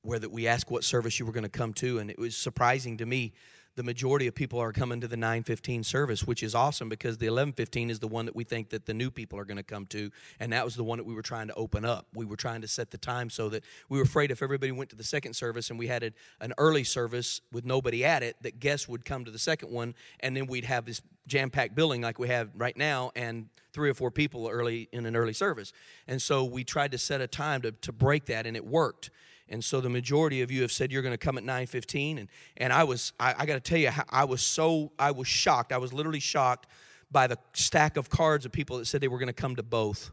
where 0.02 0.18
that 0.18 0.30
we 0.30 0.46
asked 0.46 0.70
what 0.70 0.84
service 0.84 1.18
you 1.18 1.24
were 1.24 1.32
going 1.32 1.42
to 1.42 1.48
come 1.48 1.72
to, 1.74 1.98
and 1.98 2.10
it 2.10 2.18
was 2.18 2.36
surprising 2.36 2.98
to 2.98 3.06
me 3.06 3.32
the 3.76 3.82
majority 3.82 4.26
of 4.26 4.34
people 4.34 4.58
are 4.58 4.72
coming 4.72 5.00
to 5.00 5.08
the 5.08 5.16
915 5.16 5.84
service 5.84 6.24
which 6.24 6.42
is 6.42 6.54
awesome 6.54 6.88
because 6.88 7.18
the 7.18 7.26
1115 7.26 7.90
is 7.90 7.98
the 7.98 8.08
one 8.08 8.26
that 8.26 8.34
we 8.34 8.44
think 8.44 8.70
that 8.70 8.86
the 8.86 8.94
new 8.94 9.10
people 9.10 9.38
are 9.38 9.44
going 9.44 9.56
to 9.56 9.62
come 9.62 9.86
to 9.86 10.10
and 10.38 10.52
that 10.52 10.64
was 10.64 10.74
the 10.74 10.84
one 10.84 10.98
that 10.98 11.04
we 11.04 11.14
were 11.14 11.22
trying 11.22 11.48
to 11.48 11.54
open 11.54 11.84
up. 11.84 12.06
We 12.14 12.24
were 12.24 12.36
trying 12.36 12.60
to 12.62 12.68
set 12.68 12.90
the 12.90 12.98
time 12.98 13.30
so 13.30 13.48
that 13.50 13.64
we 13.88 13.98
were 13.98 14.04
afraid 14.04 14.30
if 14.30 14.42
everybody 14.42 14.72
went 14.72 14.90
to 14.90 14.96
the 14.96 15.04
second 15.04 15.34
service 15.34 15.70
and 15.70 15.78
we 15.78 15.86
had 15.86 16.12
an 16.40 16.52
early 16.58 16.84
service 16.84 17.40
with 17.52 17.64
nobody 17.64 18.04
at 18.04 18.22
it 18.22 18.36
that 18.42 18.60
guests 18.60 18.88
would 18.88 19.04
come 19.04 19.24
to 19.24 19.30
the 19.30 19.38
second 19.38 19.70
one 19.70 19.94
and 20.20 20.36
then 20.36 20.46
we'd 20.46 20.64
have 20.64 20.84
this 20.84 21.00
jam-packed 21.26 21.74
building 21.74 22.02
like 22.02 22.18
we 22.18 22.28
have 22.28 22.50
right 22.54 22.76
now 22.76 23.12
and 23.14 23.48
three 23.72 23.88
or 23.88 23.94
four 23.94 24.10
people 24.10 24.48
early 24.48 24.88
in 24.92 25.06
an 25.06 25.14
early 25.14 25.32
service. 25.32 25.72
And 26.08 26.20
so 26.20 26.44
we 26.44 26.64
tried 26.64 26.92
to 26.92 26.98
set 26.98 27.20
a 27.20 27.26
time 27.26 27.62
to, 27.62 27.72
to 27.72 27.92
break 27.92 28.26
that 28.26 28.46
and 28.46 28.56
it 28.56 28.66
worked 28.66 29.10
and 29.50 29.64
so 29.64 29.80
the 29.80 29.90
majority 29.90 30.42
of 30.42 30.50
you 30.50 30.62
have 30.62 30.72
said 30.72 30.92
you're 30.92 31.02
going 31.02 31.12
to 31.12 31.18
come 31.18 31.36
at 31.36 31.44
9:15, 31.44 32.18
and 32.18 32.28
and 32.56 32.72
I 32.72 32.84
was 32.84 33.12
I, 33.18 33.34
I 33.38 33.46
got 33.46 33.54
to 33.54 33.60
tell 33.60 33.78
you 33.78 33.90
I 34.08 34.24
was 34.24 34.40
so 34.40 34.92
I 34.98 35.10
was 35.10 35.28
shocked. 35.28 35.72
I 35.72 35.78
was 35.78 35.92
literally 35.92 36.20
shocked 36.20 36.66
by 37.10 37.26
the 37.26 37.38
stack 37.52 37.96
of 37.96 38.08
cards 38.08 38.46
of 38.46 38.52
people 38.52 38.78
that 38.78 38.86
said 38.86 39.00
they 39.00 39.08
were 39.08 39.18
going 39.18 39.26
to 39.26 39.32
come 39.32 39.56
to 39.56 39.62
both. 39.62 40.12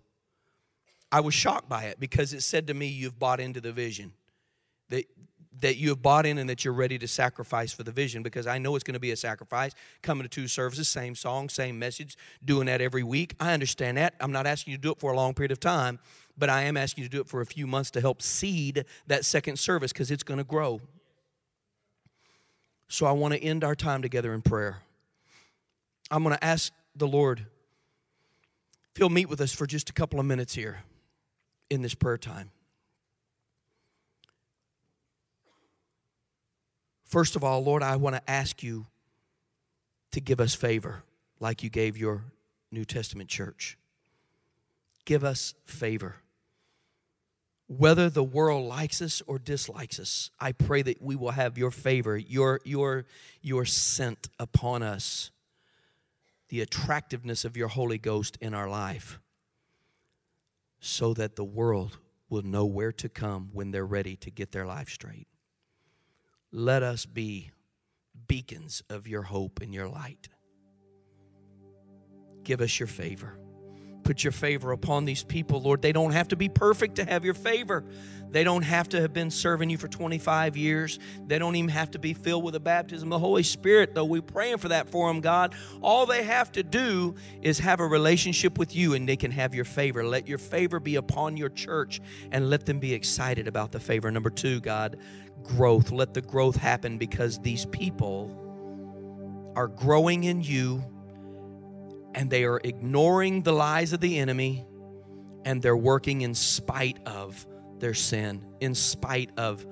I 1.12 1.22
was 1.22 1.34
shocked 1.34 1.70
by 1.70 1.86
it 1.86 2.00
because 2.00 2.34
it 2.34 2.42
said 2.42 2.68
to 2.68 2.74
me, 2.74 2.88
"You've 2.88 3.20
bought 3.20 3.40
into 3.40 3.62
the 3.62 3.72
vision." 3.72 4.14
That 4.90 5.06
that 5.62 5.78
you 5.78 5.90
have 5.90 6.02
bought 6.02 6.26
in 6.26 6.38
and 6.38 6.50
that 6.50 6.64
you're 6.64 6.74
ready 6.74 6.98
to 7.00 7.08
sacrifice 7.08 7.74
for 7.74 7.84
the 7.84 7.92
vision 7.92 8.24
because 8.24 8.48
I 8.48 8.58
know 8.58 8.76
it's 8.76 8.84
going 8.84 8.94
to 8.94 9.00
be 9.00 9.12
a 9.12 9.16
sacrifice. 9.16 9.74
Coming 10.02 10.24
to 10.24 10.30
two 10.30 10.48
services, 10.48 10.88
same 10.88 11.16
song, 11.16 11.50
same 11.50 11.80
message, 11.80 12.16
doing 12.46 12.68
that 12.68 12.82
every 12.82 13.04
week. 13.04 13.36
I 13.40 13.54
understand 13.54 13.98
that. 13.98 14.16
I'm 14.20 14.32
not 14.32 14.46
asking 14.46 14.72
you 14.72 14.78
to 14.78 14.82
do 14.82 14.92
it 14.92 15.00
for 15.00 15.12
a 15.12 15.16
long 15.16 15.34
period 15.34 15.52
of 15.52 15.60
time, 15.60 16.00
but 16.38 16.50
I 16.50 16.64
am 16.64 16.78
asking 16.78 17.04
you 17.04 17.10
to 17.10 17.16
do 17.16 17.22
it 17.22 17.28
for 17.28 17.42
a 17.42 17.46
few 17.46 17.66
months 17.66 17.92
to 17.92 18.02
help 18.02 18.22
seed 18.22 18.86
that 19.08 19.26
second 19.26 19.58
service 19.58 19.92
because 19.92 20.12
it's 20.12 20.24
going 20.24 20.38
to 20.38 20.44
grow. 20.44 20.80
So 22.88 23.06
I 23.06 23.12
want 23.12 23.34
to 23.34 23.44
end 23.44 23.64
our 23.64 23.76
time 23.76 24.02
together 24.02 24.34
in 24.34 24.42
prayer. 24.42 24.78
I'm 26.12 26.24
going 26.24 26.36
to 26.36 26.44
ask 26.44 26.72
the 26.96 27.08
Lord 27.08 27.40
if 27.40 28.98
He'll 28.98 29.10
meet 29.10 29.30
with 29.30 29.42
us 29.42 29.54
for 29.54 29.66
just 29.66 29.90
a 29.90 29.94
couple 29.94 30.20
of 30.20 30.26
minutes 30.26 30.54
here 30.54 30.84
in 31.70 31.82
this 31.82 31.96
prayer 31.96 32.18
time. 32.18 32.52
First 37.06 37.36
of 37.36 37.44
all, 37.44 37.64
Lord, 37.64 37.84
I 37.84 37.96
want 37.96 38.16
to 38.16 38.30
ask 38.30 38.62
you 38.62 38.86
to 40.12 40.22
give 40.22 40.40
us 40.40 40.54
favor 40.54 41.04
like 41.40 41.64
you 41.64 41.70
gave 41.70 41.98
your 41.98 42.24
New 42.72 42.86
Testament 42.86 43.30
church. 43.30 43.78
Give 45.06 45.24
us 45.24 45.54
favor 45.66 46.16
whether 47.68 48.10
the 48.10 48.24
world 48.24 48.66
likes 48.66 49.02
us 49.02 49.22
or 49.28 49.38
dislikes 49.38 50.00
us 50.00 50.32
i 50.40 50.52
pray 50.52 50.82
that 50.82 51.02
we 51.02 51.16
will 51.16 51.32
have 51.32 51.58
your 51.58 51.72
favor 51.72 52.18
your 52.18 52.60
your 52.64 53.06
your 53.42 53.66
scent 53.66 54.30
upon 54.40 54.82
us 54.82 55.32
the 56.50 56.62
attractiveness 56.62 57.44
of 57.44 57.58
your 57.58 57.68
holy 57.68 57.98
ghost 57.98 58.38
in 58.40 58.54
our 58.54 58.70
life 58.70 59.20
so 60.80 61.14
that 61.14 61.36
the 61.36 61.44
world 61.44 61.98
will 62.30 62.44
know 62.44 62.66
where 62.66 62.92
to 62.92 63.10
come 63.10 63.50
when 63.54 63.72
they're 63.72 63.86
ready 63.86 64.16
to 64.18 64.32
get 64.32 64.52
their 64.52 64.66
life 64.66 64.90
straight. 64.90 65.28
Let 66.52 66.84
us 66.84 67.06
be 67.06 67.52
beacons 68.28 68.84
of 68.90 69.08
your 69.08 69.24
hope 69.24 69.62
and 69.62 69.74
your 69.74 69.88
light. 69.88 70.30
Give 72.44 72.62
us 72.62 72.80
your 72.80 72.88
favor 72.88 73.38
put 74.08 74.24
your 74.24 74.32
favor 74.32 74.72
upon 74.72 75.04
these 75.04 75.22
people, 75.22 75.62
Lord. 75.62 75.82
They 75.82 75.92
don't 75.92 76.14
have 76.14 76.30
to 76.30 76.38
be 76.38 76.48
perfect 76.48 76.96
to 76.96 77.04
have 77.04 77.26
your 77.26 77.34
favor. 77.34 77.84
They 78.32 78.46
don't 78.46 78.62
have 78.62 78.88
to 78.90 79.02
have 79.02 79.12
been 79.12 79.30
serving 79.30 79.70
you 79.70 79.78
for 79.78 79.90
25 79.90 80.56
years. 80.56 80.98
They 81.26 81.38
don't 81.38 81.58
even 81.58 81.70
have 81.70 81.92
to 81.92 82.00
be 82.00 82.14
filled 82.14 82.46
with 82.46 82.54
the 82.54 82.62
baptism 82.62 83.12
of 83.12 83.20
the 83.20 83.28
Holy 83.28 83.44
Spirit, 83.44 83.94
though 83.94 84.06
we're 84.06 84.22
praying 84.22 84.60
for 84.60 84.70
that 84.70 84.90
for 84.90 85.10
them, 85.10 85.20
God. 85.20 85.56
All 85.82 86.06
they 86.06 86.24
have 86.24 86.54
to 86.54 86.64
do 86.64 87.16
is 87.42 87.60
have 87.60 87.82
a 87.82 87.86
relationship 87.86 88.58
with 88.58 88.74
you 88.74 88.94
and 88.94 89.10
they 89.10 89.18
can 89.18 89.32
have 89.32 89.54
your 89.54 89.66
favor. 89.66 90.06
Let 90.06 90.26
your 90.26 90.38
favor 90.38 90.80
be 90.80 90.96
upon 90.96 91.36
your 91.36 91.50
church 91.50 92.00
and 92.32 92.50
let 92.50 92.66
them 92.66 92.80
be 92.80 92.94
excited 92.94 93.46
about 93.46 93.74
the 93.74 93.80
favor. 93.82 94.10
Number 94.10 94.30
two, 94.30 94.62
God, 94.62 94.96
growth. 95.44 95.92
Let 95.92 96.14
the 96.14 96.22
growth 96.22 96.56
happen 96.56 96.98
because 96.98 97.40
these 97.40 97.66
people 97.66 99.52
are 99.58 99.68
growing 99.68 100.24
in 100.24 100.42
you 100.42 100.82
and 102.14 102.30
they 102.30 102.46
are 102.46 102.60
ignoring 102.64 103.44
the 103.44 103.54
lies 103.54 103.94
of 103.94 104.00
the 104.00 104.20
enemy 104.20 104.66
and 105.46 105.62
they're 105.62 105.78
working 105.78 106.22
in 106.22 106.34
spite 106.34 107.00
of 107.06 107.46
their 107.80 107.94
sin, 107.94 108.46
in 108.60 108.76
spite 108.76 109.32
of 109.38 109.66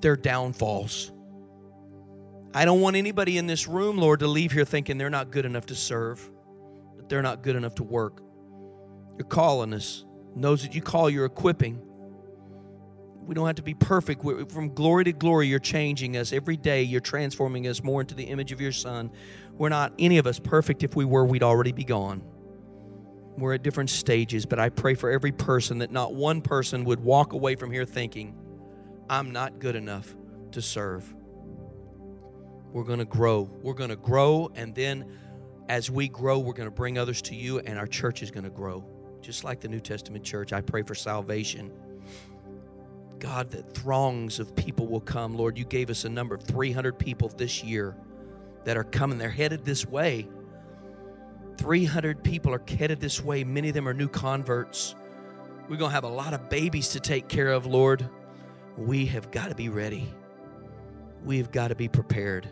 their 0.00 0.16
downfalls. 0.16 1.12
I 2.54 2.64
don't 2.64 2.80
want 2.80 2.96
anybody 2.96 3.36
in 3.36 3.46
this 3.46 3.68
room, 3.68 3.98
Lord, 3.98 4.20
to 4.20 4.26
leave 4.26 4.52
here 4.52 4.64
thinking 4.64 4.96
they're 4.96 5.10
not 5.10 5.30
good 5.30 5.44
enough 5.44 5.66
to 5.66 5.74
serve, 5.74 6.30
that 6.96 7.08
they're 7.08 7.22
not 7.22 7.42
good 7.42 7.56
enough 7.56 7.74
to 7.76 7.82
work. 7.82 8.22
You're 9.18 9.26
calling 9.26 9.74
us. 9.74 10.04
Knows 10.34 10.62
that 10.62 10.74
you 10.74 10.80
call, 10.80 11.10
you're 11.10 11.24
equipping. 11.24 11.82
We 13.26 13.34
don't 13.34 13.46
have 13.46 13.56
to 13.56 13.62
be 13.62 13.74
perfect. 13.74 14.24
We're, 14.24 14.46
from 14.46 14.72
glory 14.72 15.04
to 15.04 15.12
glory, 15.12 15.48
you're 15.48 15.58
changing 15.58 16.16
us. 16.16 16.32
Every 16.32 16.56
day, 16.56 16.82
you're 16.82 17.00
transforming 17.00 17.66
us 17.66 17.82
more 17.82 18.00
into 18.00 18.14
the 18.14 18.24
image 18.24 18.52
of 18.52 18.60
your 18.60 18.72
Son. 18.72 19.10
We're 19.58 19.68
not 19.68 19.92
any 19.98 20.18
of 20.18 20.26
us 20.26 20.38
perfect. 20.38 20.84
If 20.84 20.96
we 20.96 21.04
were, 21.04 21.24
we'd 21.24 21.42
already 21.42 21.72
be 21.72 21.84
gone. 21.84 22.22
We're 23.36 23.54
at 23.54 23.62
different 23.62 23.90
stages, 23.90 24.46
but 24.46 24.58
I 24.58 24.68
pray 24.68 24.94
for 24.94 25.10
every 25.10 25.32
person 25.32 25.78
that 25.78 25.90
not 25.90 26.14
one 26.14 26.40
person 26.40 26.84
would 26.84 27.00
walk 27.00 27.32
away 27.32 27.56
from 27.56 27.70
here 27.70 27.84
thinking, 27.84 28.34
I'm 29.10 29.32
not 29.32 29.58
good 29.58 29.76
enough 29.76 30.14
to 30.52 30.62
serve. 30.62 31.12
We're 32.72 32.84
going 32.84 32.98
to 33.00 33.04
grow. 33.04 33.50
We're 33.62 33.74
going 33.74 33.90
to 33.90 33.96
grow, 33.96 34.50
and 34.54 34.74
then 34.74 35.12
as 35.68 35.90
we 35.90 36.08
grow, 36.08 36.38
we're 36.38 36.52
going 36.52 36.68
to 36.68 36.74
bring 36.74 36.98
others 36.98 37.20
to 37.22 37.34
you, 37.34 37.58
and 37.58 37.78
our 37.78 37.86
church 37.86 38.22
is 38.22 38.30
going 38.30 38.44
to 38.44 38.50
grow. 38.50 38.84
Just 39.20 39.44
like 39.44 39.60
the 39.60 39.68
New 39.68 39.80
Testament 39.80 40.24
church, 40.24 40.52
I 40.52 40.60
pray 40.60 40.82
for 40.82 40.94
salvation 40.94 41.72
God, 43.18 43.50
that 43.50 43.74
throngs 43.74 44.38
of 44.38 44.54
people 44.54 44.86
will 44.86 45.00
come. 45.00 45.36
Lord, 45.36 45.58
you 45.58 45.64
gave 45.64 45.90
us 45.90 46.04
a 46.04 46.08
number 46.08 46.34
of 46.34 46.42
300 46.42 46.98
people 46.98 47.28
this 47.28 47.64
year 47.64 47.96
that 48.68 48.76
are 48.76 48.84
coming. 48.84 49.16
They're 49.16 49.30
headed 49.30 49.64
this 49.64 49.86
way. 49.86 50.28
300 51.56 52.22
people 52.22 52.52
are 52.52 52.60
headed 52.68 53.00
this 53.00 53.24
way. 53.24 53.42
Many 53.42 53.68
of 53.68 53.74
them 53.74 53.88
are 53.88 53.94
new 53.94 54.08
converts. 54.08 54.94
We're 55.70 55.78
going 55.78 55.88
to 55.88 55.94
have 55.94 56.04
a 56.04 56.08
lot 56.08 56.34
of 56.34 56.50
babies 56.50 56.90
to 56.90 57.00
take 57.00 57.28
care 57.28 57.48
of, 57.48 57.64
Lord. 57.64 58.06
We 58.76 59.06
have 59.06 59.30
got 59.30 59.48
to 59.48 59.54
be 59.54 59.70
ready. 59.70 60.14
We've 61.24 61.50
got 61.50 61.68
to 61.68 61.76
be 61.76 61.88
prepared. 61.88 62.46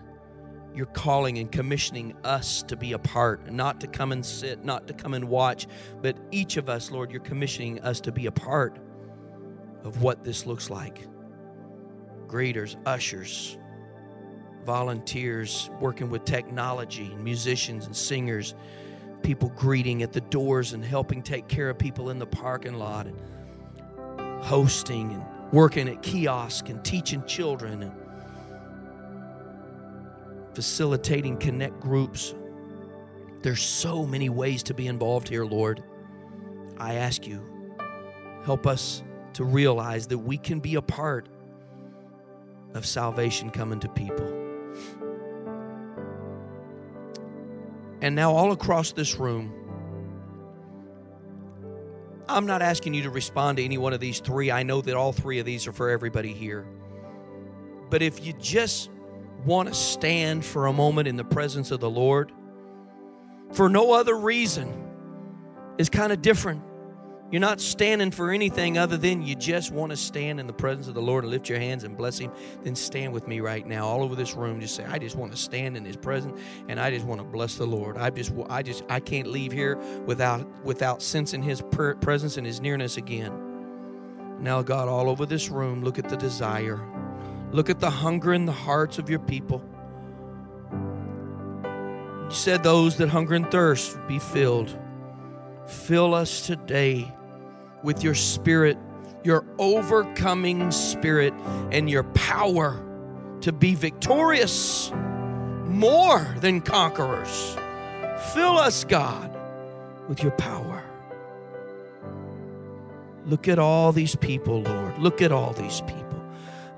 You're 0.74 0.86
calling 0.86 1.36
and 1.36 1.52
commissioning 1.52 2.16
us 2.24 2.62
to 2.62 2.78
be 2.78 2.94
a 2.94 2.98
part, 2.98 3.52
not 3.52 3.78
to 3.82 3.86
come 3.86 4.10
and 4.10 4.24
sit, 4.24 4.64
not 4.64 4.86
to 4.88 4.94
come 4.94 5.12
and 5.12 5.28
watch, 5.28 5.66
but 6.00 6.16
each 6.30 6.56
of 6.56 6.70
us, 6.70 6.90
Lord, 6.90 7.10
you're 7.10 7.20
commissioning 7.20 7.78
us 7.82 8.00
to 8.00 8.10
be 8.10 8.24
a 8.24 8.32
part 8.32 8.78
of 9.84 10.00
what 10.00 10.24
this 10.24 10.46
looks 10.46 10.70
like 10.70 11.06
greeters, 12.26 12.74
ushers, 12.86 13.58
volunteers 14.66 15.70
working 15.80 16.10
with 16.10 16.24
technology, 16.24 17.06
and 17.06 17.22
musicians 17.22 17.86
and 17.86 17.96
singers, 17.96 18.54
people 19.22 19.48
greeting 19.56 20.02
at 20.02 20.12
the 20.12 20.20
doors 20.20 20.72
and 20.72 20.84
helping 20.84 21.22
take 21.22 21.48
care 21.48 21.70
of 21.70 21.78
people 21.78 22.10
in 22.10 22.18
the 22.18 22.26
parking 22.26 22.74
lot, 22.74 23.06
and 23.06 23.18
hosting 24.44 25.12
and 25.12 25.24
working 25.52 25.88
at 25.88 26.02
kiosk 26.02 26.68
and 26.68 26.84
teaching 26.84 27.24
children 27.24 27.82
and 27.82 27.92
facilitating 30.54 31.36
connect 31.38 31.80
groups. 31.80 32.34
There's 33.42 33.62
so 33.62 34.04
many 34.04 34.28
ways 34.28 34.62
to 34.64 34.74
be 34.74 34.88
involved 34.88 35.28
here, 35.28 35.44
Lord. 35.44 35.82
I 36.78 36.94
ask 36.94 37.26
you, 37.26 37.40
help 38.44 38.66
us 38.66 39.02
to 39.34 39.44
realize 39.44 40.06
that 40.08 40.18
we 40.18 40.38
can 40.38 40.60
be 40.60 40.76
a 40.76 40.82
part 40.82 41.28
of 42.74 42.86
salvation 42.86 43.50
coming 43.50 43.80
to 43.80 43.88
people. 43.88 44.45
And 48.00 48.14
now, 48.14 48.32
all 48.32 48.52
across 48.52 48.92
this 48.92 49.16
room, 49.16 49.52
I'm 52.28 52.46
not 52.46 52.60
asking 52.60 52.94
you 52.94 53.02
to 53.04 53.10
respond 53.10 53.58
to 53.58 53.64
any 53.64 53.78
one 53.78 53.92
of 53.92 54.00
these 54.00 54.20
three. 54.20 54.50
I 54.50 54.62
know 54.62 54.80
that 54.80 54.94
all 54.94 55.12
three 55.12 55.38
of 55.38 55.46
these 55.46 55.66
are 55.66 55.72
for 55.72 55.90
everybody 55.90 56.32
here. 56.32 56.66
But 57.88 58.02
if 58.02 58.24
you 58.24 58.32
just 58.34 58.90
want 59.44 59.68
to 59.68 59.74
stand 59.74 60.44
for 60.44 60.66
a 60.66 60.72
moment 60.72 61.06
in 61.06 61.16
the 61.16 61.24
presence 61.24 61.70
of 61.70 61.80
the 61.80 61.90
Lord, 61.90 62.32
for 63.52 63.68
no 63.68 63.92
other 63.92 64.16
reason, 64.16 64.88
is 65.78 65.88
kind 65.88 66.12
of 66.12 66.20
different. 66.20 66.62
You're 67.30 67.40
not 67.40 67.60
standing 67.60 68.12
for 68.12 68.30
anything 68.30 68.78
other 68.78 68.96
than 68.96 69.22
you 69.22 69.34
just 69.34 69.72
want 69.72 69.90
to 69.90 69.96
stand 69.96 70.38
in 70.38 70.46
the 70.46 70.52
presence 70.52 70.86
of 70.86 70.94
the 70.94 71.02
Lord 71.02 71.24
and 71.24 71.30
lift 71.32 71.48
your 71.48 71.58
hands 71.58 71.82
and 71.82 71.96
bless 71.96 72.18
Him. 72.18 72.30
Then 72.62 72.76
stand 72.76 73.12
with 73.12 73.26
me 73.26 73.40
right 73.40 73.66
now, 73.66 73.84
all 73.86 74.04
over 74.04 74.14
this 74.14 74.34
room. 74.34 74.60
Just 74.60 74.76
say, 74.76 74.84
I 74.84 74.98
just 74.98 75.16
want 75.16 75.32
to 75.32 75.38
stand 75.38 75.76
in 75.76 75.84
His 75.84 75.96
presence 75.96 76.38
and 76.68 76.78
I 76.78 76.90
just 76.90 77.04
want 77.04 77.20
to 77.20 77.26
bless 77.26 77.56
the 77.56 77.66
Lord. 77.66 77.96
I 77.98 78.10
just, 78.10 78.32
I 78.48 78.62
just, 78.62 78.84
I 78.88 79.00
can't 79.00 79.26
leave 79.26 79.50
here 79.50 79.76
without, 80.06 80.46
without 80.64 81.02
sensing 81.02 81.42
His 81.42 81.62
presence 82.00 82.36
and 82.36 82.46
His 82.46 82.60
nearness 82.60 82.96
again. 82.96 83.32
Now, 84.38 84.62
God, 84.62 84.86
all 84.86 85.10
over 85.10 85.26
this 85.26 85.48
room, 85.48 85.82
look 85.82 85.98
at 85.98 86.08
the 86.08 86.16
desire. 86.16 86.80
Look 87.50 87.70
at 87.70 87.80
the 87.80 87.90
hunger 87.90 88.34
in 88.34 88.46
the 88.46 88.52
hearts 88.52 88.98
of 88.98 89.10
your 89.10 89.18
people. 89.18 89.64
You 92.28 92.34
said 92.34 92.62
those 92.62 92.96
that 92.98 93.08
hunger 93.08 93.34
and 93.34 93.50
thirst 93.50 93.98
be 94.06 94.18
filled. 94.20 94.76
Fill 95.66 96.14
us 96.14 96.46
today 96.46 97.12
with 97.82 98.02
your 98.02 98.14
spirit, 98.14 98.78
your 99.24 99.44
overcoming 99.58 100.70
spirit, 100.70 101.34
and 101.72 101.90
your 101.90 102.04
power 102.04 102.82
to 103.40 103.52
be 103.52 103.74
victorious, 103.74 104.92
more 105.66 106.34
than 106.40 106.60
conquerors. 106.60 107.56
Fill 108.32 108.58
us, 108.58 108.84
God, 108.84 109.36
with 110.08 110.22
your 110.22 110.32
power. 110.32 110.82
Look 113.26 113.48
at 113.48 113.58
all 113.58 113.92
these 113.92 114.14
people, 114.14 114.62
Lord. 114.62 114.98
Look 114.98 115.20
at 115.20 115.32
all 115.32 115.52
these 115.52 115.80
people. 115.82 116.24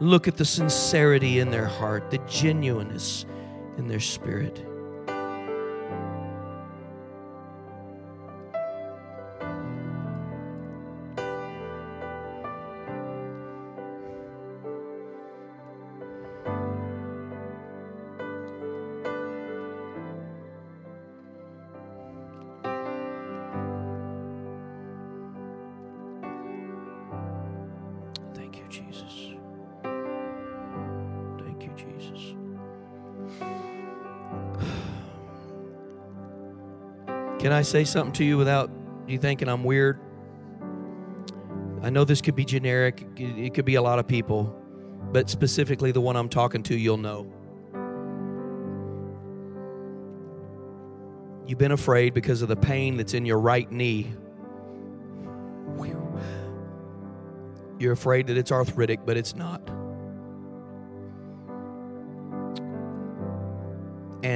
Look 0.01 0.28
at 0.28 0.36
the 0.36 0.45
sincerity 0.45 1.41
in 1.41 1.51
their 1.51 1.66
heart, 1.66 2.11
the 2.11 2.18
genuineness 2.26 3.26
in 3.76 3.89
their 3.89 4.01
spirit. 4.01 4.64
Jesus. 31.79 32.35
Can 37.41 37.53
I 37.53 37.62
say 37.62 37.85
something 37.85 38.12
to 38.14 38.24
you 38.24 38.37
without 38.37 38.70
you 39.07 39.18
thinking 39.18 39.49
I'm 39.49 39.64
weird? 39.64 40.01
I 41.83 41.91
know 41.91 42.05
this 42.05 42.20
could 42.20 42.35
be 42.35 42.45
generic, 42.45 43.07
it 43.16 43.55
could 43.55 43.64
be 43.64 43.76
a 43.76 43.83
lot 43.83 44.01
of 44.01 44.09
people, 44.09 44.61
but 45.12 45.31
specifically 45.31 45.93
the 45.93 46.01
one 46.01 46.16
I'm 46.16 46.29
talking 46.29 46.64
to, 46.64 46.76
you'll 46.76 46.97
know. 46.97 47.33
You've 51.47 51.59
been 51.59 51.72
afraid 51.72 52.12
because 52.12 52.43
of 52.43 52.49
the 52.49 52.57
pain 52.57 52.97
that's 52.97 53.14
in 53.14 53.24
your 53.24 53.39
right 53.39 53.70
knee. 53.70 54.12
You're 57.79 57.93
afraid 57.93 58.26
that 58.26 58.37
it's 58.37 58.51
arthritic, 58.51 59.07
but 59.07 59.16
it's 59.16 59.37
not. 59.37 59.67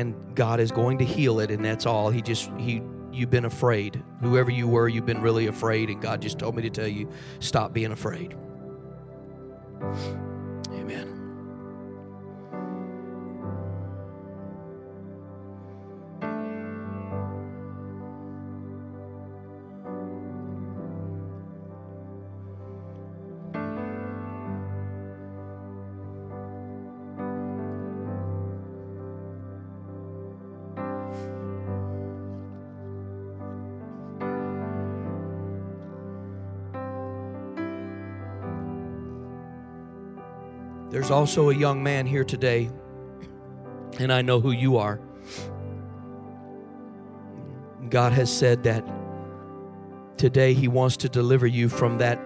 And 0.03 0.35
God 0.35 0.59
is 0.59 0.73
going 0.73 0.99
to 0.99 1.05
heal 1.05 1.39
it, 1.39 1.53
and 1.53 1.65
that's 1.65 1.87
all. 1.87 2.11
He 2.11 2.23
just, 2.23 2.51
He, 2.59 2.83
you've 3.13 3.31
been 3.31 3.45
afraid. 3.45 4.03
Whoever 4.21 4.51
you 4.51 4.67
were, 4.67 4.89
you've 4.89 5.07
been 5.07 5.23
really 5.23 5.47
afraid, 5.47 5.91
and 5.91 6.03
God 6.03 6.21
just 6.21 6.41
told 6.41 6.57
me 6.57 6.63
to 6.63 6.71
tell 6.71 6.89
you 6.89 7.09
stop 7.39 7.73
being 7.73 7.93
afraid. 7.93 8.35
Also 41.13 41.51
a 41.51 41.55
young 41.55 41.83
man 41.83 42.07
here 42.07 42.25
today, 42.25 42.71
and 43.99 44.13
I 44.13 44.23
know 44.23 44.41
who 44.41 44.51
you 44.51 44.79
are. 44.79 45.01
God 47.89 48.13
has 48.13 48.37
said 48.37 48.63
that 48.65 48.85
today 50.17 50.55
He 50.55 50.69
wants 50.69 50.97
to 50.99 51.09
deliver 51.09 51.47
you 51.47 51.69
from 51.69 51.99
that 51.99 52.21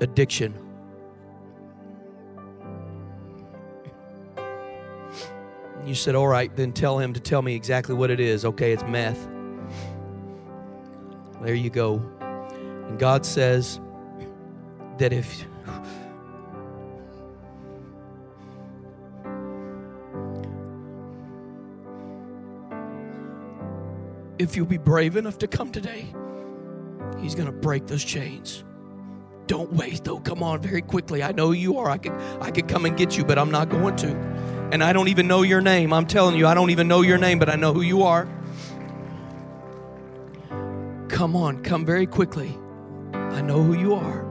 addiction. 0.00 0.54
You 5.84 5.94
said, 5.94 6.14
All 6.14 6.28
right, 6.28 6.54
then 6.56 6.72
tell 6.72 6.98
him 6.98 7.12
to 7.12 7.20
tell 7.20 7.42
me 7.42 7.54
exactly 7.54 7.94
what 7.94 8.10
it 8.10 8.20
is. 8.20 8.44
Okay, 8.44 8.72
it's 8.72 8.84
meth. 8.84 9.28
There 11.42 11.54
you 11.54 11.70
go. 11.70 11.96
And 12.88 12.98
God 12.98 13.26
says 13.26 13.80
that 14.98 15.12
if 15.12 15.44
if 24.42 24.56
you'll 24.56 24.66
be 24.66 24.78
brave 24.78 25.16
enough 25.16 25.38
to 25.38 25.46
come 25.46 25.70
today, 25.70 26.12
He's 27.20 27.34
going 27.36 27.46
to 27.46 27.52
break 27.52 27.86
those 27.86 28.02
chains. 28.02 28.64
Don't 29.46 29.72
wait 29.72 30.02
though. 30.02 30.18
Come 30.18 30.42
on 30.42 30.60
very 30.60 30.82
quickly. 30.82 31.22
I 31.22 31.32
know 31.32 31.52
you 31.52 31.78
are. 31.78 31.88
I 31.88 31.98
could 31.98 32.12
I 32.40 32.50
could 32.50 32.68
come 32.68 32.84
and 32.84 32.96
get 32.96 33.16
you, 33.16 33.24
but 33.24 33.38
I'm 33.38 33.50
not 33.50 33.68
going 33.68 33.96
to. 33.96 34.08
And 34.72 34.82
I 34.82 34.92
don't 34.92 35.08
even 35.08 35.28
know 35.28 35.42
your 35.42 35.60
name. 35.60 35.92
I'm 35.92 36.06
telling 36.06 36.36
you, 36.36 36.46
I 36.46 36.54
don't 36.54 36.70
even 36.70 36.88
know 36.88 37.02
your 37.02 37.18
name, 37.18 37.38
but 37.38 37.48
I 37.48 37.56
know 37.56 37.72
who 37.72 37.82
you 37.82 38.02
are. 38.02 38.26
Come 41.08 41.36
on, 41.36 41.62
come 41.62 41.84
very 41.84 42.06
quickly. 42.06 42.56
I 43.12 43.42
know 43.42 43.62
who 43.62 43.78
you 43.78 43.94
are. 43.94 44.26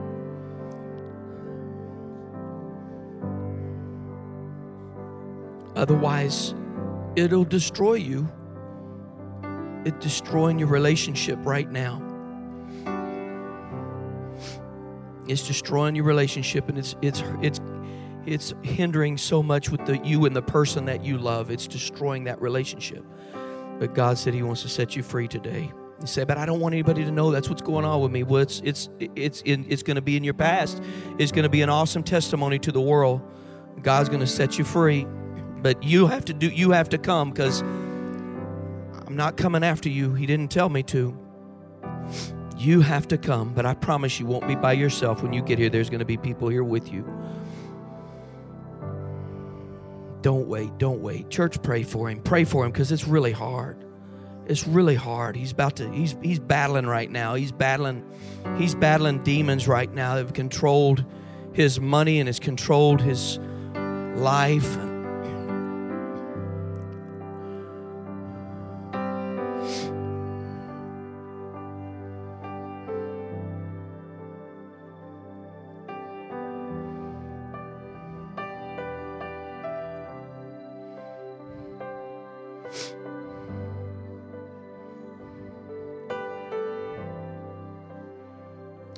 Otherwise, 5.76 6.54
it'll 7.16 7.44
destroy 7.44 7.94
you. 7.94 8.28
It's 9.84 9.98
destroying 9.98 10.58
your 10.58 10.68
relationship 10.68 11.38
right 11.42 11.70
now. 11.70 12.00
It's 15.26 15.46
destroying 15.46 15.96
your 15.96 16.04
relationship 16.04 16.68
and 16.68 16.78
it's 16.78 16.96
it's 17.00 17.22
it's 17.40 17.60
it's 18.24 18.54
hindering 18.62 19.16
so 19.18 19.42
much 19.42 19.70
with 19.70 19.84
the 19.84 19.98
you 19.98 20.24
and 20.26 20.34
the 20.34 20.42
person 20.42 20.84
that 20.86 21.04
you 21.04 21.18
love. 21.18 21.50
It's 21.50 21.66
destroying 21.66 22.24
that 22.24 22.40
relationship. 22.40 23.04
But 23.78 23.94
God 23.94 24.18
said 24.18 24.34
He 24.34 24.42
wants 24.42 24.62
to 24.62 24.68
set 24.68 24.94
you 24.94 25.02
free 25.02 25.26
today. 25.26 25.72
You 26.00 26.06
say, 26.06 26.24
but 26.24 26.38
I 26.38 26.46
don't 26.46 26.60
want 26.60 26.74
anybody 26.74 27.04
to 27.04 27.10
know 27.10 27.30
that's 27.30 27.48
what's 27.48 27.62
going 27.62 27.84
on 27.84 28.00
with 28.00 28.12
me. 28.12 28.22
Well, 28.22 28.42
it's 28.42 28.60
it's 28.64 28.88
it's 29.00 29.42
in, 29.42 29.66
it's 29.68 29.82
going 29.82 29.96
to 29.96 30.02
be 30.02 30.16
in 30.16 30.24
your 30.24 30.34
past. 30.34 30.82
It's 31.18 31.32
going 31.32 31.44
to 31.44 31.48
be 31.48 31.62
an 31.62 31.68
awesome 31.68 32.02
testimony 32.02 32.58
to 32.60 32.72
the 32.72 32.80
world. 32.80 33.20
God's 33.82 34.08
going 34.08 34.20
to 34.20 34.26
set 34.26 34.58
you 34.58 34.64
free, 34.64 35.06
but 35.62 35.82
you 35.82 36.06
have 36.06 36.24
to 36.26 36.32
do. 36.32 36.48
You 36.48 36.72
have 36.72 36.88
to 36.90 36.98
come 36.98 37.30
because 37.30 37.62
I'm 39.12 39.18
not 39.18 39.36
coming 39.36 39.62
after 39.62 39.90
you. 39.90 40.14
He 40.14 40.24
didn't 40.24 40.50
tell 40.50 40.70
me 40.70 40.82
to. 40.84 41.14
You 42.56 42.80
have 42.80 43.06
to 43.08 43.18
come, 43.18 43.52
but 43.52 43.66
I 43.66 43.74
promise 43.74 44.18
you 44.18 44.24
won't 44.24 44.48
be 44.48 44.54
by 44.54 44.72
yourself 44.72 45.22
when 45.22 45.34
you 45.34 45.42
get 45.42 45.58
here. 45.58 45.68
There's 45.68 45.90
going 45.90 45.98
to 45.98 46.06
be 46.06 46.16
people 46.16 46.48
here 46.48 46.64
with 46.64 46.90
you. 46.90 47.02
Don't 50.22 50.48
wait. 50.48 50.78
Don't 50.78 51.02
wait. 51.02 51.28
Church, 51.28 51.62
pray 51.62 51.82
for 51.82 52.08
him. 52.08 52.22
Pray 52.22 52.44
for 52.44 52.64
him 52.64 52.72
because 52.72 52.90
it's 52.90 53.06
really 53.06 53.32
hard. 53.32 53.84
It's 54.46 54.66
really 54.66 54.94
hard. 54.94 55.36
He's 55.36 55.52
about 55.52 55.76
to. 55.76 55.92
He's 55.92 56.16
he's 56.22 56.38
battling 56.38 56.86
right 56.86 57.10
now. 57.10 57.34
He's 57.34 57.52
battling. 57.52 58.10
He's 58.56 58.74
battling 58.74 59.22
demons 59.24 59.68
right 59.68 59.92
now 59.92 60.14
that 60.14 60.22
have 60.24 60.32
controlled 60.32 61.04
his 61.52 61.78
money 61.78 62.18
and 62.18 62.30
has 62.30 62.40
controlled 62.40 63.02
his 63.02 63.38
life. 64.14 64.78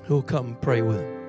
who'll 0.04 0.22
come 0.22 0.46
and 0.48 0.60
pray 0.60 0.82
with 0.82 1.00
him. 1.00 1.24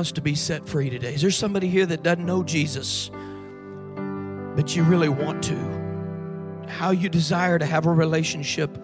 wants 0.00 0.12
to 0.12 0.22
be 0.22 0.34
set 0.34 0.66
free 0.66 0.88
today? 0.88 1.12
Is 1.12 1.20
there 1.20 1.30
somebody 1.30 1.68
here 1.68 1.84
that 1.84 2.02
doesn't 2.02 2.24
know 2.24 2.42
Jesus? 2.42 3.10
You 4.74 4.82
really 4.82 5.08
want 5.08 5.42
to? 5.44 6.68
How 6.68 6.90
you 6.90 7.08
desire 7.08 7.58
to 7.58 7.66
have 7.66 7.86
a 7.86 7.92
relationship 7.92 8.76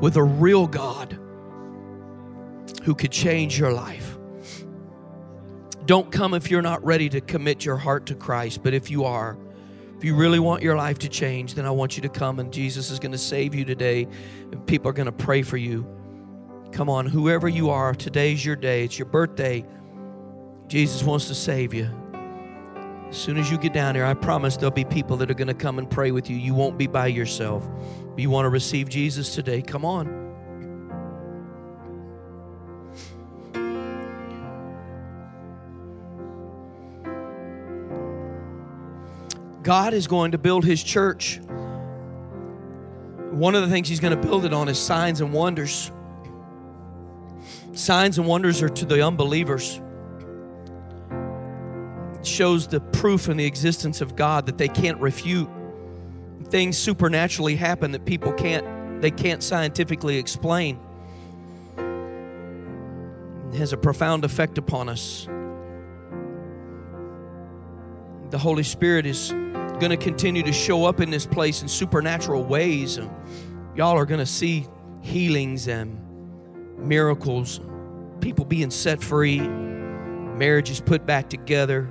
with 0.00 0.16
a 0.16 0.22
real 0.22 0.66
God 0.66 1.18
who 2.82 2.94
could 2.94 3.12
change 3.12 3.58
your 3.58 3.72
life. 3.72 4.18
Don't 5.86 6.10
come 6.10 6.34
if 6.34 6.50
you're 6.50 6.62
not 6.62 6.84
ready 6.84 7.08
to 7.08 7.20
commit 7.20 7.64
your 7.64 7.76
heart 7.76 8.06
to 8.06 8.14
Christ, 8.14 8.62
but 8.62 8.74
if 8.74 8.90
you 8.90 9.04
are, 9.04 9.36
if 9.96 10.04
you 10.04 10.14
really 10.14 10.38
want 10.38 10.62
your 10.62 10.76
life 10.76 10.98
to 11.00 11.08
change, 11.08 11.54
then 11.54 11.66
I 11.66 11.70
want 11.70 11.96
you 11.96 12.02
to 12.02 12.08
come 12.08 12.38
and 12.38 12.52
Jesus 12.52 12.90
is 12.90 12.98
going 12.98 13.12
to 13.12 13.18
save 13.18 13.54
you 13.54 13.64
today. 13.64 14.08
And 14.50 14.66
people 14.66 14.88
are 14.88 14.94
going 14.94 15.06
to 15.06 15.12
pray 15.12 15.42
for 15.42 15.58
you. 15.58 15.86
Come 16.72 16.88
on, 16.88 17.04
whoever 17.06 17.48
you 17.48 17.70
are, 17.70 17.92
today's 17.94 18.44
your 18.44 18.56
day. 18.56 18.84
It's 18.84 18.98
your 18.98 19.08
birthday. 19.08 19.64
Jesus 20.68 21.02
wants 21.02 21.26
to 21.26 21.34
save 21.34 21.74
you. 21.74 21.99
As 23.10 23.16
soon 23.16 23.38
as 23.38 23.50
you 23.50 23.58
get 23.58 23.72
down 23.72 23.96
here, 23.96 24.04
I 24.04 24.14
promise 24.14 24.56
there'll 24.56 24.70
be 24.70 24.84
people 24.84 25.16
that 25.16 25.28
are 25.32 25.34
going 25.34 25.48
to 25.48 25.54
come 25.54 25.80
and 25.80 25.90
pray 25.90 26.12
with 26.12 26.30
you. 26.30 26.36
You 26.36 26.54
won't 26.54 26.78
be 26.78 26.86
by 26.86 27.08
yourself. 27.08 27.68
You 28.16 28.30
want 28.30 28.44
to 28.44 28.50
receive 28.50 28.88
Jesus 28.88 29.34
today? 29.34 29.62
Come 29.62 29.84
on. 29.84 30.20
God 39.64 39.92
is 39.92 40.06
going 40.06 40.30
to 40.30 40.38
build 40.38 40.64
his 40.64 40.80
church. 40.80 41.40
One 43.30 43.56
of 43.56 43.62
the 43.62 43.68
things 43.68 43.88
he's 43.88 44.00
going 44.00 44.18
to 44.18 44.28
build 44.28 44.44
it 44.44 44.54
on 44.54 44.68
is 44.68 44.78
signs 44.78 45.20
and 45.20 45.32
wonders. 45.32 45.90
Signs 47.72 48.18
and 48.18 48.26
wonders 48.28 48.62
are 48.62 48.68
to 48.68 48.84
the 48.84 49.04
unbelievers. 49.04 49.80
Shows 52.30 52.68
the 52.68 52.80
proof 52.80 53.28
in 53.28 53.36
the 53.36 53.44
existence 53.44 54.00
of 54.00 54.14
God 54.14 54.46
that 54.46 54.56
they 54.56 54.68
can't 54.68 54.98
refute. 55.00 55.48
Things 56.44 56.78
supernaturally 56.78 57.56
happen 57.56 57.90
that 57.92 58.06
people 58.06 58.32
can't 58.32 59.02
they 59.02 59.10
can't 59.10 59.42
scientifically 59.42 60.16
explain. 60.16 60.78
It 63.52 63.56
has 63.56 63.72
a 63.72 63.76
profound 63.76 64.24
effect 64.24 64.58
upon 64.58 64.88
us. 64.88 65.26
The 68.30 68.38
Holy 68.38 68.62
Spirit 68.62 69.06
is 69.06 69.30
going 69.32 69.90
to 69.90 69.96
continue 69.96 70.44
to 70.44 70.52
show 70.52 70.84
up 70.84 71.00
in 71.00 71.10
this 71.10 71.26
place 71.26 71.62
in 71.62 71.68
supernatural 71.68 72.44
ways. 72.44 72.98
Y'all 73.74 73.98
are 73.98 74.06
going 74.06 74.20
to 74.20 74.26
see 74.26 74.66
healings 75.02 75.66
and 75.68 75.98
miracles, 76.78 77.60
people 78.20 78.44
being 78.44 78.70
set 78.70 79.02
free, 79.02 79.40
marriages 79.40 80.80
put 80.80 81.04
back 81.06 81.28
together. 81.28 81.90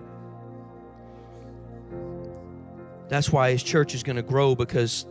That's 3.09 3.31
why 3.31 3.51
his 3.51 3.63
church 3.63 3.93
is 3.93 4.03
going 4.03 4.15
to 4.15 4.21
grow 4.21 4.55
because 4.55 5.05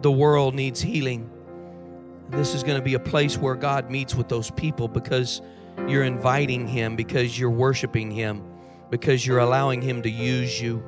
the 0.00 0.10
world 0.10 0.54
needs 0.54 0.80
healing. 0.80 1.28
This 2.30 2.54
is 2.54 2.62
going 2.62 2.78
to 2.78 2.84
be 2.84 2.94
a 2.94 3.00
place 3.00 3.36
where 3.36 3.56
God 3.56 3.90
meets 3.90 4.14
with 4.14 4.28
those 4.28 4.50
people 4.52 4.88
because 4.88 5.42
you're 5.88 6.04
inviting 6.04 6.66
him, 6.66 6.96
because 6.96 7.38
you're 7.38 7.50
worshiping 7.50 8.10
him, 8.10 8.42
because 8.88 9.26
you're 9.26 9.40
allowing 9.40 9.82
him 9.82 10.00
to 10.02 10.10
use 10.10 10.60
you 10.60 10.82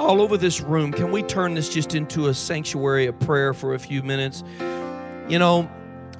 all 0.00 0.22
over 0.22 0.38
this 0.38 0.62
room, 0.62 0.92
can 0.92 1.12
we 1.12 1.22
turn 1.22 1.52
this 1.54 1.68
just 1.68 1.94
into 1.94 2.28
a 2.28 2.34
sanctuary 2.34 3.06
of 3.06 3.20
prayer 3.20 3.52
for 3.52 3.74
a 3.74 3.78
few 3.78 4.02
minutes? 4.02 4.42
You 5.28 5.38
know, 5.38 5.70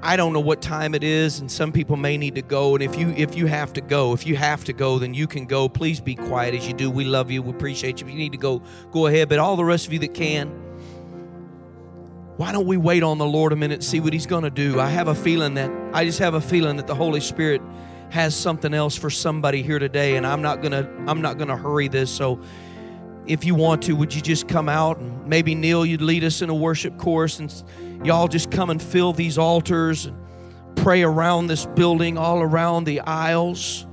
I 0.02 0.16
don't 0.16 0.32
know 0.32 0.40
what 0.40 0.62
time 0.62 0.94
it 0.94 1.04
is, 1.04 1.40
and 1.40 1.50
some 1.50 1.72
people 1.72 1.96
may 1.96 2.16
need 2.16 2.34
to 2.36 2.42
go. 2.42 2.74
And 2.74 2.82
if 2.82 2.96
you 2.96 3.10
if 3.10 3.36
you 3.36 3.46
have 3.46 3.72
to 3.74 3.82
go, 3.82 4.14
if 4.14 4.26
you 4.26 4.34
have 4.36 4.64
to 4.64 4.72
go, 4.72 4.98
then 4.98 5.12
you 5.12 5.26
can 5.26 5.44
go. 5.44 5.68
Please 5.68 6.00
be 6.00 6.14
quiet 6.14 6.54
as 6.54 6.66
you 6.66 6.72
do. 6.72 6.90
We 6.90 7.04
love 7.04 7.30
you. 7.30 7.42
We 7.42 7.50
appreciate 7.50 8.00
you. 8.00 8.06
If 8.06 8.12
you 8.12 8.18
need 8.18 8.32
to 8.32 8.38
go, 8.38 8.62
go 8.92 9.06
ahead. 9.06 9.28
But 9.28 9.38
all 9.38 9.56
the 9.56 9.64
rest 9.64 9.86
of 9.86 9.92
you 9.92 9.98
that 9.98 10.14
can, 10.14 10.48
why 12.38 12.50
don't 12.50 12.66
we 12.66 12.78
wait 12.78 13.02
on 13.02 13.18
the 13.18 13.26
Lord 13.26 13.52
a 13.52 13.56
minute 13.56 13.82
see 13.82 14.00
what 14.00 14.14
He's 14.14 14.26
going 14.26 14.44
to 14.44 14.50
do? 14.50 14.80
I 14.80 14.88
have 14.88 15.08
a 15.08 15.14
feeling 15.14 15.54
that 15.54 15.70
I 15.92 16.06
just 16.06 16.18
have 16.20 16.32
a 16.32 16.40
feeling 16.40 16.78
that 16.78 16.86
the 16.86 16.94
Holy 16.94 17.20
Spirit 17.20 17.60
has 18.08 18.34
something 18.34 18.72
else 18.72 18.96
for 18.96 19.10
somebody 19.10 19.62
here 19.62 19.78
today, 19.78 20.16
and 20.16 20.26
I'm 20.26 20.40
not 20.40 20.62
gonna 20.62 20.90
I'm 21.06 21.20
not 21.20 21.36
gonna 21.36 21.58
hurry 21.58 21.88
this. 21.88 22.10
So 22.10 22.40
if 23.30 23.44
you 23.44 23.54
want 23.54 23.82
to, 23.82 23.92
would 23.94 24.12
you 24.12 24.20
just 24.20 24.48
come 24.48 24.68
out 24.68 24.98
and 24.98 25.24
maybe 25.24 25.54
Neil, 25.54 25.86
you'd 25.86 26.02
lead 26.02 26.24
us 26.24 26.42
in 26.42 26.50
a 26.50 26.54
worship 26.54 26.98
course 26.98 27.38
and 27.38 27.64
y'all 28.04 28.26
just 28.26 28.50
come 28.50 28.70
and 28.70 28.82
fill 28.82 29.12
these 29.12 29.38
altars 29.38 30.06
and 30.06 30.16
pray 30.74 31.04
around 31.04 31.46
this 31.46 31.64
building, 31.64 32.18
all 32.18 32.40
around 32.42 32.84
the 32.84 32.98
aisles, 33.00 33.86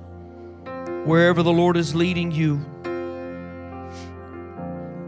wherever 1.05 1.43
the 1.43 1.51
Lord 1.51 1.77
is 1.77 1.93
leading 1.93 2.31
you. 2.31 2.57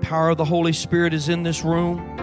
Power 0.01 0.29
of 0.29 0.37
the 0.37 0.45
Holy 0.45 0.73
Spirit 0.73 1.15
is 1.15 1.27
in 1.27 1.41
this 1.41 1.63
room. 1.63 2.18